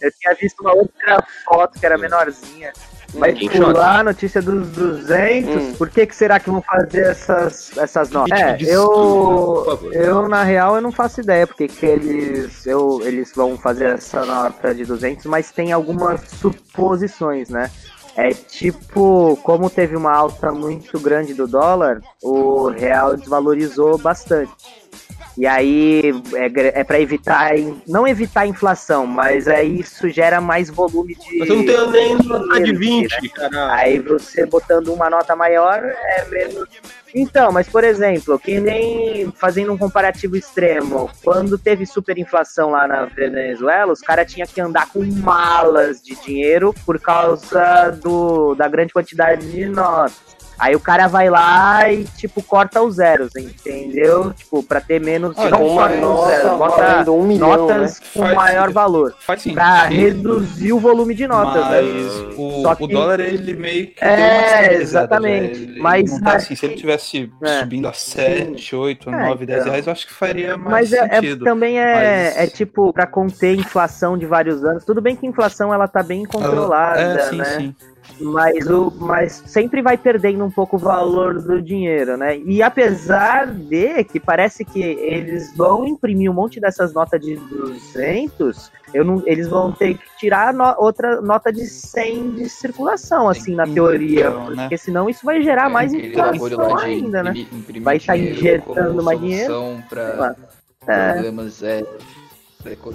Eu 0.01 0.11
tinha 0.11 0.33
visto 0.35 0.61
uma 0.61 0.73
outra 0.73 1.23
foto 1.45 1.79
que 1.79 1.85
era 1.85 1.97
menorzinha. 1.97 2.73
Vai 3.13 3.33
Quem 3.33 3.49
pular 3.49 4.01
a 4.01 4.03
notícia 4.03 4.41
dos 4.41 4.67
200. 4.69 5.55
Hum. 5.55 5.73
Por 5.75 5.89
que 5.89 6.05
que 6.05 6.15
será 6.15 6.39
que 6.39 6.49
vão 6.49 6.61
fazer 6.61 7.07
essas, 7.07 7.77
essas 7.77 8.09
notas? 8.09 8.37
É, 8.37 8.57
eu, 8.61 9.79
eu 9.93 10.27
na 10.27 10.43
real 10.43 10.75
eu 10.75 10.81
não 10.81 10.91
faço 10.91 11.21
ideia 11.21 11.47
porque 11.47 11.67
que 11.67 11.85
eles, 11.85 12.67
eu, 12.67 12.99
eles 13.03 13.31
vão 13.33 13.57
fazer 13.57 13.95
essa 13.95 14.25
nota 14.25 14.75
de 14.75 14.85
200, 14.85 15.25
mas 15.25 15.51
tem 15.51 15.71
algumas 15.71 16.21
suposições, 16.21 17.49
né? 17.49 17.71
É 18.15 18.33
tipo, 18.33 19.37
como 19.43 19.69
teve 19.69 19.95
uma 19.95 20.11
alta 20.11 20.51
muito 20.51 20.99
grande 20.99 21.35
do 21.35 21.47
dólar, 21.47 22.01
o 22.23 22.67
real 22.67 23.15
desvalorizou 23.15 23.95
bastante. 23.97 24.51
E 25.37 25.45
aí 25.45 26.01
é, 26.33 26.79
é 26.79 26.83
para 26.83 26.99
evitar, 26.99 27.51
não 27.87 28.07
evitar 28.07 28.41
a 28.41 28.47
inflação, 28.47 29.05
mas 29.05 29.47
aí 29.47 29.81
isso 29.81 30.09
gera 30.09 30.41
mais 30.41 30.67
volume 30.67 31.13
de. 31.13 31.37
Mas 31.37 31.49
eu 31.49 31.57
não 31.57 31.65
tenho 31.65 31.91
nem 31.91 32.15
nota 32.15 32.59
de 32.59 32.71
dinheiro, 32.73 33.15
20, 33.19 33.21
né? 33.21 33.29
caralho. 33.35 33.71
Aí 33.71 33.99
você 33.99 34.47
botando 34.47 34.87
uma 34.87 35.09
nota 35.11 35.35
maior 35.35 35.83
é 35.83 36.25
menos. 36.29 36.67
Então, 37.13 37.51
mas 37.51 37.67
por 37.67 37.83
exemplo, 37.83 38.37
que 38.39 38.59
nem 38.59 39.31
fazendo 39.31 39.71
um 39.71 39.77
comparativo 39.77 40.35
extremo, 40.35 41.09
quando 41.23 41.57
teve 41.57 41.85
superinflação 41.85 42.71
lá 42.71 42.87
na 42.87 43.05
Venezuela, 43.05 43.93
os 43.93 44.01
caras 44.01 44.31
tinham 44.31 44.47
que 44.47 44.59
andar 44.59 44.89
com 44.89 45.03
malas 45.03 46.01
de 46.01 46.15
dinheiro 46.15 46.73
por 46.85 46.99
causa 46.99 47.91
do, 47.91 48.55
da 48.55 48.67
grande 48.67 48.91
quantidade 48.91 49.49
de 49.51 49.65
notas. 49.67 50.36
Aí 50.59 50.75
o 50.75 50.79
cara 50.79 51.07
vai 51.07 51.29
lá 51.29 51.91
e, 51.91 52.03
tipo, 52.17 52.41
corta 52.41 52.81
os 52.81 52.95
zeros, 52.95 53.35
entendeu? 53.35 54.33
Tipo, 54.33 54.63
pra 54.63 54.81
ter 54.81 54.99
menos. 54.99 55.37
Ah, 55.37 55.49
não 55.49 55.57
só 55.69 55.85
os 55.87 55.99
nota 55.99 56.27
zeros, 56.27 56.57
bota 56.57 57.11
um 57.11 57.23
milhão, 57.23 57.47
notas 57.67 57.99
com 57.99 58.21
Faz 58.21 58.35
maior 58.35 58.59
sentido. 58.61 58.73
valor. 58.73 59.15
Faz 59.19 59.41
sim. 59.41 59.53
Pra 59.53 59.87
Sim. 59.87 59.95
reduzir 59.95 60.73
o 60.73 60.79
volume 60.79 61.13
de 61.13 61.27
notas, 61.27 61.63
né? 61.69 61.81
Mas 61.81 62.37
o, 62.37 62.61
Só 62.63 62.71
o 62.71 62.75
que- 62.75 62.87
dólar, 62.87 63.19
ele 63.19 63.53
meio 63.53 63.87
que. 63.87 64.03
É, 64.03 64.15
deu 64.15 64.25
uma 64.25 64.45
estabilizada, 64.45 64.81
exatamente. 64.81 65.59
né? 65.59 65.63
Ele 65.73 65.79
Mas 65.81 66.11
não 66.11 66.21
tá 66.21 66.35
assim, 66.35 66.55
se 66.55 66.65
ele 66.65 66.75
tivesse 66.75 67.31
É. 67.43 67.59
subindo 67.59 67.87
a 67.87 67.93
7, 67.93 68.75
8, 68.75 69.09
É, 69.09 69.27
9, 69.27 69.45
10 69.45 69.59
então. 69.59 69.71
reais, 69.71 69.85
eu 69.87 69.91
acho 69.93 70.07
que 70.07 70.13
faria 70.13 70.57
Mas 70.57 70.71
mais 70.71 70.93
é, 70.93 70.97
é- 71.05 71.15
sentido. 71.15 71.45
também 71.45 71.79
é, 71.79 71.93
Mas- 72.33 72.37
é 72.37 72.47
tipo 72.47 72.91
pra 72.93 73.05
conter 73.05 73.55
inflação 73.55 74.17
de 74.17 74.25
vários 74.25 74.63
anos. 74.63 74.83
Tudo 74.85 75.01
bem 75.01 75.15
que 75.15 75.25
a 75.25 75.29
inflação 75.29 75.73
ela 75.73 75.87
tá 75.87 76.01
bem 76.01 76.25
controlada, 76.25 76.99
é, 76.99 77.19
sim, 77.29 77.35
né? 77.37 77.45
sim. 77.45 77.75
Mas, 78.19 78.67
o, 78.67 78.91
mas 78.99 79.43
sempre 79.45 79.81
vai 79.81 79.97
perdendo 79.97 80.43
um 80.43 80.49
pouco 80.49 80.75
o 80.75 80.79
valor 80.79 81.39
do 81.41 81.61
dinheiro, 81.61 82.17
né? 82.17 82.37
E 82.39 82.63
apesar 82.63 83.47
de 83.47 84.03
que 84.05 84.19
parece 84.19 84.65
que 84.65 84.81
eles 84.81 85.55
vão 85.55 85.85
imprimir 85.85 86.31
um 86.31 86.33
monte 86.33 86.59
dessas 86.59 86.93
notas 86.93 87.21
de 87.21 87.35
200, 87.35 88.71
eu 88.93 89.05
não, 89.05 89.21
eles 89.25 89.47
vão 89.47 89.71
ter 89.71 89.95
que 89.97 90.03
tirar 90.17 90.53
no- 90.53 90.75
outra 90.79 91.21
nota 91.21 91.51
de 91.51 91.65
100 91.65 92.31
de 92.31 92.49
circulação, 92.49 93.29
assim, 93.29 93.53
na 93.53 93.65
teoria. 93.67 94.27
Então, 94.29 94.49
né? 94.49 94.63
Porque 94.63 94.77
senão 94.77 95.09
isso 95.09 95.25
vai 95.25 95.41
gerar 95.41 95.69
mais 95.69 95.93
Aquele 95.93 96.15
bagulho 96.15 96.53
inflação 96.53 96.77
ainda, 96.77 97.23
né? 97.23 97.33
Vai 97.81 97.99
tá 97.99 98.15
dinheiro 98.15 98.35
injetando 98.37 99.03
mais 99.03 99.19
dinheiro, 99.19 99.83
Pra. 99.89 100.35
É. 100.87 101.13
problemas 101.13 101.61
é, 101.63 101.83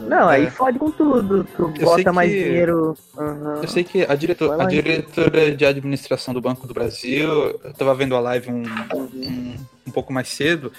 Não, 0.08 0.28
aí 0.28 0.50
fode 0.50 0.78
com 0.78 0.90
tudo. 0.90 1.44
Tu 1.56 1.68
bota 1.80 2.12
mais 2.12 2.30
que- 2.30 2.44
dinheiro. 2.44 2.96
aham. 3.16 3.60
Eu 3.62 3.68
sei 3.68 3.84
que 3.84 4.04
a, 4.04 4.14
diretor, 4.14 4.60
a 4.60 4.64
diretora 4.66 5.54
de 5.54 5.64
administração 5.64 6.34
do 6.34 6.40
Banco 6.40 6.66
do 6.66 6.74
Brasil, 6.74 7.28
eu 7.62 7.72
tava 7.74 7.94
vendo 7.94 8.14
a 8.14 8.20
live 8.20 8.50
um, 8.50 8.62
um, 8.94 9.56
um 9.86 9.90
pouco 9.90 10.12
mais 10.12 10.28
cedo, 10.28 10.72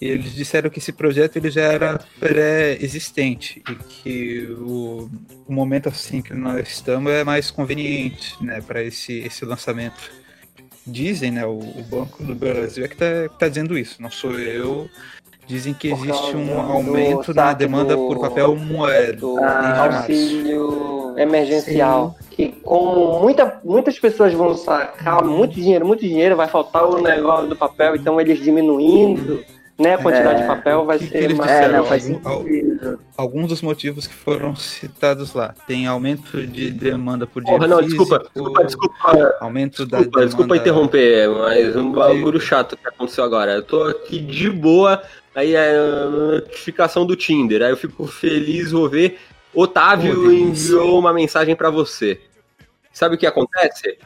e 0.00 0.06
eles 0.06 0.32
disseram 0.34 0.70
que 0.70 0.78
esse 0.78 0.92
projeto 0.92 1.36
ele 1.36 1.50
já 1.50 1.62
era 1.62 2.00
pré-existente 2.18 3.62
e 3.68 3.74
que 3.74 4.46
o, 4.58 5.10
o 5.46 5.52
momento 5.52 5.88
assim 5.88 6.22
que 6.22 6.32
nós 6.32 6.66
estamos 6.68 7.12
é 7.12 7.22
mais 7.22 7.50
conveniente 7.50 8.34
né, 8.42 8.60
para 8.60 8.82
esse, 8.82 9.18
esse 9.18 9.44
lançamento. 9.44 10.10
Dizem, 10.86 11.30
né, 11.30 11.44
o, 11.44 11.58
o 11.58 11.82
Banco 11.90 12.22
do 12.24 12.34
Brasil 12.34 12.84
é 12.84 12.88
que 12.88 12.94
está 12.94 13.28
tá 13.38 13.48
dizendo 13.48 13.76
isso, 13.76 14.00
não 14.00 14.10
sou 14.10 14.32
eu. 14.40 14.88
Dizem 15.50 15.74
que 15.74 15.88
existe 15.90 16.08
causa 16.32 16.36
um 16.36 16.60
aumento 16.60 17.34
na 17.34 17.52
demanda 17.52 17.96
do- 17.96 18.06
por 18.06 18.20
papel 18.20 18.54
moeda. 18.54 19.14
do 19.14 19.36
Ah, 19.40 19.84
auxílio 19.96 21.14
emergencial. 21.18 22.14
Que 22.30 22.52
como 22.62 23.20
muita, 23.20 23.58
muitas 23.64 23.98
pessoas 23.98 24.32
vão 24.32 24.56
sacar 24.56 25.24
muito 25.24 25.54
dinheiro, 25.54 25.84
muito 25.84 26.00
dinheiro, 26.00 26.36
vai 26.36 26.46
faltar 26.46 26.84
o 26.84 27.00
negócio 27.02 27.48
do 27.48 27.56
papel, 27.56 27.96
então 27.96 28.20
eles 28.20 28.38
diminuindo 28.38 29.42
né, 29.76 29.94
a 29.94 29.98
quantidade 29.98 30.40
É, 30.40 30.42
de 30.42 30.46
papel 30.46 30.84
vai 30.84 30.98
que 30.98 31.06
que 31.06 31.10
ser 31.10 31.24
eles 31.24 31.38
mais. 31.38 31.50
É, 31.50 31.68
não, 31.72 31.84
faz 31.84 32.02
sentido. 32.02 33.00
alguns 33.16 33.48
dos 33.48 33.62
motivos 33.62 34.06
que 34.06 34.12
foram 34.14 34.54
citados 34.54 35.32
lá. 35.32 35.54
Tem 35.66 35.86
aumento 35.86 36.46
de 36.46 36.70
demanda 36.70 37.26
por 37.26 37.42
Porra, 37.42 37.58
dinheiro 37.60 37.80
não, 37.80 37.88
desculpa, 37.88 38.18
físico, 38.20 38.30
desculpa, 38.34 38.64
desculpa. 38.64 39.34
aumento 39.40 39.86
da 39.86 39.96
Desculpa, 39.98 40.18
demanda... 40.20 40.26
desculpa 40.26 40.56
interromper, 40.58 41.28
mas 41.30 41.74
um 41.76 41.92
bagulho 41.92 42.38
chato 42.38 42.76
que 42.76 42.86
aconteceu 42.86 43.24
agora. 43.24 43.52
Eu 43.52 43.62
tô 43.62 43.82
aqui 43.84 44.18
de 44.18 44.50
boa, 44.50 45.02
aí 45.34 45.54
é 45.54 45.76
a 45.76 46.08
notificação 46.08 47.06
do 47.06 47.16
Tinder, 47.16 47.62
aí 47.62 47.70
eu 47.70 47.76
fico 47.76 48.06
feliz, 48.06 48.72
vou 48.72 48.88
ver. 48.88 49.18
Otávio 49.52 50.14
delícia. 50.14 50.74
enviou 50.74 50.98
uma 50.98 51.12
mensagem 51.12 51.56
pra 51.56 51.70
você. 51.70 52.20
Sabe 52.92 53.14
o 53.16 53.18
que 53.18 53.26
acontece? 53.26 53.98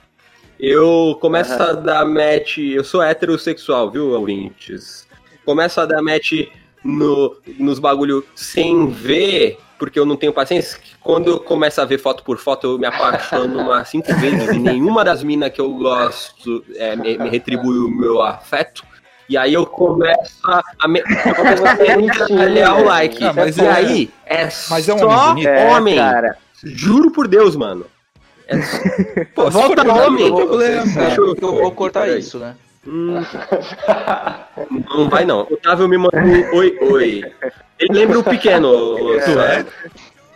Eu 0.58 1.18
começo 1.20 1.52
a 1.54 1.72
dar 1.72 2.04
match. 2.04 2.58
Eu 2.58 2.84
sou 2.84 3.02
heterossexual, 3.02 3.90
viu, 3.90 4.10
ouvintes? 4.10 5.06
Começo 5.44 5.80
a 5.80 5.86
dar 5.86 6.00
match 6.00 6.48
no, 6.82 7.36
nos 7.58 7.78
bagulho 7.78 8.24
sem 8.34 8.88
ver, 8.88 9.58
porque 9.78 9.98
eu 9.98 10.06
não 10.06 10.16
tenho 10.16 10.32
paciência. 10.32 10.78
Quando 11.00 11.30
eu 11.30 11.40
começo 11.40 11.80
a 11.80 11.84
ver 11.84 11.98
foto 11.98 12.22
por 12.22 12.38
foto, 12.38 12.66
eu 12.66 12.78
me 12.78 12.86
apaixono 12.86 13.58
umas 13.60 13.88
cinco 13.88 14.14
vezes 14.14 14.48
e 14.50 14.58
nenhuma 14.58 15.04
das 15.04 15.22
minas 15.22 15.50
que 15.50 15.60
eu 15.60 15.72
gosto 15.74 16.64
é, 16.76 16.94
me, 16.94 17.18
me 17.18 17.28
retribui 17.28 17.78
o 17.78 17.88
meu 17.88 18.22
afeto. 18.22 18.84
E 19.28 19.36
aí 19.38 19.54
eu 19.54 19.64
começo 19.64 20.38
a, 20.44 20.62
a 20.82 20.88
me, 20.88 21.00
eu 21.00 21.34
começo 21.34 21.64
a 21.66 21.74
metralhar 21.96 22.78
o 22.80 22.84
like. 22.84 23.24
Ah, 23.24 23.32
mas 23.34 23.56
e 23.56 23.64
é- 23.64 23.70
aí 23.70 24.10
é 24.26 24.48
mas 24.70 24.88
é 24.88 24.94
um 24.94 24.98
só 24.98 25.08
homem. 25.30 25.46
É, 25.46 25.66
homem. 25.68 25.96
cara. 25.96 26.36
Juro 26.62 27.10
por 27.10 27.26
Deus, 27.28 27.56
mano. 27.56 27.86
É 28.46 28.60
só- 28.60 28.78
Pô, 29.34 29.50
volta 29.50 29.82
for 29.82 29.90
homem, 29.90 30.06
homem. 30.06 30.28
não 30.30 30.36
tem 30.36 30.46
problema. 30.46 30.82
Deixa 30.84 31.20
eu- 31.20 31.36
Eu 31.40 31.54
vou 31.54 31.72
cortar 31.72 32.08
isso, 32.08 32.38
né? 32.38 32.54
Hum. 32.86 33.14
Não 34.90 35.08
vai 35.08 35.24
não. 35.24 35.40
Otávio 35.50 35.88
me 35.88 35.96
mandou 35.96 36.20
um 36.20 36.54
oi, 36.56 36.78
oi. 36.82 37.24
Ele 37.78 37.98
lembra 37.98 38.18
o 38.18 38.24
pequeno. 38.24 38.68
o- 38.68 38.96
Tu 39.20 39.40
é? 39.40 39.64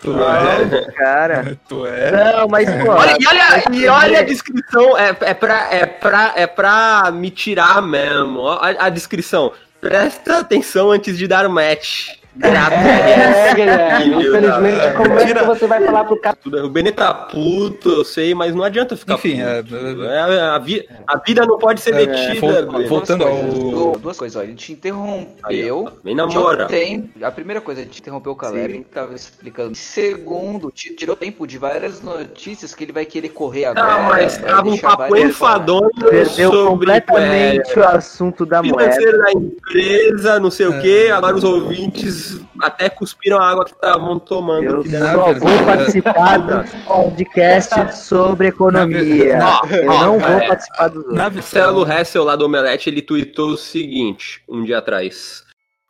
Tu 0.01 0.13
é? 0.23 0.93
Cara. 0.93 1.59
Tu 1.69 1.87
é? 1.87 2.11
Não, 2.11 2.49
mas, 2.49 2.69
pô. 2.85 2.93
Olha, 2.93 3.17
e, 3.19 3.27
olha, 3.27 3.65
e 3.73 3.89
olha 3.89 4.21
a 4.21 4.23
descrição, 4.23 4.97
é, 4.97 5.17
é, 5.21 5.35
pra, 5.35 5.75
é, 5.75 5.87
pra, 5.87 6.33
é 6.37 6.47
pra 6.47 7.11
me 7.13 7.31
tirar 7.31 7.83
mesmo. 7.83 8.49
A, 8.49 8.87
a 8.87 8.89
descrição. 8.89 9.53
Presta 9.81 10.39
atenção 10.39 10.91
antes 10.91 11.17
de 11.17 11.27
dar 11.27 11.49
match. 11.49 12.19
Grátis. 12.39 12.79
É, 12.79 13.55
Guilherme. 13.55 14.15
Infelizmente, 14.27 14.93
como 14.97 15.19
é 15.19 15.27
que 15.27 15.45
você 15.45 15.67
vai 15.67 15.85
falar 15.85 16.05
pro 16.05 16.17
cara? 16.21 16.37
Tudo- 16.43 16.65
O 16.65 16.71
Benê 16.71 16.93
tá 16.93 17.13
puto, 17.13 17.89
eu 17.91 18.05
sei, 18.05 18.35
mas 18.35 18.55
não 18.55 18.63
adianta 18.63 18.97
ficar 18.97 19.15
Enfim, 19.15 19.41
puto. 19.63 19.75
é, 20.07 20.37
É, 20.37 20.41
a, 20.41 20.59
vi- 20.59 20.87
a 21.07 21.17
vida 21.19 21.45
não 21.47 21.59
pode 21.59 21.81
ser 21.81 21.93
detida. 21.95 22.63
vol- 22.67 22.73
Benê. 22.73 22.87
voltando 22.89 23.25
duas 23.25 23.31
coisas, 23.31 23.65
ao- 23.65 23.93
du- 23.93 23.99
Duas 23.99 24.17
coisas, 24.17 24.37
ó. 24.41 24.43
Ele 24.45 24.55
te 24.55 24.73
Aí, 24.73 24.77
interrompeu. 24.79 25.89
Vem 26.05 26.15
na 26.15 26.27
moral. 26.27 26.67
Tem, 26.69 27.11
a 27.23 27.31
primeira 27.31 27.61
coisa, 27.61 27.81
ele 27.81 27.91
te 27.91 28.01
interrompeu 28.01 28.33
o 28.33 28.37
Caleb, 28.37 28.79
que 28.79 28.85
tava 28.85 29.15
explicando. 29.15 29.75
Segundo, 29.75 30.71
tirou 30.73 31.17
tempo 31.17 31.47
de 31.47 31.59
várias 31.59 32.01
notícias 32.03 32.75
que 32.75 32.85
ele 32.85 32.93
vai 32.93 33.05
querer 33.05 33.31
correr 33.31 33.67
agora. 33.67 33.87
Ah, 33.95 34.03
mas 34.09 34.39
tava 34.39 34.69
um 34.69 34.79
papo 34.79 35.17
enfadonho 35.17 35.91
Perdeu 35.99 36.51
sobre 36.53 36.91
é, 36.93 37.01
completamente 37.01 37.79
o 37.79 37.85
assunto 37.85 38.47
da 38.47 38.63
moeda. 38.63 38.93
financeiro 38.93 39.19
da 39.19 39.33
empresa, 39.33 40.41
não 40.41 40.51
sei 40.51 40.67
o 40.67 40.81
que. 40.81 41.11
Agora 41.11 41.37
os 41.37 41.45
ouvintes 41.45 42.28
até 42.63 42.89
cuspiram 42.89 43.39
a 43.39 43.51
água 43.51 43.65
que 43.65 43.73
estavam 43.73 44.19
tomando. 44.19 44.65
Eu 44.65 44.85
só 44.85 44.91
verdade- 44.91 45.41
vou 45.41 45.65
participar 45.65 46.39
do 46.39 46.85
podcast 46.87 47.97
sobre 47.97 48.49
economia. 48.49 49.37
Na 49.39 49.61
ver- 49.63 49.85
Eu 49.85 49.91
Ó, 49.91 50.01
não 50.03 50.19
vou 50.19 50.29
é. 50.29 50.49
participar 50.49 50.97
outros. 50.97 51.15
Marcelo 51.15 51.91
Hessel, 51.93 52.25
lá 52.25 52.37
do 52.37 52.45
Omelete, 52.47 52.89
ele 52.91 53.03
tweetou 53.03 53.51
o 53.51 53.57
seguinte, 53.57 54.43
um 54.49 54.65
dia 54.65 54.79
atrás. 54.79 55.45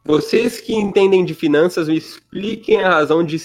Vocês 0.04 0.60
que 0.60 0.74
entendem 0.74 1.24
de 1.24 1.34
finanças, 1.34 1.86
me 1.88 1.96
expliquem 1.98 2.82
a 2.82 2.88
razão 2.90 3.22
de, 3.22 3.36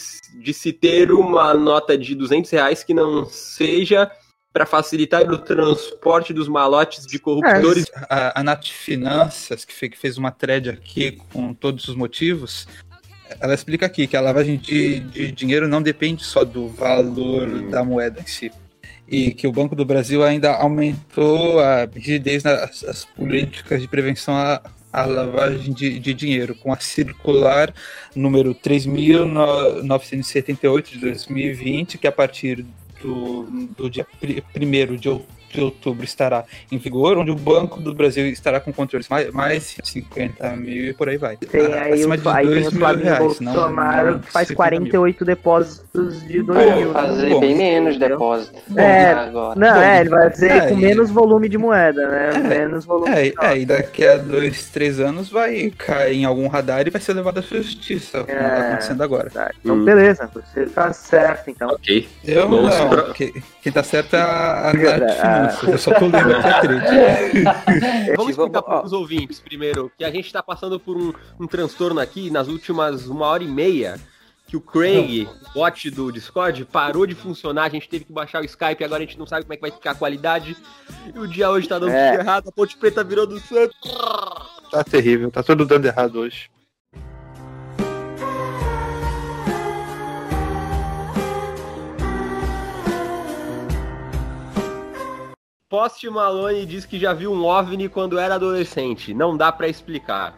de 0.42 0.54
se 0.54 0.72
ter 0.72 1.12
uma 1.12 1.54
nota 1.54 1.98
de 1.98 2.16
200 2.16 2.50
reais 2.52 2.84
que 2.84 2.94
não 2.94 3.26
seja 3.26 4.10
para 4.54 4.66
facilitar 4.68 5.24
o 5.30 5.38
transporte 5.38 6.32
dos 6.32 6.48
malotes 6.48 7.08
de 7.08 7.18
corruptores. 7.18 7.86
a, 8.08 8.40
a 8.40 8.44
Nath 8.44 8.68
Finanças, 8.68 9.66
que 9.66 9.74
fe- 9.74 9.90
que 9.90 9.98
fez 9.98 10.16
uma 10.18 10.30
thread 10.32 10.70
aqui 10.70 11.18
com 11.34 11.54
todos 11.56 11.88
os 11.88 11.96
motivos, 11.96 12.68
ela 13.40 13.56
explica 13.56 13.88
aqui 13.88 14.06
que 14.06 14.16
a 14.16 14.22
lavagem 14.22 14.58
de, 14.58 15.00
de 15.00 15.32
dinheiro 15.32 15.68
não 15.68 15.82
depende 15.82 16.24
só 16.24 16.44
do 16.44 16.68
valor 16.68 17.64
da 17.70 17.84
moeda 17.84 18.22
em 18.22 18.28
si. 18.28 18.52
E 19.08 19.32
que 19.34 19.48
o 19.48 19.52
Banco 19.52 19.76
do 19.76 19.84
Brasil 19.84 20.24
ainda 20.24 20.52
aumentou 20.54 21.60
a 21.60 21.86
rigidez 21.86 22.44
nas 22.44 22.84
as 22.84 23.06
políticas 23.06 23.82
de 23.82 23.88
prevenção 23.88 24.36
à, 24.36 24.62
à 24.94 25.06
lavagem 25.06 25.74
de, 25.74 25.98
de 26.00 26.14
dinheiro, 26.14 26.54
com 26.56 26.72
a 26.72 26.78
circular 26.80 27.74
número 28.16 28.54
3.978 28.56 30.92
de 30.92 31.00
2020, 31.00 31.98
que 31.98 32.08
a 32.08 32.12
partir 32.12 32.64
do, 33.04 33.44
do 33.78 33.90
dia 33.90 34.08
1 34.24 34.96
de 34.96 35.10
outubro 35.10 35.43
de 35.54 35.62
outubro 35.62 36.04
estará 36.04 36.44
em 36.72 36.78
vigor, 36.78 37.18
onde 37.18 37.32
o 37.32 37.36
Banco 37.36 37.80
do 37.80 37.94
Brasil 37.94 38.26
estará 38.28 38.60
com 38.60 38.72
controles 38.74 39.08
mais, 39.10 39.32
mais 39.32 39.78
50 39.84 40.56
mil 40.56 40.86
e 40.90 40.94
por 40.94 41.08
aí 41.10 41.18
vai. 41.18 41.38
Tem 41.38 41.74
aí, 41.74 41.94
Acima 41.94 42.16
o, 42.16 42.18
de 42.18 42.28
aí 42.30 42.46
dois 42.46 42.72
mil 42.74 42.86
reais, 42.86 43.04
não- 43.20 43.54
Bolsonaro 43.54 44.12
não 44.12 44.20
que 44.20 44.32
faz 44.32 44.48
50 44.48 44.72
mil. 44.80 44.90
48 44.92 45.26
depósitos 45.26 46.28
de 46.28 46.42
2 46.42 46.58
Vai 46.58 46.76
mil. 46.78 46.88
né? 46.88 46.94
fazer 46.94 47.30
Bom, 47.30 47.40
bem 47.40 47.56
menos 47.56 47.96
entendeu? 47.96 48.18
depósito. 48.18 48.54
É, 48.78 49.12
agora. 49.12 49.60
Não, 49.60 49.74
Bom, 49.74 49.82
é, 49.82 50.00
ele 50.02 50.10
vai 50.10 50.30
dizer 50.30 50.52
é, 50.52 50.68
com 50.70 50.74
e- 50.74 50.82
menos 50.82 51.10
volume 51.12 51.50
de 51.50 51.58
moeda, 51.58 52.08
né? 52.10 52.30
É, 52.36 52.40
menos 52.40 52.86
volume 52.86 53.10
É, 53.12 53.22
de 53.30 53.34
é, 53.40 53.58
e 53.60 53.66
daqui 53.66 54.06
a 54.06 54.18
dois, 54.18 54.70
três 54.70 55.00
anos 55.00 55.30
vai 55.30 55.72
cair 55.78 56.18
em 56.18 56.26
algum 56.26 56.48
radar 56.48 56.86
e 56.88 56.90
vai 56.90 57.02
ser 57.02 57.14
levado 57.14 57.38
à 57.40 57.42
justiça, 57.42 58.24
como 58.24 58.32
É. 58.32 58.50
tá 58.50 58.68
acontecendo 58.70 59.04
agora. 59.04 59.30
Tá, 59.30 59.52
Então, 59.64 59.76
Hum. 59.76 59.86
beleza, 59.86 60.30
você 60.34 60.66
tá 60.66 60.92
certo, 60.94 61.50
então. 61.50 61.70
Ok. 61.70 62.08
Eu 62.26 62.50
Vamos 62.50 62.78
não, 62.78 62.90
pra- 62.90 63.14
que- 63.14 63.34
quem 63.64 63.72
tá 63.72 63.82
certo 63.82 64.14
é 64.16 64.22
a, 64.22 64.70
a. 64.70 64.74
Nath 64.74 65.16
Finanças, 65.16 65.70
eu 65.70 65.78
só 65.78 65.94
tô 65.94 66.06
lendo 66.08 66.18
aqui 66.36 67.48
a. 67.48 68.12
Vamos 68.18 68.32
explicar 68.32 68.62
para 68.62 68.86
os 68.86 68.92
ouvintes 68.92 69.40
primeiro 69.40 69.90
que 69.98 70.04
a 70.04 70.12
gente 70.12 70.26
está 70.26 70.44
passando 70.44 70.78
por 70.80 70.98
um, 70.98 71.14
um 71.40 71.48
transtorno 71.48 72.00
aqui 72.00 72.30
nas 72.30 72.50
últimas 72.50 73.08
uma 73.08 73.26
hora 73.26 73.44
e 73.44 73.48
meia. 73.48 74.00
Que 74.46 74.58
o 74.58 74.62
Craig, 74.62 75.28
bot 75.56 75.90
do 75.90 76.12
Discord, 76.12 76.64
parou 76.66 77.08
de 77.08 77.16
funcionar. 77.16 77.64
A 77.64 77.70
gente 77.70 77.90
teve 77.90 78.04
que 78.04 78.14
baixar 78.14 78.40
o 78.40 78.46
Skype. 78.46 78.84
Agora 78.84 79.02
a 79.02 79.06
gente 79.06 79.18
não 79.18 79.26
sabe 79.26 79.44
como 79.44 79.54
é 79.54 79.56
que 79.56 79.62
vai 79.62 79.72
ficar 79.72 79.92
a 79.92 79.96
qualidade. 79.96 80.56
E 81.16 81.18
o 81.18 81.26
dia 81.26 81.50
hoje 81.50 81.68
tá 81.68 81.80
dando 81.80 81.92
É. 81.92 82.12
tudo 82.12 82.22
errado. 82.22 82.50
A 82.50 82.52
Ponte 82.52 82.78
Preta 82.78 83.04
virou 83.04 83.26
do 83.26 83.40
Santos. 83.40 83.76
Tá 84.70 84.84
terrível, 84.84 85.32
tá 85.32 85.42
tudo 85.42 85.66
dando 85.66 85.86
errado 85.86 86.20
hoje. 86.20 86.52
Post 95.74 96.08
Malone 96.08 96.68
diz 96.68 96.86
que 96.86 97.00
já 97.00 97.14
viu 97.14 97.34
um 97.34 97.46
OVNI 97.46 97.90
quando 97.90 98.20
era 98.20 98.36
adolescente. 98.36 99.12
Não 99.12 99.36
dá 99.36 99.52
pra 99.52 99.68
explicar. 99.68 100.38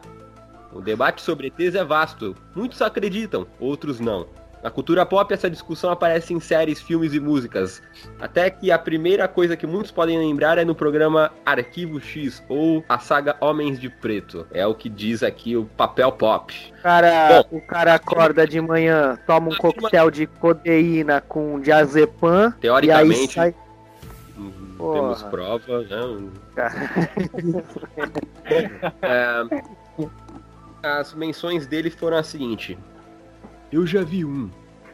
O 0.72 0.80
debate 0.80 1.22
sobre 1.22 1.48
ETs 1.48 1.76
é 1.76 1.84
vasto. 1.84 2.34
Muitos 2.56 2.82
acreditam, 2.82 3.46
outros 3.60 4.00
não. 4.00 4.28
Na 4.64 4.72
cultura 4.72 5.06
pop, 5.06 5.34
essa 5.34 5.50
discussão 5.50 5.90
aparece 5.90 6.34
em 6.34 6.40
séries, 6.40 6.82
filmes 6.82 7.14
e 7.14 7.20
músicas. 7.20 7.84
Até 8.18 8.50
que 8.50 8.72
a 8.72 8.80
primeira 8.80 9.28
coisa 9.28 9.58
que 9.58 9.68
muitos 9.68 9.92
podem 9.92 10.18
lembrar 10.18 10.58
é 10.58 10.64
no 10.64 10.74
programa 10.74 11.34
Arquivo 11.46 12.00
X 12.00 12.42
ou 12.48 12.82
a 12.88 12.98
saga 12.98 13.36
Homens 13.42 13.78
de 13.78 13.90
Preto. 13.90 14.48
É 14.54 14.66
o 14.66 14.74
que 14.74 14.88
diz 14.88 15.22
aqui 15.22 15.58
o 15.58 15.66
papel 15.66 16.14
pop. 16.14 16.74
O 16.80 16.82
cara, 16.82 17.46
o 17.52 17.60
cara 17.60 17.94
acorda 17.96 18.48
de 18.48 18.62
manhã, 18.62 19.20
toma 19.28 19.50
um 19.50 19.56
coquetel 19.56 20.10
de 20.10 20.28
codeína 20.28 21.20
com 21.20 21.60
diazepam 21.60 22.48
e 22.48 22.56
aí 22.56 22.62
Teoricamente, 22.62 23.34
sai. 23.34 23.54
Porra. 24.78 25.00
temos 25.00 25.24
prova, 25.24 25.82
né? 25.84 26.30
É, 29.02 29.44
as 30.84 31.14
menções 31.14 31.66
dele 31.66 31.90
foram 31.90 32.18
a 32.18 32.24
seguinte: 32.24 32.78
Eu 33.72 33.88
já 33.88 34.04
vi 34.04 34.24
um. 34.24 34.50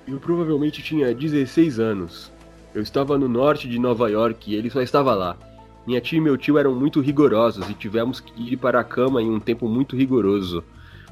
Eu 0.07 0.19
provavelmente 0.19 0.81
tinha 0.81 1.13
16 1.13 1.79
anos. 1.79 2.31
Eu 2.73 2.81
estava 2.81 3.17
no 3.17 3.27
norte 3.27 3.67
de 3.67 3.77
Nova 3.77 4.09
York 4.09 4.49
e 4.49 4.55
ele 4.55 4.69
só 4.69 4.81
estava 4.81 5.13
lá. 5.13 5.37
Minha 5.85 5.99
tia 5.99 6.17
e 6.17 6.21
meu 6.21 6.37
tio 6.37 6.57
eram 6.57 6.73
muito 6.73 7.01
rigorosos 7.01 7.69
e 7.69 7.73
tivemos 7.73 8.19
que 8.19 8.53
ir 8.53 8.57
para 8.57 8.79
a 8.79 8.83
cama 8.83 9.21
em 9.21 9.29
um 9.29 9.39
tempo 9.39 9.67
muito 9.67 9.95
rigoroso. 9.95 10.63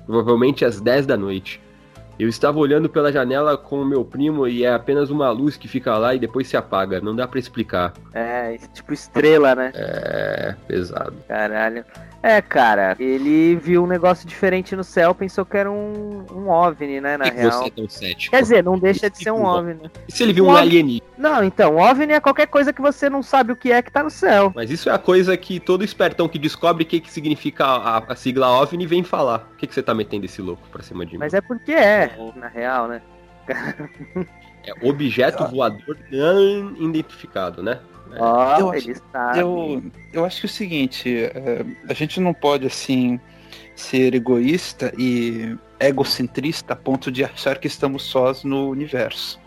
Provavelmente 0.05 0.63
às 0.63 0.79
10 0.79 1.05
da 1.05 1.17
noite. 1.17 1.59
Eu 2.19 2.27
estava 2.27 2.59
olhando 2.59 2.89
pela 2.89 3.13
janela 3.13 3.57
com 3.57 3.81
o 3.81 3.85
meu 3.85 4.03
primo 4.03 4.45
e 4.45 4.65
é 4.65 4.73
apenas 4.73 5.09
uma 5.09 5.31
luz 5.31 5.55
que 5.55 5.69
fica 5.69 5.97
lá 5.97 6.13
e 6.13 6.19
depois 6.19 6.49
se 6.49 6.57
apaga. 6.57 6.99
Não 6.99 7.15
dá 7.15 7.25
pra 7.25 7.39
explicar. 7.39 7.93
é, 8.13 8.57
tipo 8.73 8.91
estrela, 8.91 9.55
né? 9.55 9.71
É 9.73 10.53
pesado. 10.67 11.15
Caralho. 11.29 11.85
É, 12.21 12.41
cara, 12.41 12.97
ele 12.99 13.55
viu 13.55 13.83
um 13.83 13.87
negócio 13.87 14.27
diferente 14.27 14.75
no 14.75 14.83
céu, 14.83 15.15
pensou 15.15 15.45
que 15.45 15.55
era 15.55 15.71
um, 15.71 16.25
um 16.31 16.49
OVNI, 16.49 16.99
né, 16.99 17.17
na 17.17 17.31
que 17.31 17.37
real. 17.37 17.51
você 17.51 17.67
é 17.67 17.69
tão 17.69 17.87
cético? 17.87 18.31
Quer 18.31 18.41
dizer, 18.41 18.63
não 18.63 18.77
deixa 18.77 19.09
de 19.09 19.17
ser 19.17 19.31
um 19.31 19.45
OVNI. 19.45 19.89
E 20.07 20.11
se 20.11 20.23
ele 20.23 20.33
viu 20.33 20.45
um 20.45 20.49
um 20.49 20.55
alienígena? 20.55 21.07
Não, 21.17 21.43
então, 21.43 21.77
OVNI 21.77 22.13
é 22.13 22.19
qualquer 22.19 22.47
coisa 22.47 22.73
que 22.73 22.81
você 22.81 23.09
não 23.09 23.23
sabe 23.23 23.53
o 23.53 23.55
que 23.55 23.71
é 23.71 23.81
que 23.81 23.91
tá 23.91 24.03
no 24.03 24.09
céu. 24.09 24.51
Mas 24.53 24.69
isso 24.69 24.89
é 24.89 24.93
a 24.93 24.97
coisa 24.97 25.35
que 25.37 25.59
todo 25.59 25.83
espertão 25.83 26.27
que 26.27 26.37
descobre 26.37 26.83
o 26.83 26.85
que, 26.85 26.99
que 26.99 27.11
significa 27.11 27.65
a, 27.65 27.97
a 28.11 28.15
sigla 28.15 28.49
OVNI 28.61 28.85
vem 28.85 29.03
falar. 29.03 29.39
Por 29.39 29.57
que, 29.57 29.67
que 29.67 29.73
você 29.73 29.81
tá 29.81 29.93
metendo 29.93 30.25
esse 30.25 30.41
louco 30.41 30.67
pra 30.69 30.83
cima 30.83 31.05
de 31.05 31.13
mim? 31.13 31.19
Mas 31.19 31.33
é 31.33 31.39
porque 31.39 31.71
é, 31.71 32.17
na 32.35 32.47
real, 32.47 32.87
né? 32.89 33.01
É 34.65 34.87
objeto 34.87 35.47
voador 35.47 35.97
não 36.11 36.75
identificado, 36.77 37.63
né? 37.63 37.79
Ó, 38.17 38.57
eu 38.59 38.71
acho-. 38.71 38.91
Eu, 39.37 39.83
eu 40.13 40.25
acho 40.25 40.41
que 40.41 40.47
é 40.47 40.49
o 40.49 40.53
seguinte, 40.53 41.15
é, 41.17 41.65
a 41.87 41.93
gente 41.93 42.19
não 42.19 42.33
pode, 42.33 42.65
assim, 42.65 43.19
ser 43.75 44.13
egoísta 44.15 44.91
e 44.97 45.55
egocentrista 45.79 46.73
a 46.73 46.75
ponto 46.75 47.11
de 47.11 47.23
achar 47.23 47.57
que 47.57 47.67
estamos 47.67 48.03
sós 48.03 48.43
no 48.43 48.69
universo. 48.69 49.39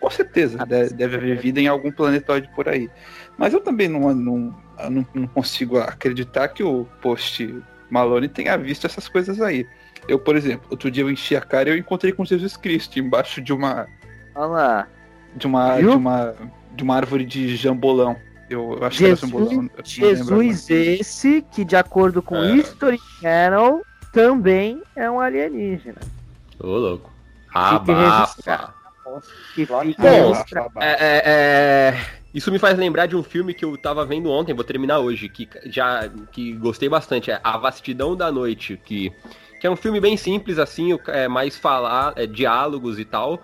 Com 0.00 0.10
certeza, 0.10 0.58
de- 0.66 0.90
deve 0.90 1.16
haver 1.16 1.38
vida 1.38 1.60
em 1.60 1.66
algum 1.66 1.90
planetoide 1.90 2.48
por 2.54 2.68
aí. 2.68 2.88
Mas 3.36 3.52
eu 3.52 3.60
também 3.60 3.88
não, 3.88 4.14
não, 4.14 4.54
não 5.14 5.26
consigo 5.26 5.78
acreditar 5.78 6.48
que 6.48 6.62
o 6.62 6.86
post 7.02 7.62
Malone 7.90 8.28
tenha 8.28 8.56
visto 8.56 8.86
essas 8.86 9.08
coisas 9.08 9.40
aí. 9.40 9.66
Eu, 10.06 10.18
por 10.18 10.36
exemplo, 10.36 10.66
outro 10.70 10.90
dia 10.90 11.02
eu 11.02 11.10
enchi 11.10 11.34
a 11.36 11.40
cara 11.40 11.68
e 11.68 11.72
eu 11.72 11.76
encontrei 11.78 12.12
com 12.12 12.24
Jesus 12.24 12.56
Cristo 12.56 12.98
embaixo 12.98 13.40
de 13.42 13.52
uma 13.52 13.86
Olha 14.34 14.46
lá. 14.46 14.88
de 15.34 15.46
uma 15.46 15.76
Viu? 15.76 15.90
de 15.90 15.96
uma 15.96 16.34
de 16.78 16.84
uma 16.84 16.94
árvore 16.96 17.24
de 17.26 17.54
jambolão. 17.56 18.16
Eu, 18.48 18.78
eu 18.80 18.84
acho 18.86 18.98
que 18.98 19.04
era 19.04 19.16
jambolão. 19.16 19.68
Jesus 19.84 20.70
esse, 20.70 21.44
que 21.52 21.64
de 21.64 21.76
acordo 21.76 22.22
com 22.22 22.36
o 22.36 22.44
É. 22.44 22.56
History 22.56 22.98
Channel, 23.20 23.82
também 24.12 24.80
é 24.96 25.10
um 25.10 25.20
alienígena. 25.20 26.00
Ô, 26.58 26.66
louco. 26.68 27.12
Abafa. 27.52 28.74
Que 29.54 29.66
Bom, 29.66 29.80
fica 29.80 30.02
bom, 30.02 30.28
registrado. 30.32 30.70
É, 30.80 30.90
é, 30.92 31.22
é, 31.24 32.00
Isso 32.32 32.52
me 32.52 32.58
faz 32.58 32.78
lembrar 32.78 33.06
de 33.06 33.16
um 33.16 33.22
filme 33.22 33.52
que 33.54 33.64
eu 33.64 33.76
tava 33.76 34.04
vendo 34.04 34.30
ontem, 34.30 34.54
vou 34.54 34.64
terminar 34.64 34.98
hoje, 35.00 35.28
que 35.28 35.48
já 35.66 36.08
que 36.30 36.52
gostei 36.52 36.88
bastante. 36.88 37.30
É 37.30 37.40
A 37.42 37.56
Vastidão 37.58 38.14
da 38.14 38.30
Noite, 38.30 38.78
que, 38.84 39.10
que 39.60 39.66
é 39.66 39.70
um 39.70 39.76
filme 39.76 39.98
bem 39.98 40.16
simples, 40.16 40.58
assim, 40.58 40.92
o- 40.92 41.00
é 41.08 41.26
mais 41.26 41.56
falar, 41.56 42.12
é, 42.16 42.26
diálogos 42.26 42.98
e 42.98 43.04
tal. 43.04 43.42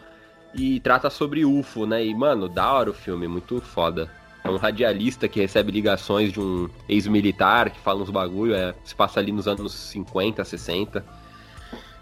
E 0.55 0.79
trata 0.81 1.11
sobre 1.11 1.45
UFO, 1.45 1.85
né? 1.85 2.05
E, 2.05 2.15
mano, 2.15 2.49
da 2.49 2.73
hora 2.73 2.91
o 2.91 2.95
filme, 2.95 3.27
muito 3.27 3.61
foda. 3.61 4.09
É 4.45 4.49
um 4.49 4.57
radialista 4.57 5.27
que 5.27 5.41
recebe 5.41 5.73
ligações 5.73 6.33
de 6.33 6.39
um 6.39 6.69
ex-militar 6.89 7.71
que 7.71 7.81
fala 7.81 8.03
uns 8.03 8.11
bagulho, 8.11 8.55
é, 8.55 8.75
se 8.85 8.95
passa 8.95 9.19
ali 9.19 9.33
nos 9.33 9.49
anos 9.49 9.73
50, 9.73 10.45
60. 10.45 11.05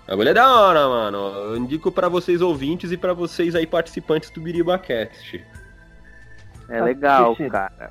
O 0.04 0.10
bagulho 0.10 0.28
é 0.28 0.34
da 0.34 0.52
hora, 0.54 0.88
mano. 0.88 1.18
Eu 1.18 1.56
indico 1.56 1.90
pra 1.90 2.08
vocês 2.08 2.42
ouvintes 2.42 2.90
e 2.90 2.96
pra 2.96 3.14
vocês 3.14 3.54
aí 3.54 3.66
participantes 3.66 4.30
do 4.30 4.40
BiribaCast. 4.40 5.42
É 6.68 6.82
legal, 6.82 7.36
cara. 7.50 7.90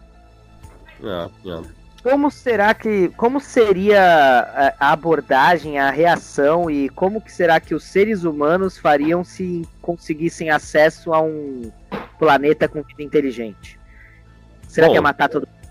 Ah, 1.04 1.30
ah. 1.48 1.81
Como 2.04 2.32
será 2.32 2.74
que. 2.74 3.10
Como 3.10 3.40
seria 3.40 4.02
a- 4.02 4.74
a 4.88 4.92
abordagem, 4.92 5.78
a 5.78 5.92
reação 5.92 6.70
e 6.70 6.90
como 6.90 7.22
que 7.22 7.32
será 7.32 7.60
que 7.60 7.76
os 7.76 7.84
seres 7.84 8.24
humanos 8.24 8.78
fariam 8.78 9.24
se 9.24 9.68
conseguissem 9.82 10.50
acesso 10.50 11.14
a 11.14 11.22
um 11.22 11.72
planeta 12.18 12.68
com 12.68 12.82
vida 12.82 13.04
inteligente? 13.04 13.80
Será 14.68 14.88
Bom, 14.88 14.94
que 14.94 14.98
ia 14.98 15.02
matar 15.02 15.30
todo 15.30 15.48
mundo? 15.48 15.70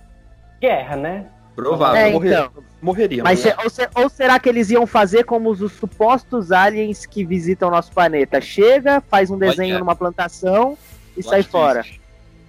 Guerra, 0.61 0.97
né? 0.97 1.27
Provável. 1.57 1.97
É, 2.01 2.09
então. 2.11 2.51
Morreríamos. 2.81 3.29
Mas 3.31 3.41
se- 3.41 3.55
ou, 3.63 3.69
se- 3.69 3.89
ou 3.95 4.09
será 4.09 4.39
que 4.39 4.49
eles 4.49 4.71
iam 4.71 4.87
fazer 4.87 5.25
como 5.25 5.51
os, 5.51 5.61
os 5.61 5.73
supostos 5.73 6.53
aliens 6.53 7.05
que 7.05 7.25
visitam 7.25 7.69
o 7.69 7.71
nosso 7.73 7.93
planeta? 7.93 8.41
Chega, 8.41 9.01
faz 9.03 9.31
um 9.31 9.37
desenho 9.39 9.75
Olha. 9.75 9.81
numa 9.81 9.97
plantação 9.97 10.79
e 11.17 11.23
sai 11.23 11.43
fora. 11.43 11.85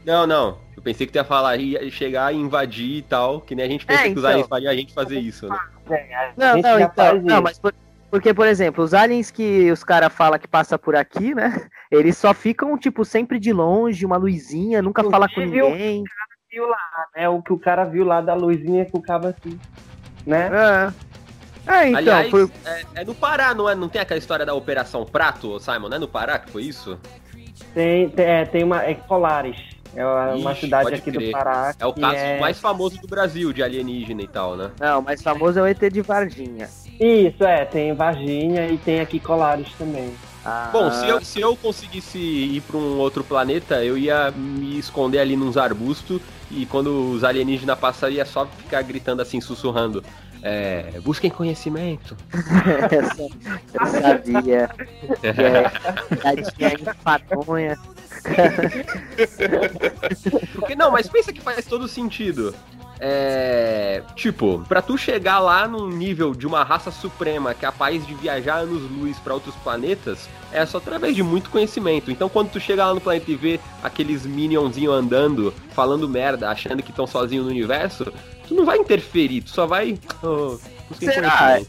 Não, 0.05 0.25
não. 0.25 0.57
Eu 0.75 0.81
pensei 0.81 1.05
que 1.05 1.13
tu 1.13 1.17
ia 1.17 1.23
falar, 1.23 1.57
ia 1.57 1.89
chegar 1.91 2.33
e 2.33 2.37
invadir 2.37 2.97
e 2.97 3.01
tal, 3.03 3.41
que 3.41 3.53
nem 3.53 3.65
a 3.65 3.69
gente 3.69 3.85
pensa 3.85 4.01
É, 4.01 4.03
que 4.05 4.11
os 4.13 4.17
então. 4.19 4.29
aliens 4.31 4.47
fariam 4.47 4.71
a 4.71 4.75
gente 4.75 4.93
fazer 4.93 5.19
isso, 5.19 5.47
né? 5.47 5.59
Não, 6.35 6.57
não, 6.57 6.79
então. 6.79 7.21
Não, 7.21 7.41
mas 7.41 7.59
por- 7.59 7.73
porque, 8.09 8.33
por 8.33 8.47
exemplo, 8.47 8.83
os 8.83 8.93
aliens 8.93 9.29
que 9.31 9.71
os 9.71 9.83
caras 9.83 10.11
falam 10.11 10.39
que 10.39 10.47
passa 10.47 10.77
por 10.79 10.95
aqui, 10.95 11.35
né? 11.35 11.67
Eles 11.91 12.17
só 12.17 12.33
ficam, 12.33 12.77
tipo, 12.77 13.05
sempre 13.05 13.37
de 13.39 13.53
longe, 13.53 14.05
uma 14.05 14.17
luzinha, 14.17 14.81
nunca 14.81 15.03
fala 15.03 15.27
com 15.29 15.41
Inclusive, 15.41 15.61
o- 15.61 15.69
ninguém. 15.71 16.03
viu 16.51 16.67
lá, 16.67 16.77
né? 17.15 17.29
O 17.29 17.41
que 17.41 17.53
o 17.53 17.59
cara 17.59 17.83
viu 17.85 18.03
lá 18.03 18.21
da 18.21 18.33
luzinha 18.33 18.85
que 18.85 18.97
o 18.97 19.01
cabo 19.01 19.27
assim, 19.27 19.59
né? 20.25 20.49
É. 20.51 21.11
É, 21.71 21.87
então, 21.89 21.97
Aliás, 21.99 22.29
por- 22.31 22.49
é, 22.65 22.85
é 22.95 23.05
no 23.05 23.13
Pará, 23.13 23.53
não 23.53 23.69
é? 23.69 23.75
Não 23.75 23.87
tem 23.87 24.01
aquela 24.01 24.17
história 24.17 24.43
da 24.45 24.53
Operação 24.55 25.05
Prato, 25.05 25.59
Simon? 25.59 25.89
Não 25.89 25.97
é 25.97 25.99
no 25.99 26.07
Pará 26.07 26.39
que 26.39 26.49
foi 26.49 26.63
isso? 26.63 26.99
Tem, 27.75 28.09
tem, 28.09 28.25
é, 28.25 28.45
tem 28.45 28.63
uma. 28.63 28.83
É 28.83 28.95
Colares. 28.95 29.57
É 29.95 30.05
uma 30.05 30.51
Ixi, 30.53 30.61
cidade 30.61 30.93
aqui 30.95 31.11
crer. 31.11 31.27
do 31.27 31.31
Pará. 31.31 31.75
É 31.77 31.85
o 31.85 31.93
caso 31.93 32.15
é- 32.15 32.39
mais 32.39 32.59
famoso 32.59 32.97
do 32.99 33.07
Brasil 33.07 33.51
de 33.51 33.61
alienígena 33.61 34.21
e 34.21 34.27
tal, 34.27 34.55
né? 34.55 34.71
Não, 34.79 34.99
o 34.99 35.03
mais 35.03 35.21
famoso 35.21 35.59
é 35.59 35.61
o 35.61 35.67
ET 35.67 35.89
de 35.89 36.01
Varginha. 36.01 36.69
Isso, 36.99 37.43
é, 37.43 37.65
tem 37.65 37.93
Varginha 37.93 38.67
e 38.69 38.77
tem 38.77 38.99
aqui 39.01 39.19
Colares 39.19 39.67
também. 39.77 40.13
Ah, 40.45 40.69
Bom, 40.73 40.89
se 40.91 41.07
eu, 41.07 41.21
se 41.23 41.39
eu 41.41 41.55
conseguisse 41.55 42.17
ir 42.17 42.61
pra 42.61 42.77
um 42.77 42.97
outro 42.97 43.23
planeta, 43.23 43.83
eu 43.83 43.97
ia 43.97 44.31
me 44.31 44.79
esconder 44.79 45.19
ali 45.19 45.35
nos 45.35 45.55
arbustos 45.55 46.19
e 46.49 46.65
quando 46.65 47.11
os 47.11 47.23
alienígenas 47.23 47.77
passariam, 47.77 48.17
ia 48.17 48.25
só 48.25 48.45
ficar 48.45 48.81
gritando 48.81 49.21
assim, 49.21 49.39
sussurrando. 49.39 50.03
É, 50.43 50.99
busquem 51.03 51.29
conhecimento. 51.29 52.17
eu 53.73 53.85
sabia. 53.87 54.69
É 55.23 56.73
enfadonha. 56.91 57.77
Porque 60.53 60.75
não, 60.75 60.91
mas 60.91 61.07
pensa 61.07 61.31
que 61.31 61.41
faz 61.41 61.65
todo 61.65 61.87
sentido. 61.87 62.55
É. 63.03 64.03
Tipo, 64.15 64.63
pra 64.67 64.79
tu 64.79 64.95
chegar 64.95 65.39
lá 65.39 65.67
num 65.67 65.89
nível 65.89 66.35
de 66.35 66.45
uma 66.45 66.63
raça 66.63 66.91
suprema 66.91 67.53
capaz 67.53 68.05
de 68.05 68.13
viajar 68.13 68.57
anos-luz 68.57 69.17
pra 69.17 69.33
outros 69.33 69.55
planetas, 69.55 70.29
é 70.51 70.63
só 70.67 70.77
através 70.77 71.15
de 71.15 71.23
muito 71.23 71.49
conhecimento. 71.49 72.11
Então 72.11 72.29
quando 72.29 72.51
tu 72.51 72.59
chega 72.59 72.85
lá 72.85 72.93
no 72.93 73.01
planeta 73.01 73.31
e 73.31 73.35
vê 73.35 73.59
aqueles 73.81 74.23
minionzinhos 74.23 74.93
andando, 74.93 75.51
falando 75.73 76.07
merda, 76.07 76.49
achando 76.49 76.83
que 76.83 76.91
estão 76.91 77.07
sozinhos 77.07 77.45
no 77.45 77.51
universo, 77.51 78.13
tu 78.51 78.55
não 78.55 78.65
vai 78.65 78.77
interferir, 78.77 79.41
tu 79.41 79.49
só 79.49 79.65
vai. 79.65 79.97
Oh, 80.21 80.57
Será? 80.99 81.61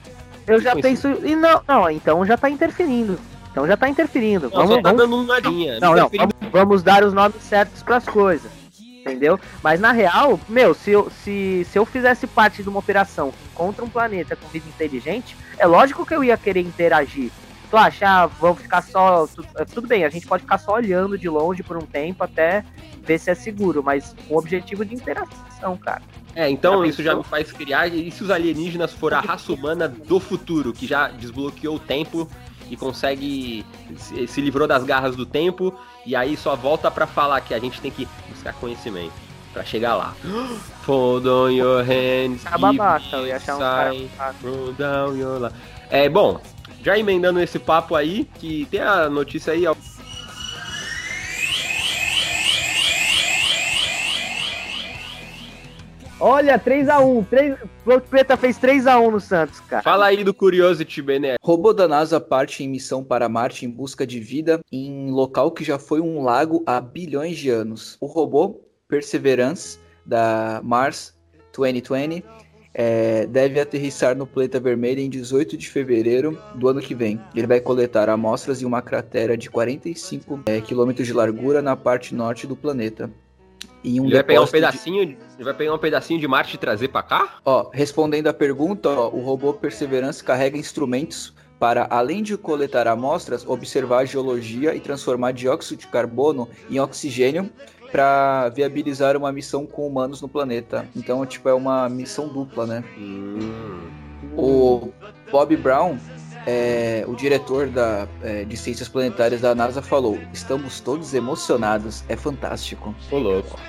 Eu 0.46 0.60
já 0.60 0.74
penso. 0.74 1.08
E 1.24 1.36
não, 1.36 1.62
não, 1.66 1.88
então 1.88 2.26
já 2.26 2.36
tá 2.36 2.50
interferindo. 2.50 3.18
Então 3.50 3.66
já 3.66 3.76
tá 3.76 3.88
interferindo. 3.88 4.50
Não, 4.50 4.50
só 4.50 4.66
vamos, 4.66 4.82
tá 4.82 4.90
vamos 4.90 5.02
dando 5.02 5.16
uma 5.16 5.38
linha. 5.38 5.78
Não, 5.78 5.94
não, 5.94 6.08
vamos, 6.08 6.34
vamos 6.50 6.82
dar 6.82 7.04
os 7.04 7.12
nomes 7.12 7.40
certos 7.42 7.82
pras 7.82 8.04
coisas. 8.04 8.50
Entendeu? 8.80 9.38
Mas 9.62 9.80
na 9.80 9.92
real, 9.92 10.38
meu, 10.48 10.74
se 10.74 10.90
eu, 10.90 11.10
se, 11.22 11.66
se 11.70 11.78
eu 11.78 11.84
fizesse 11.84 12.26
parte 12.26 12.62
de 12.62 12.68
uma 12.68 12.78
operação 12.78 13.32
contra 13.54 13.84
um 13.84 13.88
planeta 13.88 14.34
com 14.34 14.48
vida 14.48 14.68
inteligente, 14.68 15.36
é 15.58 15.66
lógico 15.66 16.06
que 16.06 16.14
eu 16.14 16.24
ia 16.24 16.36
querer 16.36 16.60
interagir. 16.60 17.30
Tu 17.72 17.76
acha, 17.78 18.06
ah, 18.06 18.26
vamos 18.26 18.60
ficar 18.60 18.82
só. 18.82 19.26
eh, 19.56 19.64
tudo 19.64 19.88
bem, 19.88 20.04
a 20.04 20.10
gente 20.10 20.26
pode 20.26 20.42
ficar 20.42 20.58
só 20.58 20.74
olhando 20.74 21.16
de 21.16 21.26
longe 21.26 21.62
por 21.62 21.78
um 21.78 21.86
tempo 21.86 22.22
até 22.22 22.62
ver 23.02 23.18
se 23.18 23.30
é 23.30 23.34
seguro, 23.34 23.82
mas 23.82 24.14
com 24.28 24.34
o 24.34 24.38
objetivo 24.38 24.84
de 24.84 24.94
interação, 24.94 25.78
cara. 25.78 26.02
É, 26.36 26.50
então 26.50 26.82
Já 26.82 26.86
isso 26.86 27.02
já 27.02 27.16
me 27.16 27.24
faz 27.24 27.50
criar. 27.50 27.86
E 27.86 28.10
se 28.10 28.22
os 28.22 28.30
alienígenas 28.30 28.92
for 28.92 29.14
a 29.14 29.20
raça 29.20 29.50
humana 29.54 29.88
do 29.88 30.20
futuro, 30.20 30.74
que 30.74 30.86
já 30.86 31.08
desbloqueou 31.08 31.76
o 31.76 31.78
tempo 31.78 32.28
e 32.68 32.76
consegue. 32.76 33.64
Se, 33.96 34.42
livrou 34.42 34.68
das 34.68 34.84
garras 34.84 35.16
do 35.16 35.24
tempo 35.24 35.74
e 36.04 36.14
aí 36.14 36.36
só 36.36 36.54
volta 36.54 36.90
pra 36.90 37.06
falar 37.06 37.40
que 37.40 37.54
a 37.54 37.58
gente 37.58 37.80
tem 37.80 37.90
que 37.90 38.06
buscar 38.28 38.52
conhecimento 38.52 39.14
pra 39.50 39.64
chegar 39.64 39.96
lá. 39.96 40.14
Fold 40.84 41.26
on 41.26 41.48
your 41.48 41.82
hands. 41.82 42.42
Give 42.42 43.16
eu 43.16 43.26
ia 43.26 43.36
achar 43.36 43.56
um 43.56 43.60
cara 43.60 43.94
É, 45.88 46.08
bom, 46.08 46.40
já 46.82 46.98
emendando 46.98 47.40
esse 47.40 47.58
papo 47.58 47.94
aí, 47.94 48.28
que 48.38 48.66
tem 48.70 48.80
a 48.80 49.08
notícia 49.08 49.52
aí, 49.52 49.66
ó. 49.66 49.74
Olha, 56.24 56.56
3x1. 56.56 57.26
3... 57.28 57.58
Ponte 57.84 58.06
Preta 58.06 58.36
fez 58.36 58.56
3x1 58.56 59.10
no 59.10 59.18
Santos, 59.18 59.58
cara. 59.60 59.82
Fala 59.82 60.06
aí 60.06 60.22
do 60.22 60.32
Curiosity, 60.32 61.02
Bené. 61.02 61.34
Robô 61.42 61.72
da 61.72 61.88
NASA 61.88 62.20
parte 62.20 62.62
em 62.62 62.68
missão 62.68 63.02
para 63.02 63.28
Marte 63.28 63.66
em 63.66 63.70
busca 63.70 64.06
de 64.06 64.20
vida 64.20 64.60
em 64.70 65.10
local 65.10 65.50
que 65.50 65.64
já 65.64 65.80
foi 65.80 66.00
um 66.00 66.22
lago 66.22 66.62
há 66.64 66.80
bilhões 66.80 67.36
de 67.36 67.50
anos. 67.50 67.96
O 68.00 68.06
robô 68.06 68.60
Perseverance 68.86 69.80
da 70.06 70.60
Mars 70.62 71.12
2020 71.56 72.24
eh, 72.74 73.26
deve 73.26 73.60
aterrissar 73.60 74.16
no 74.16 74.26
planeta 74.26 74.58
vermelho 74.58 75.00
em 75.00 75.10
18 75.10 75.56
de 75.56 75.68
fevereiro 75.68 76.38
do 76.54 76.68
ano 76.68 76.80
que 76.80 76.94
vem. 76.94 77.20
Ele 77.34 77.46
vai 77.46 77.60
coletar 77.60 78.08
amostras 78.08 78.62
em 78.62 78.64
uma 78.64 78.80
cratera 78.82 79.36
de 79.36 79.50
45 79.50 80.40
eh, 80.46 80.60
quilômetros 80.60 81.06
de 81.06 81.12
largura 81.12 81.60
na 81.60 81.76
parte 81.76 82.14
norte 82.14 82.46
do 82.46 82.56
planeta. 82.56 83.10
Em 83.84 84.00
um 84.00 84.04
Ele 84.04 84.14
vai 84.14 84.22
pegar 84.24 84.42
um 84.42 84.46
pedacinho, 84.46 85.04
de- 85.06 85.18
ele 85.36 85.44
vai 85.44 85.54
pegar 85.54 85.74
um 85.74 85.78
pedacinho 85.78 86.20
de 86.20 86.28
Marte 86.28 86.54
e 86.54 86.58
trazer 86.58 86.88
pra 86.88 87.02
cá? 87.02 87.38
Ó, 87.44 87.68
respondendo 87.72 88.28
à 88.28 88.32
pergunta, 88.32 88.88
ó, 88.88 89.08
o 89.08 89.20
robô 89.20 89.52
Perseverance 89.52 90.22
carrega 90.22 90.56
instrumentos 90.56 91.34
para, 91.58 91.86
além 91.90 92.22
de 92.22 92.36
coletar 92.36 92.88
amostras, 92.88 93.46
observar 93.46 93.98
a 93.98 94.04
geologia 94.04 94.74
e 94.74 94.80
transformar 94.80 95.32
dióxido 95.32 95.78
de 95.80 95.86
carbono 95.88 96.48
em 96.70 96.78
oxigênio 96.80 97.50
para 97.92 98.48
viabilizar 98.48 99.16
uma 99.18 99.30
missão 99.30 99.66
com 99.66 99.86
humanos 99.86 100.22
no 100.22 100.28
planeta. 100.28 100.88
Então, 100.96 101.24
tipo, 101.26 101.46
é 101.48 101.54
uma 101.54 101.88
missão 101.90 102.26
dupla, 102.26 102.66
né? 102.66 102.84
Hum. 102.96 103.90
O 104.34 104.90
Bob 105.30 105.54
Brown, 105.58 105.98
é, 106.46 107.04
o 107.06 107.14
diretor 107.14 107.68
da, 107.68 108.08
é, 108.22 108.44
de 108.44 108.56
ciências 108.56 108.88
planetárias 108.88 109.42
da 109.42 109.54
NASA, 109.54 109.82
falou: 109.82 110.18
Estamos 110.32 110.80
todos 110.80 111.12
emocionados, 111.12 112.02
é 112.08 112.16
fantástico. 112.16 112.94
Ô, 113.10 113.18
louco. 113.18 113.60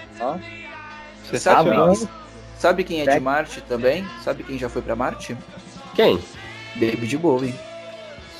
Sensacional. 1.29 1.93
Sabe, 1.93 2.11
sabe 2.57 2.83
quem 2.85 3.01
é 3.01 3.03
de 3.03 3.11
Certo. 3.11 3.23
Marte 3.23 3.61
também? 3.61 4.05
Sabe 4.23 4.43
quem 4.43 4.57
já 4.57 4.69
foi 4.69 4.81
para 4.81 4.95
Marte? 4.95 5.37
Quem? 5.95 6.17
David 6.77 7.17
Bowie. 7.17 7.53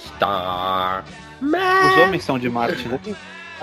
Star. 0.06 1.04
Os 1.42 1.98
homens 2.02 2.24
são 2.24 2.40
de 2.40 2.50
Marte, 2.50 2.88
né? 2.88 3.00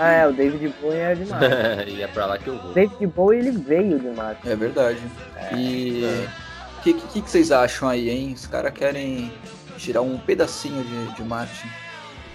Ah, 0.01 0.11
é, 0.11 0.27
o 0.27 0.33
David 0.33 0.73
Bowie 0.81 0.97
é 0.97 1.13
demais. 1.13 1.43
e 1.87 2.01
é 2.01 2.07
pra 2.07 2.25
lá 2.25 2.37
que 2.39 2.47
eu 2.47 2.57
vou. 2.57 2.71
O 2.71 2.73
David 2.73 3.05
Bowie, 3.07 3.39
ele 3.39 3.51
veio 3.51 3.99
de 3.99 4.07
Marte. 4.09 4.49
É 4.49 4.55
verdade. 4.55 4.99
E 5.55 6.03
o 6.79 6.81
que, 6.81 6.93
que, 6.95 7.21
que 7.21 7.29
vocês 7.29 7.51
acham 7.51 7.87
aí, 7.87 8.09
hein? 8.09 8.33
Os 8.33 8.47
caras 8.47 8.73
querem 8.73 9.31
tirar 9.77 10.01
um 10.01 10.17
pedacinho 10.17 10.83
de, 10.83 11.15
de 11.15 11.23
Marte. 11.23 11.69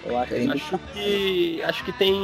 Eu 0.05 0.17
acho 0.17 0.29
Querem 0.29 0.53
Acho 0.53 0.79
que. 0.93 1.63
Acho 1.65 1.85
que 1.85 1.93
tem. 1.93 2.15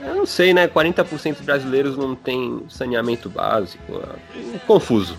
Eu 0.00 0.14
não 0.14 0.24
sei, 0.24 0.54
né? 0.54 0.66
40% 0.66 1.36
dos 1.36 1.44
brasileiros 1.44 1.96
não 1.96 2.14
tem 2.14 2.64
saneamento 2.70 3.28
básico. 3.28 4.00
é 4.54 4.58
Confuso. 4.66 5.18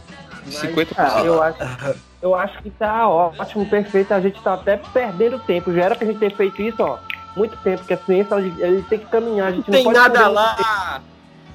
50%. 0.50 0.94
Ah, 0.98 1.22
eu 1.24 1.44
acho, 1.44 1.60
eu 2.22 2.34
acho 2.34 2.64
que 2.64 2.72
tá 2.72 3.08
ótimo, 3.08 3.66
perfeito. 3.68 4.12
A 4.12 4.20
gente 4.22 4.42
tá 4.42 4.56
até 4.56 4.78
perdendo 4.78 5.38
tempo. 5.40 5.72
Já 5.72 5.84
era 5.86 5.96
pra 5.96 6.08
gente 6.08 6.20
ter 6.20 6.36
feito 6.36 6.62
isso, 6.64 6.82
ó. 6.82 6.98
Muito 7.40 7.56
tempo, 7.64 7.78
porque 7.78 7.94
a 7.94 7.98
ciência 7.98 8.36
ele 8.36 8.84
tem 8.90 9.00
que 9.00 9.06
caminhar. 9.06 9.48
A 9.48 9.50
Não 9.52 9.58
gente 9.58 9.72
tem 9.72 9.84
pode 9.86 9.98
nada 9.98 10.28
lá! 10.28 11.02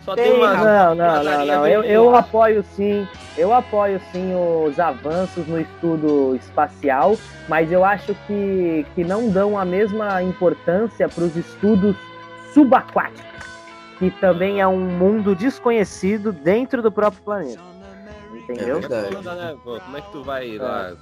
Só 0.02 0.14
tem, 0.14 0.24
Tem, 0.24 0.34
uma. 0.34 0.54
Não, 0.54 0.94
não, 0.94 0.94
não, 0.94 1.14
Padaria 1.14 1.56
não. 1.56 1.66
Eu, 1.66 1.82
eu 1.82 2.16
apoio 2.16 2.64
sim. 2.74 3.06
Eu 3.36 3.52
apoio 3.52 4.00
sim 4.10 4.32
os 4.34 4.80
avanços 4.80 5.46
no 5.46 5.60
estudo 5.60 6.36
espacial, 6.36 7.18
mas 7.48 7.70
eu 7.70 7.84
acho 7.84 8.14
que, 8.26 8.86
que 8.94 9.04
não 9.04 9.28
dão 9.28 9.58
a 9.58 9.64
mesma 9.64 10.22
importância 10.22 11.06
para 11.06 11.24
os 11.24 11.36
estudos 11.36 11.96
subaquáticos, 12.54 13.44
que 13.98 14.10
também 14.10 14.60
é 14.60 14.66
um 14.66 14.80
mundo 14.80 15.34
desconhecido 15.34 16.32
dentro 16.32 16.80
do 16.80 16.90
próprio 16.90 17.22
planeta. 17.22 17.60
Entendeu? 18.34 18.76
É 18.76 18.80
verdade. 18.80 19.16
Né? 19.24 19.56
Como 19.62 19.96
é 19.96 20.00
que 20.00 20.12
tu 20.12 20.22
vai 20.22 20.56
lá? 20.56 20.94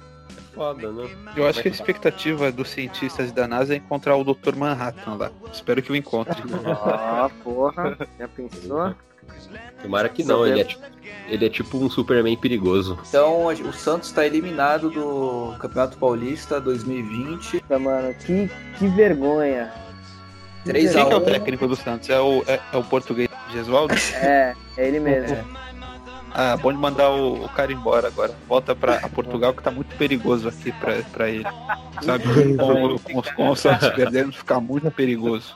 É 0.53 0.55
foda, 0.55 0.91
né? 0.91 1.09
Eu 1.35 1.47
acho 1.47 1.61
que 1.61 1.67
a 1.67 1.71
expectativa 1.71 2.51
dos 2.51 2.69
cientistas 2.69 3.31
da 3.31 3.47
NASA 3.47 3.73
é 3.73 3.77
encontrar 3.77 4.15
o 4.15 4.23
Dr. 4.23 4.55
Manhattan 4.55 5.15
lá. 5.15 5.31
Espero 5.51 5.81
que 5.81 5.91
o 5.91 5.95
encontre. 5.95 6.41
Ó, 6.65 7.29
porra. 7.43 7.97
Já 8.19 8.27
pensou? 8.27 8.95
Tomara 9.81 10.09
que 10.09 10.23
não, 10.23 10.45
ele 10.45 10.61
é, 10.61 10.63
tipo, 10.65 10.83
ele 11.27 11.45
é 11.45 11.49
tipo 11.49 11.77
um 11.77 11.89
Superman 11.89 12.37
perigoso. 12.37 12.99
Então 13.07 13.45
o 13.45 13.73
Santos 13.73 14.09
está 14.09 14.25
eliminado 14.25 14.89
do 14.89 15.55
Campeonato 15.59 15.97
Paulista 15.97 16.59
2020. 16.59 17.59
Puta, 17.61 17.79
mano, 17.79 18.13
que, 18.13 18.49
que 18.77 18.87
vergonha. 18.89 19.71
3 20.65 20.93
Quem 20.93 21.05
que 21.05 21.13
é 21.13 21.15
o 21.15 21.19
1 21.19 21.23
técnico 21.25 21.67
do 21.67 21.75
Santos? 21.75 22.09
É 22.09 22.19
o, 22.19 22.43
é, 22.47 22.59
é 22.71 22.77
o 22.77 22.83
português 22.83 23.29
Gesualdo? 23.51 23.93
É, 24.15 24.55
é 24.77 24.87
ele 24.87 24.99
mesmo. 24.99 25.37
Ah, 26.35 26.57
bom 26.57 26.71
de 26.71 26.77
mandar 26.79 27.09
o, 27.11 27.45
o 27.45 27.49
cara 27.49 27.71
embora 27.71 28.07
agora. 28.07 28.33
Volta 28.47 28.75
pra 28.75 29.07
Portugal 29.09 29.53
que 29.53 29.61
tá 29.61 29.69
muito 29.69 29.95
perigoso 29.97 30.47
aqui 30.49 30.71
pra, 30.71 30.95
pra 31.11 31.29
ele. 31.29 31.45
Sabe? 32.01 32.23
Com, 32.57 32.97
com, 32.97 33.19
os- 33.19 33.31
com 33.31 33.49
o 33.49 33.55
Santos 33.55 33.89
perdendo 33.89 34.31
fica 34.33 34.59
muito 34.59 34.89
perigoso. 34.89 35.55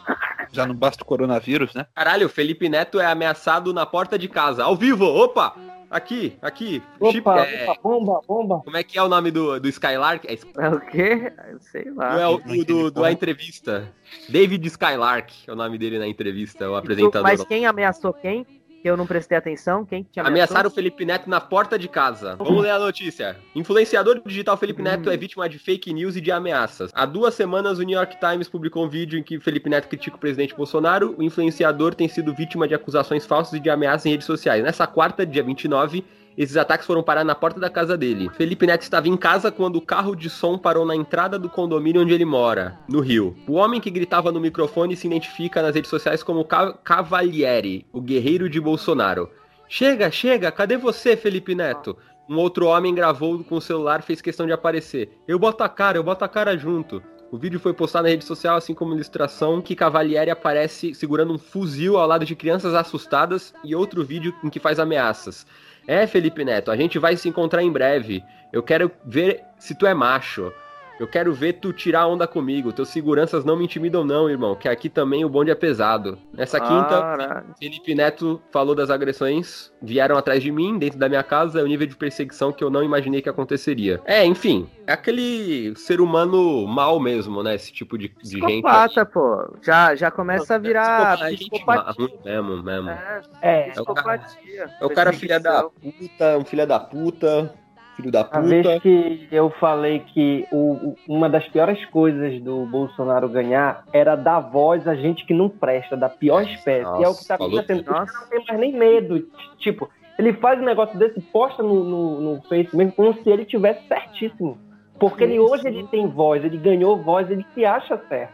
Já 0.51 0.65
não 0.67 0.75
basta 0.75 1.03
o 1.03 1.05
coronavírus, 1.05 1.73
né? 1.73 1.87
Caralho, 1.95 2.27
o 2.27 2.29
Felipe 2.29 2.69
Neto 2.69 2.99
é 2.99 3.05
ameaçado 3.07 3.73
na 3.73 3.85
porta 3.85 4.17
de 4.19 4.27
casa, 4.29 4.63
ao 4.63 4.75
vivo! 4.75 5.05
Opa! 5.05 5.55
Aqui, 5.89 6.37
aqui. 6.41 6.83
Chip- 7.11 7.21
Opa, 7.21 7.45
é, 7.45 7.63
opa, 7.69 7.79
bomba, 7.81 8.19
bomba. 8.27 8.61
como 8.65 8.75
é 8.75 8.83
que 8.83 8.99
é 8.99 9.03
o 9.03 9.07
nome 9.07 9.31
do, 9.31 9.57
do 9.57 9.69
Skylark? 9.69 10.27
É, 10.27 10.37
É 10.65 10.69
o 10.69 10.81
quê? 10.81 11.31
Sei 11.71 11.85
Não 11.85 11.95
lá. 11.95 12.19
é 12.21 12.27
o 12.27 12.39
não 12.45 12.57
do, 12.57 12.65
do, 12.65 12.91
do. 12.91 13.03
A 13.05 13.11
Entrevista. 13.11 13.89
David 14.27 14.67
Skylark 14.67 15.33
é 15.47 15.51
o 15.51 15.55
nome 15.55 15.77
dele 15.77 15.97
na 15.97 16.05
entrevista, 16.05 16.69
o 16.69 16.75
apresentador. 16.75 17.23
Mas 17.23 17.41
quem 17.45 17.65
ameaçou 17.65 18.11
quem? 18.13 18.45
Que 18.81 18.89
eu 18.89 18.95
não 18.95 19.07
prestei 19.07 19.37
atenção? 19.37 19.85
Quem 19.85 20.03
que 20.03 20.11
te 20.11 20.19
ameaçou? 20.19 20.33
Ameaçaram 20.33 20.69
o 20.69 20.73
Felipe 20.73 21.03
Neto 21.03 21.29
na 21.29 21.41
porta 21.41 21.79
de 21.79 21.87
casa. 21.87 22.35
Vamos 22.35 22.61
ler 22.61 22.69
a 22.69 22.79
notícia. 22.79 23.37
Influenciador 23.55 24.21
digital 24.25 24.55
Felipe 24.55 24.81
Neto 24.81 25.09
é 25.09 25.17
vítima 25.17 25.49
de 25.49 25.57
fake 25.57 25.91
news 25.93 26.15
e 26.15 26.21
de 26.21 26.31
ameaças. 26.31 26.91
Há 26.93 27.05
duas 27.05 27.33
semanas, 27.33 27.79
o 27.79 27.83
New 27.83 27.97
York 27.97 28.17
Times 28.19 28.47
publicou 28.47 28.85
um 28.85 28.89
vídeo 28.89 29.17
em 29.17 29.23
que 29.23 29.39
Felipe 29.39 29.69
Neto 29.69 29.87
critica 29.87 30.15
o 30.15 30.19
presidente 30.19 30.55
Bolsonaro. 30.55 31.15
O 31.17 31.23
influenciador 31.23 31.95
tem 31.95 32.07
sido 32.07 32.33
vítima 32.33 32.67
de 32.67 32.75
acusações 32.75 33.25
falsas 33.25 33.53
e 33.53 33.59
de 33.59 33.69
ameaças 33.69 34.05
em 34.05 34.11
redes 34.11 34.27
sociais. 34.27 34.63
Nessa 34.63 34.85
quarta, 34.85 35.25
dia 35.25 35.43
29, 35.43 36.05
esses 36.37 36.55
ataques 36.55 36.85
foram 36.85 37.01
parar 37.01 37.23
na 37.23 37.33
porta 37.33 37.59
da 37.59 37.69
casa 37.69 37.97
dele. 37.97 38.29
Felipe 38.35 38.67
Neto 38.67 38.83
estava 38.83 39.07
em 39.07 39.17
casa 39.17 39.51
quando 39.51 39.77
o 39.77 39.81
carro 39.81 40.15
de 40.15 40.29
som 40.29 40.57
parou 40.57 40.85
na 40.85 40.95
entrada 40.95 41.39
do 41.39 41.49
condomínio 41.49 42.03
onde 42.03 42.13
ele 42.13 42.25
mora, 42.25 42.77
no 42.87 42.99
Rio. 42.99 43.35
O 43.47 43.53
homem 43.53 43.81
que 43.81 43.89
gritava 43.89 44.31
no 44.31 44.39
microfone 44.39 44.95
se 44.95 45.07
identifica 45.07 45.61
nas 45.61 45.73
redes 45.73 45.89
sociais 45.89 46.21
como 46.21 46.45
Ca- 46.45 46.73
Cavalieri, 46.83 47.85
o 47.91 47.99
guerreiro 47.99 48.49
de 48.49 48.59
Bolsonaro. 48.61 49.29
Chega, 49.67 50.11
chega, 50.11 50.51
cadê 50.51 50.77
você, 50.77 51.17
Felipe 51.17 51.55
Neto? 51.55 51.97
Um 52.29 52.37
outro 52.37 52.67
homem 52.67 52.93
gravou 52.93 53.43
com 53.43 53.55
o 53.55 53.61
celular 53.61 54.01
fez 54.01 54.21
questão 54.21 54.45
de 54.45 54.51
aparecer. 54.51 55.09
Eu 55.27 55.39
boto 55.39 55.63
a 55.63 55.69
cara, 55.69 55.97
eu 55.97 56.03
boto 56.03 56.23
a 56.23 56.27
cara 56.27 56.57
junto. 56.57 57.01
O 57.31 57.37
vídeo 57.37 57.59
foi 57.59 57.73
postado 57.73 58.03
na 58.03 58.09
rede 58.09 58.23
social, 58.23 58.55
assim 58.55 58.73
como 58.73 58.93
ilustração, 58.93 59.61
que 59.61 59.75
Cavalieri 59.75 60.29
aparece 60.29 60.93
segurando 60.93 61.33
um 61.33 61.37
fuzil 61.37 61.97
ao 61.97 62.07
lado 62.07 62.25
de 62.25 62.35
crianças 62.35 62.73
assustadas 62.73 63.53
e 63.63 63.75
outro 63.75 64.03
vídeo 64.05 64.33
em 64.43 64.49
que 64.49 64.59
faz 64.59 64.79
ameaças. 64.79 65.45
É, 65.87 66.05
Felipe 66.05 66.43
Neto, 66.43 66.69
a 66.69 66.75
gente 66.75 66.99
vai 66.99 67.15
se 67.15 67.29
encontrar 67.29 67.63
em 67.63 67.71
breve. 67.71 68.21
Eu 68.51 68.61
quero 68.61 68.91
ver 69.05 69.45
se 69.57 69.73
tu 69.73 69.87
é 69.87 69.93
macho. 69.93 70.51
Eu 70.99 71.07
quero 71.07 71.31
ver 71.33 71.53
tu 71.53 71.71
tirar 71.71 72.07
onda 72.07 72.25
comigo. 72.27 72.73
Teus 72.73 72.89
seguranças 72.89 73.45
não 73.45 73.55
me 73.55 73.65
intimidam, 73.65 74.03
não, 74.03 74.29
irmão. 74.29 74.55
Que 74.55 74.67
aqui 74.67 74.89
também 74.89 75.23
o 75.23 75.29
bonde 75.29 75.51
é 75.51 75.55
pesado. 75.55 76.17
Nessa 76.33 76.59
quinta, 76.59 76.89
Caralho. 77.01 77.45
Felipe 77.59 77.93
Neto 77.93 78.41
falou 78.51 78.73
das 78.73 78.89
agressões, 78.89 79.71
vieram 79.81 80.17
atrás 80.17 80.41
de 80.41 80.51
mim, 80.51 80.77
dentro 80.79 80.97
da 80.97 81.07
minha 81.07 81.21
casa, 81.23 81.59
é 81.59 81.63
o 81.63 81.67
nível 81.67 81.85
de 81.85 81.95
perseguição 81.95 82.51
que 82.51 82.63
eu 82.63 82.69
não 82.69 82.83
imaginei 82.83 83.21
que 83.21 83.29
aconteceria. 83.29 84.01
É, 84.05 84.25
enfim, 84.25 84.67
é 84.87 84.93
aquele 84.93 85.75
ser 85.75 86.01
humano 86.01 86.65
mal 86.67 86.99
mesmo, 86.99 87.43
né? 87.43 87.53
Esse 87.55 87.71
tipo 87.71 87.97
de, 87.97 88.07
de 88.23 88.29
gente. 88.31 88.41
Psicopata, 88.63 89.05
pô. 89.05 89.53
Já, 89.61 89.93
já 89.95 90.09
começa 90.09 90.55
a 90.55 90.57
virar 90.57 91.15
gente 91.29 91.49
psicopatia. 91.49 91.93
ruim 91.97 92.13
mesmo, 92.25 92.63
mesmo. 92.63 92.89
É, 92.89 93.21
É, 93.41 93.71
É 93.75 93.81
o 93.81 93.85
cara- 93.93 94.17
psicopatia. 94.19 94.69
É 94.81 94.85
o 94.85 94.89
cara 94.89 95.13
filha 95.13 95.39
da 95.39 95.63
puta, 95.63 96.37
um 96.39 96.45
filha 96.45 96.65
da 96.65 96.79
puta, 96.79 97.53
filho 97.97 98.11
da 98.11 98.21
A 98.31 98.39
vez 98.39 98.65
puta. 98.65 98.79
que 98.79 99.27
eu 99.31 99.49
falei 99.49 99.99
que 99.99 100.47
o- 100.51 100.95
uma 101.07 101.27
das 101.29 101.45
piores 101.49 101.83
coisas 101.85 102.41
do 102.41 102.65
Bolsonaro 102.67 103.27
ganhar 103.27 103.83
era 103.91 104.15
dar 104.15 104.39
voz 104.39 104.87
a 104.87 104.95
gente 104.95 105.25
que 105.25 105.33
não 105.33 105.49
presta, 105.49 105.97
da 105.97 106.07
pior 106.07 106.43
espécie. 106.43 106.89
e 106.99 107.03
é 107.03 107.09
o 107.09 107.13
que 107.15 107.25
tá 107.27 107.37
Nossa, 107.37 107.37
falou 107.37 107.59
acontecendo. 107.59 107.79
Ele 107.89 107.99
não 107.99 108.29
tem 108.29 108.45
mais 108.47 108.59
nem 108.59 108.73
medo. 108.73 109.27
Tipo, 109.57 109.89
ele 110.17 110.31
faz 110.33 110.61
um 110.61 110.65
negócio 110.65 110.97
desse, 110.97 111.19
posta 111.19 111.61
no, 111.61 111.83
no, 111.83 112.21
no 112.35 112.41
Facebook 112.43 112.75
mesmo, 112.77 112.93
como 112.93 113.13
se 113.21 113.29
ele 113.29 113.43
tivesse 113.45 113.85
certíssimo. 113.87 114.57
Porque 114.99 115.23
ele 115.23 115.39
hoje 115.39 115.67
ele 115.67 115.83
tem 115.87 116.07
voz, 116.07 116.43
ele 116.43 116.57
ganhou 116.57 116.97
voz, 116.97 117.29
ele 117.29 117.45
se 117.53 117.63
acha 117.65 117.99
certo. 118.09 118.33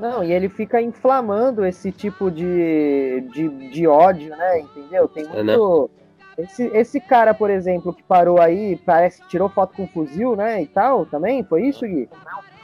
Não, 0.00 0.24
e 0.24 0.32
ele 0.32 0.48
fica 0.48 0.80
inflamando 0.82 1.64
esse 1.64 1.92
tipo 1.92 2.28
de, 2.28 3.20
de, 3.32 3.48
de 3.70 3.86
ódio, 3.86 4.30
né? 4.36 4.60
Entendeu? 4.60 5.06
Tem 5.06 5.24
É, 5.24 5.42
muito. 5.44 5.90
Esse, 6.38 6.64
esse 6.74 7.00
cara, 7.00 7.34
por 7.34 7.50
exemplo, 7.50 7.92
que 7.92 8.02
parou 8.02 8.40
aí, 8.40 8.76
parece 8.76 9.22
tirou 9.28 9.48
foto 9.48 9.74
com 9.74 9.86
fuzil, 9.86 10.34
né? 10.34 10.62
E 10.62 10.66
tal, 10.66 11.04
também? 11.06 11.44
Foi 11.44 11.66
isso, 11.66 11.86
Gui? 11.86 12.08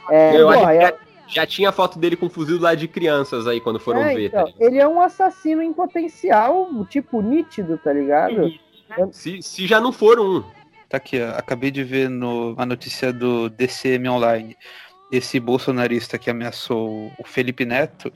É, 0.09 0.35
Eu 0.39 0.49
acho 0.49 0.59
porra, 0.59 0.71
que 0.77 0.83
é- 0.83 0.97
já, 1.27 1.45
tinha 1.45 1.71
foto 1.71 1.99
dele 1.99 2.15
com 2.15 2.27
fuzil 2.29 2.59
lá 2.59 2.73
de 2.73 2.87
crianças 2.87 3.45
aí, 3.45 3.61
quando 3.61 3.79
foram 3.79 4.01
é, 4.01 4.15
ver. 4.15 4.27
então, 4.27 4.45
tá 4.45 4.53
ele 4.59 4.79
é 4.79 4.87
um 4.87 4.99
assassino 4.99 5.61
em 5.61 5.71
potencial, 5.71 6.67
tipo, 6.85 7.21
nítido, 7.21 7.77
tá 7.77 7.93
ligado? 7.93 8.51
se, 9.11 9.41
se 9.41 9.67
já 9.67 9.79
não 9.79 9.91
for 9.91 10.19
um. 10.19 10.43
Tá 10.89 10.97
aqui, 10.97 11.21
ó, 11.21 11.37
acabei 11.37 11.69
de 11.69 11.83
ver 11.83 12.09
no, 12.09 12.55
a 12.57 12.65
notícia 12.65 13.13
do 13.13 13.47
DCM 13.49 14.09
Online. 14.09 14.57
Esse 15.11 15.39
bolsonarista 15.39 16.17
que 16.17 16.29
ameaçou 16.31 17.11
o 17.19 17.23
Felipe 17.23 17.65
Neto 17.65 18.11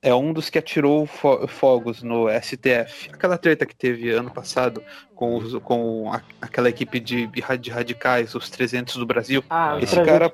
é 0.00 0.14
um 0.14 0.32
dos 0.32 0.48
que 0.48 0.58
atirou 0.58 1.06
fo- 1.06 1.46
fogos 1.48 2.02
no 2.02 2.28
STF. 2.28 3.10
Aquela 3.12 3.36
treta 3.36 3.66
que 3.66 3.74
teve 3.74 4.10
ano 4.10 4.30
passado 4.30 4.82
com, 5.14 5.36
os- 5.36 5.54
com 5.62 6.12
a- 6.12 6.22
aquela 6.40 6.68
equipe 6.68 7.00
de, 7.00 7.26
de 7.26 7.70
radicais, 7.70 8.34
os 8.34 8.48
300 8.48 8.96
do 8.96 9.04
Brasil. 9.06 9.44
Ah, 9.50 9.76
Esse 9.80 9.96
cara. 10.06 10.32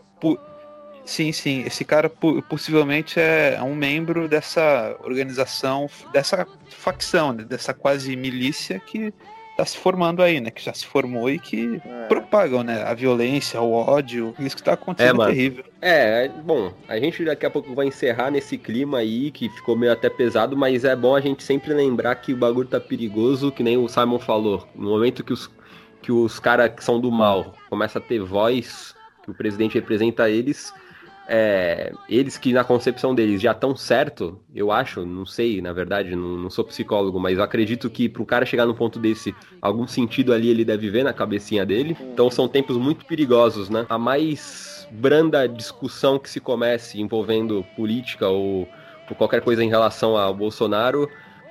Sim, 1.07 1.33
sim. 1.33 1.63
Esse 1.67 1.85
cara 1.85 2.11
possivelmente 2.49 3.21
é 3.21 3.59
um 3.63 3.75
membro 3.75 4.27
dessa 4.27 4.97
organização, 5.05 5.87
dessa 6.13 6.47
facção, 6.71 7.33
né, 7.33 7.45
dessa 7.45 7.75
quase 7.75 8.17
milícia 8.17 8.81
que 8.81 9.13
tá 9.57 9.65
se 9.65 9.77
formando 9.79 10.23
aí, 10.23 10.41
né? 10.41 10.51
Que 10.51 10.63
já 10.63 10.73
se 10.75 10.85
formou 10.87 11.31
e 11.31 11.39
que 11.39 11.81
É. 11.85 12.07
propagam, 12.07 12.63
né? 12.63 12.83
A 12.83 12.93
violência, 12.95 13.61
o 13.61 13.73
ódio. 13.73 14.35
Isso 14.39 14.57
que 14.57 14.63
tá 14.63 14.73
acontecendo 14.73 15.07
É, 15.09 15.11
é, 15.11 15.17
mano. 15.17 15.31
terrível. 15.33 15.65
É, 15.81 16.29
bom, 16.29 16.73
a 16.89 16.99
gente 16.99 17.25
daqui 17.25 17.47
a 17.47 17.51
pouco 17.51 17.75
vai 17.75 17.87
encerrar 17.87 18.31
nesse 18.31 18.59
clima 18.59 18.99
aí, 18.99 19.31
que 19.31 19.49
ficou 19.49 19.77
meio 19.77 19.93
até 19.93 20.09
pesado, 20.11 20.57
mas 20.57 20.85
é 20.85 20.97
bom 20.97 21.15
a 21.15 21.21
gente 21.21 21.43
sempre 21.43 21.73
lembrar 21.73 22.15
que 22.17 22.33
o 22.33 22.37
bagulho 22.37 22.67
tá 22.69 22.81
perigoso, 22.81 23.53
que 23.53 23.63
nem 23.63 23.77
o 23.77 23.89
Simon 23.89 24.19
falou. 24.19 24.67
No 24.75 24.91
momento 24.91 25.23
que 25.23 25.33
os, 25.33 25.51
que 26.03 26.11
os 26.11 26.39
caras 26.41 26.71
que 26.75 26.83
são 26.83 26.99
do 27.01 27.11
mal 27.13 27.55
começam 27.71 28.01
a 28.01 28.05
ter 28.05 28.21
voz, 28.21 28.95
que 29.23 29.31
o 29.31 29.35
presidente 29.35 29.75
representa 29.75 30.29
eles, 30.29 30.73
é, 31.27 31.93
eles 32.09 32.37
que 32.37 32.53
na 32.53 32.65
concepção 32.65 33.15
deles 33.15 33.41
já 33.41 33.53
estão 33.53 33.75
certo, 33.75 34.39
eu 34.55 34.71
acho, 34.71 35.05
não 35.07 35.25
sei, 35.25 35.63
na 35.63 35.73
verdade, 35.73 36.15
não, 36.15 36.37
não 36.37 36.51
sou 36.51 36.65
psicólogo, 36.65 37.19
mas 37.19 37.39
eu 37.39 37.45
acredito 37.45 37.89
que 37.89 38.09
pro 38.09 38.27
cara 38.27 38.45
chegar 38.45 38.67
num 38.67 38.75
ponto 38.75 38.99
desse, 38.99 39.35
algum 39.61 39.87
sentido 39.87 40.33
ali 40.33 40.49
ele 40.49 40.65
deve 40.65 40.91
ver 40.91 41.03
na 41.03 41.13
cabecinha 41.13 41.65
dele. 41.65 41.97
Então 42.13 42.31
são 42.31 42.47
tempos 42.47 42.77
muito 42.77 43.07
perigosos, 43.07 43.71
né? 43.71 43.87
A 43.89 43.99
mais 43.99 44.87
branda 44.91 45.49
discussão 45.49 46.19
que 46.19 46.29
se 46.29 46.41
comece 46.41 47.01
envolvendo 47.01 47.65
política 47.75 48.29
ou, 48.29 48.69
ou 49.09 49.17
qualquer 49.17 49.41
coisa 49.41 49.65
em 49.65 49.69
relação 49.69 50.17
ao 50.17 50.35
Bolsonaro 50.35 51.09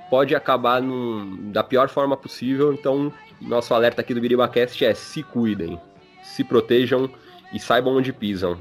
pode 0.08 0.34
acabar 0.34 0.80
num- 0.80 1.50
da 1.50 1.64
pior 1.64 1.88
forma 1.88 2.16
possível. 2.16 2.72
Então, 2.72 3.12
nosso 3.40 3.74
alerta 3.74 4.00
aqui 4.00 4.14
do 4.14 4.20
BiribaCast 4.20 4.84
é 4.84 4.94
se 4.94 5.22
cuidem, 5.22 5.80
se 6.22 6.44
protejam 6.44 7.10
e 7.52 7.58
saibam 7.58 7.96
onde 7.96 8.12
pisam. 8.12 8.58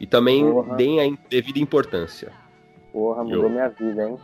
E 0.00 0.06
também 0.06 0.44
Porra. 0.50 0.76
deem 0.76 1.00
a 1.00 1.16
devida 1.28 1.58
importância. 1.58 2.30
Porra, 2.92 3.24
mudou 3.24 3.44
Eu. 3.44 3.50
minha 3.50 3.68
vida, 3.68 4.08
hein? 4.08 4.18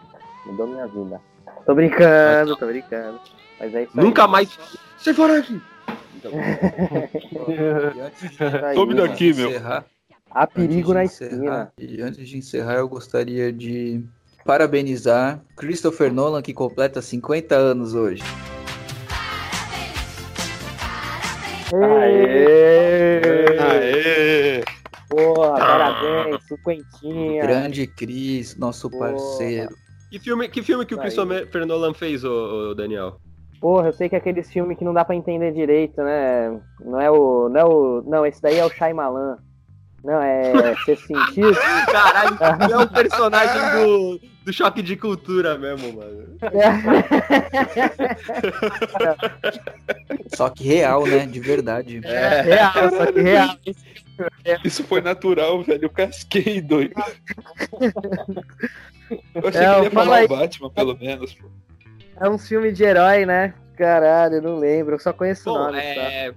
Mudou 0.46 0.66
minha 0.66 0.86
vida. 0.86 1.20
Tô 1.66 1.74
brincando, 1.74 2.56
tô 2.56 2.66
brincando. 2.66 3.20
Mas 3.58 3.74
é 3.74 3.82
isso 3.84 3.98
aí. 3.98 4.04
Nunca 4.04 4.26
mais. 4.26 4.58
Você 4.96 5.12
fora 5.14 5.38
aqui! 5.38 5.60
Então, 6.16 6.32
Aí, 8.68 8.74
Tome 8.74 8.94
daqui, 8.94 9.32
meu. 9.32 9.48
encerrar, 9.50 9.84
Há 10.30 10.46
perigo 10.46 10.92
na 10.94 11.04
esquina. 11.04 11.72
E 11.78 12.00
antes 12.02 12.28
de 12.28 12.36
encerrar, 12.38 12.74
eu 12.76 12.88
gostaria 12.88 13.52
de 13.52 14.04
parabenizar 14.44 15.40
Christopher 15.56 16.12
Nolan, 16.12 16.42
que 16.42 16.52
completa 16.54 17.00
50 17.02 17.54
anos 17.56 17.94
hoje. 17.94 18.22
Aê! 21.72 23.58
Aê! 23.58 24.64
Porra, 25.11 25.58
parabéns, 25.58 26.44
cinquentinha. 26.44 27.42
Grande 27.42 27.84
Cris, 27.88 28.56
nosso 28.56 28.88
Porra. 28.88 29.11
parceiro. 29.11 29.74
que 30.08 30.20
filme 30.20 30.48
que, 30.48 30.62
filme 30.62 30.86
que 30.86 30.94
o. 30.94 30.98
Christopher 30.98 31.66
Nolan 31.66 31.92
fez, 31.92 32.22
ô, 32.22 32.70
ô, 32.70 32.74
Daniel? 32.74 33.20
Porra, 33.61 33.88
eu 33.88 33.92
sei 33.92 34.08
que 34.08 34.14
é 34.14 34.18
aqueles 34.18 34.50
filmes 34.50 34.78
que 34.78 34.84
não 34.84 34.94
dá 34.94 35.04
pra 35.04 35.16
entender 35.16 35.52
direito, 35.52 36.00
né? 36.00 36.61
Não 36.80 37.00
é 37.00 37.11
o. 37.11 37.48
Não, 37.48 37.61
é 37.61 37.64
o, 37.64 38.02
não 38.06 38.24
esse 38.24 38.40
daí 38.40 38.56
é 38.56 38.64
o 38.64 38.70
Shyamalan. 38.70 39.36
Não, 40.04 40.22
é. 40.22 40.74
Você 40.76 40.94
sentiu? 40.94 41.52
Caralho, 41.90 42.72
é 42.72 42.78
o 42.78 42.88
personagem 42.88 43.84
do, 43.84 44.20
do 44.44 44.52
choque 44.52 44.80
de 44.80 44.96
cultura 44.96 45.58
mesmo, 45.58 45.92
mano. 45.92 46.38
Só 50.34 50.48
que 50.48 50.64
real, 50.64 51.04
né? 51.04 51.26
De 51.26 51.40
verdade. 51.40 52.00
É. 52.04 52.42
real, 52.42 52.72
só 52.96 53.12
que 53.12 53.20
real. 53.20 53.56
Isso 54.64 54.84
foi 54.84 55.00
natural, 55.00 55.62
velho. 55.62 55.84
Eu 55.84 55.90
casquei, 55.90 56.60
doido. 56.60 56.94
Eu 59.34 59.48
achei 59.48 59.60
É, 59.62 59.70
que 59.72 59.76
ele 59.76 59.84
ia 59.84 59.90
fala 59.90 60.04
falar 60.04 60.16
aí. 60.16 60.24
o 60.24 60.28
Batman, 60.28 60.70
pelo 60.70 60.96
menos. 60.98 61.34
pô. 61.34 61.48
É 62.20 62.28
um 62.28 62.38
filme 62.38 62.72
de 62.72 62.84
herói, 62.84 63.24
né? 63.26 63.54
Caralho, 63.76 64.36
eu 64.36 64.42
não 64.42 64.56
lembro. 64.58 64.94
Eu 64.94 64.98
só 64.98 65.12
conheço 65.12 65.50
o 65.50 65.54
Bom, 65.54 65.58
nome. 65.66 65.78
tá? 65.80 65.84
é. 65.84 66.34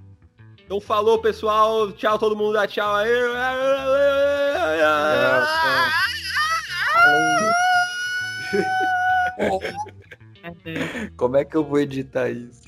Então 0.66 0.80
falou, 0.80 1.20
pessoal. 1.20 1.92
Tchau, 1.92 2.18
todo 2.18 2.36
mundo 2.36 2.54
dá 2.54 2.68
tchau 2.68 2.96
aí. 2.96 3.10
Como 11.18 11.38
é 11.38 11.46
que 11.46 11.56
eu 11.56 11.64
vou 11.64 11.80
editar 11.80 12.30
isso? 12.30 12.62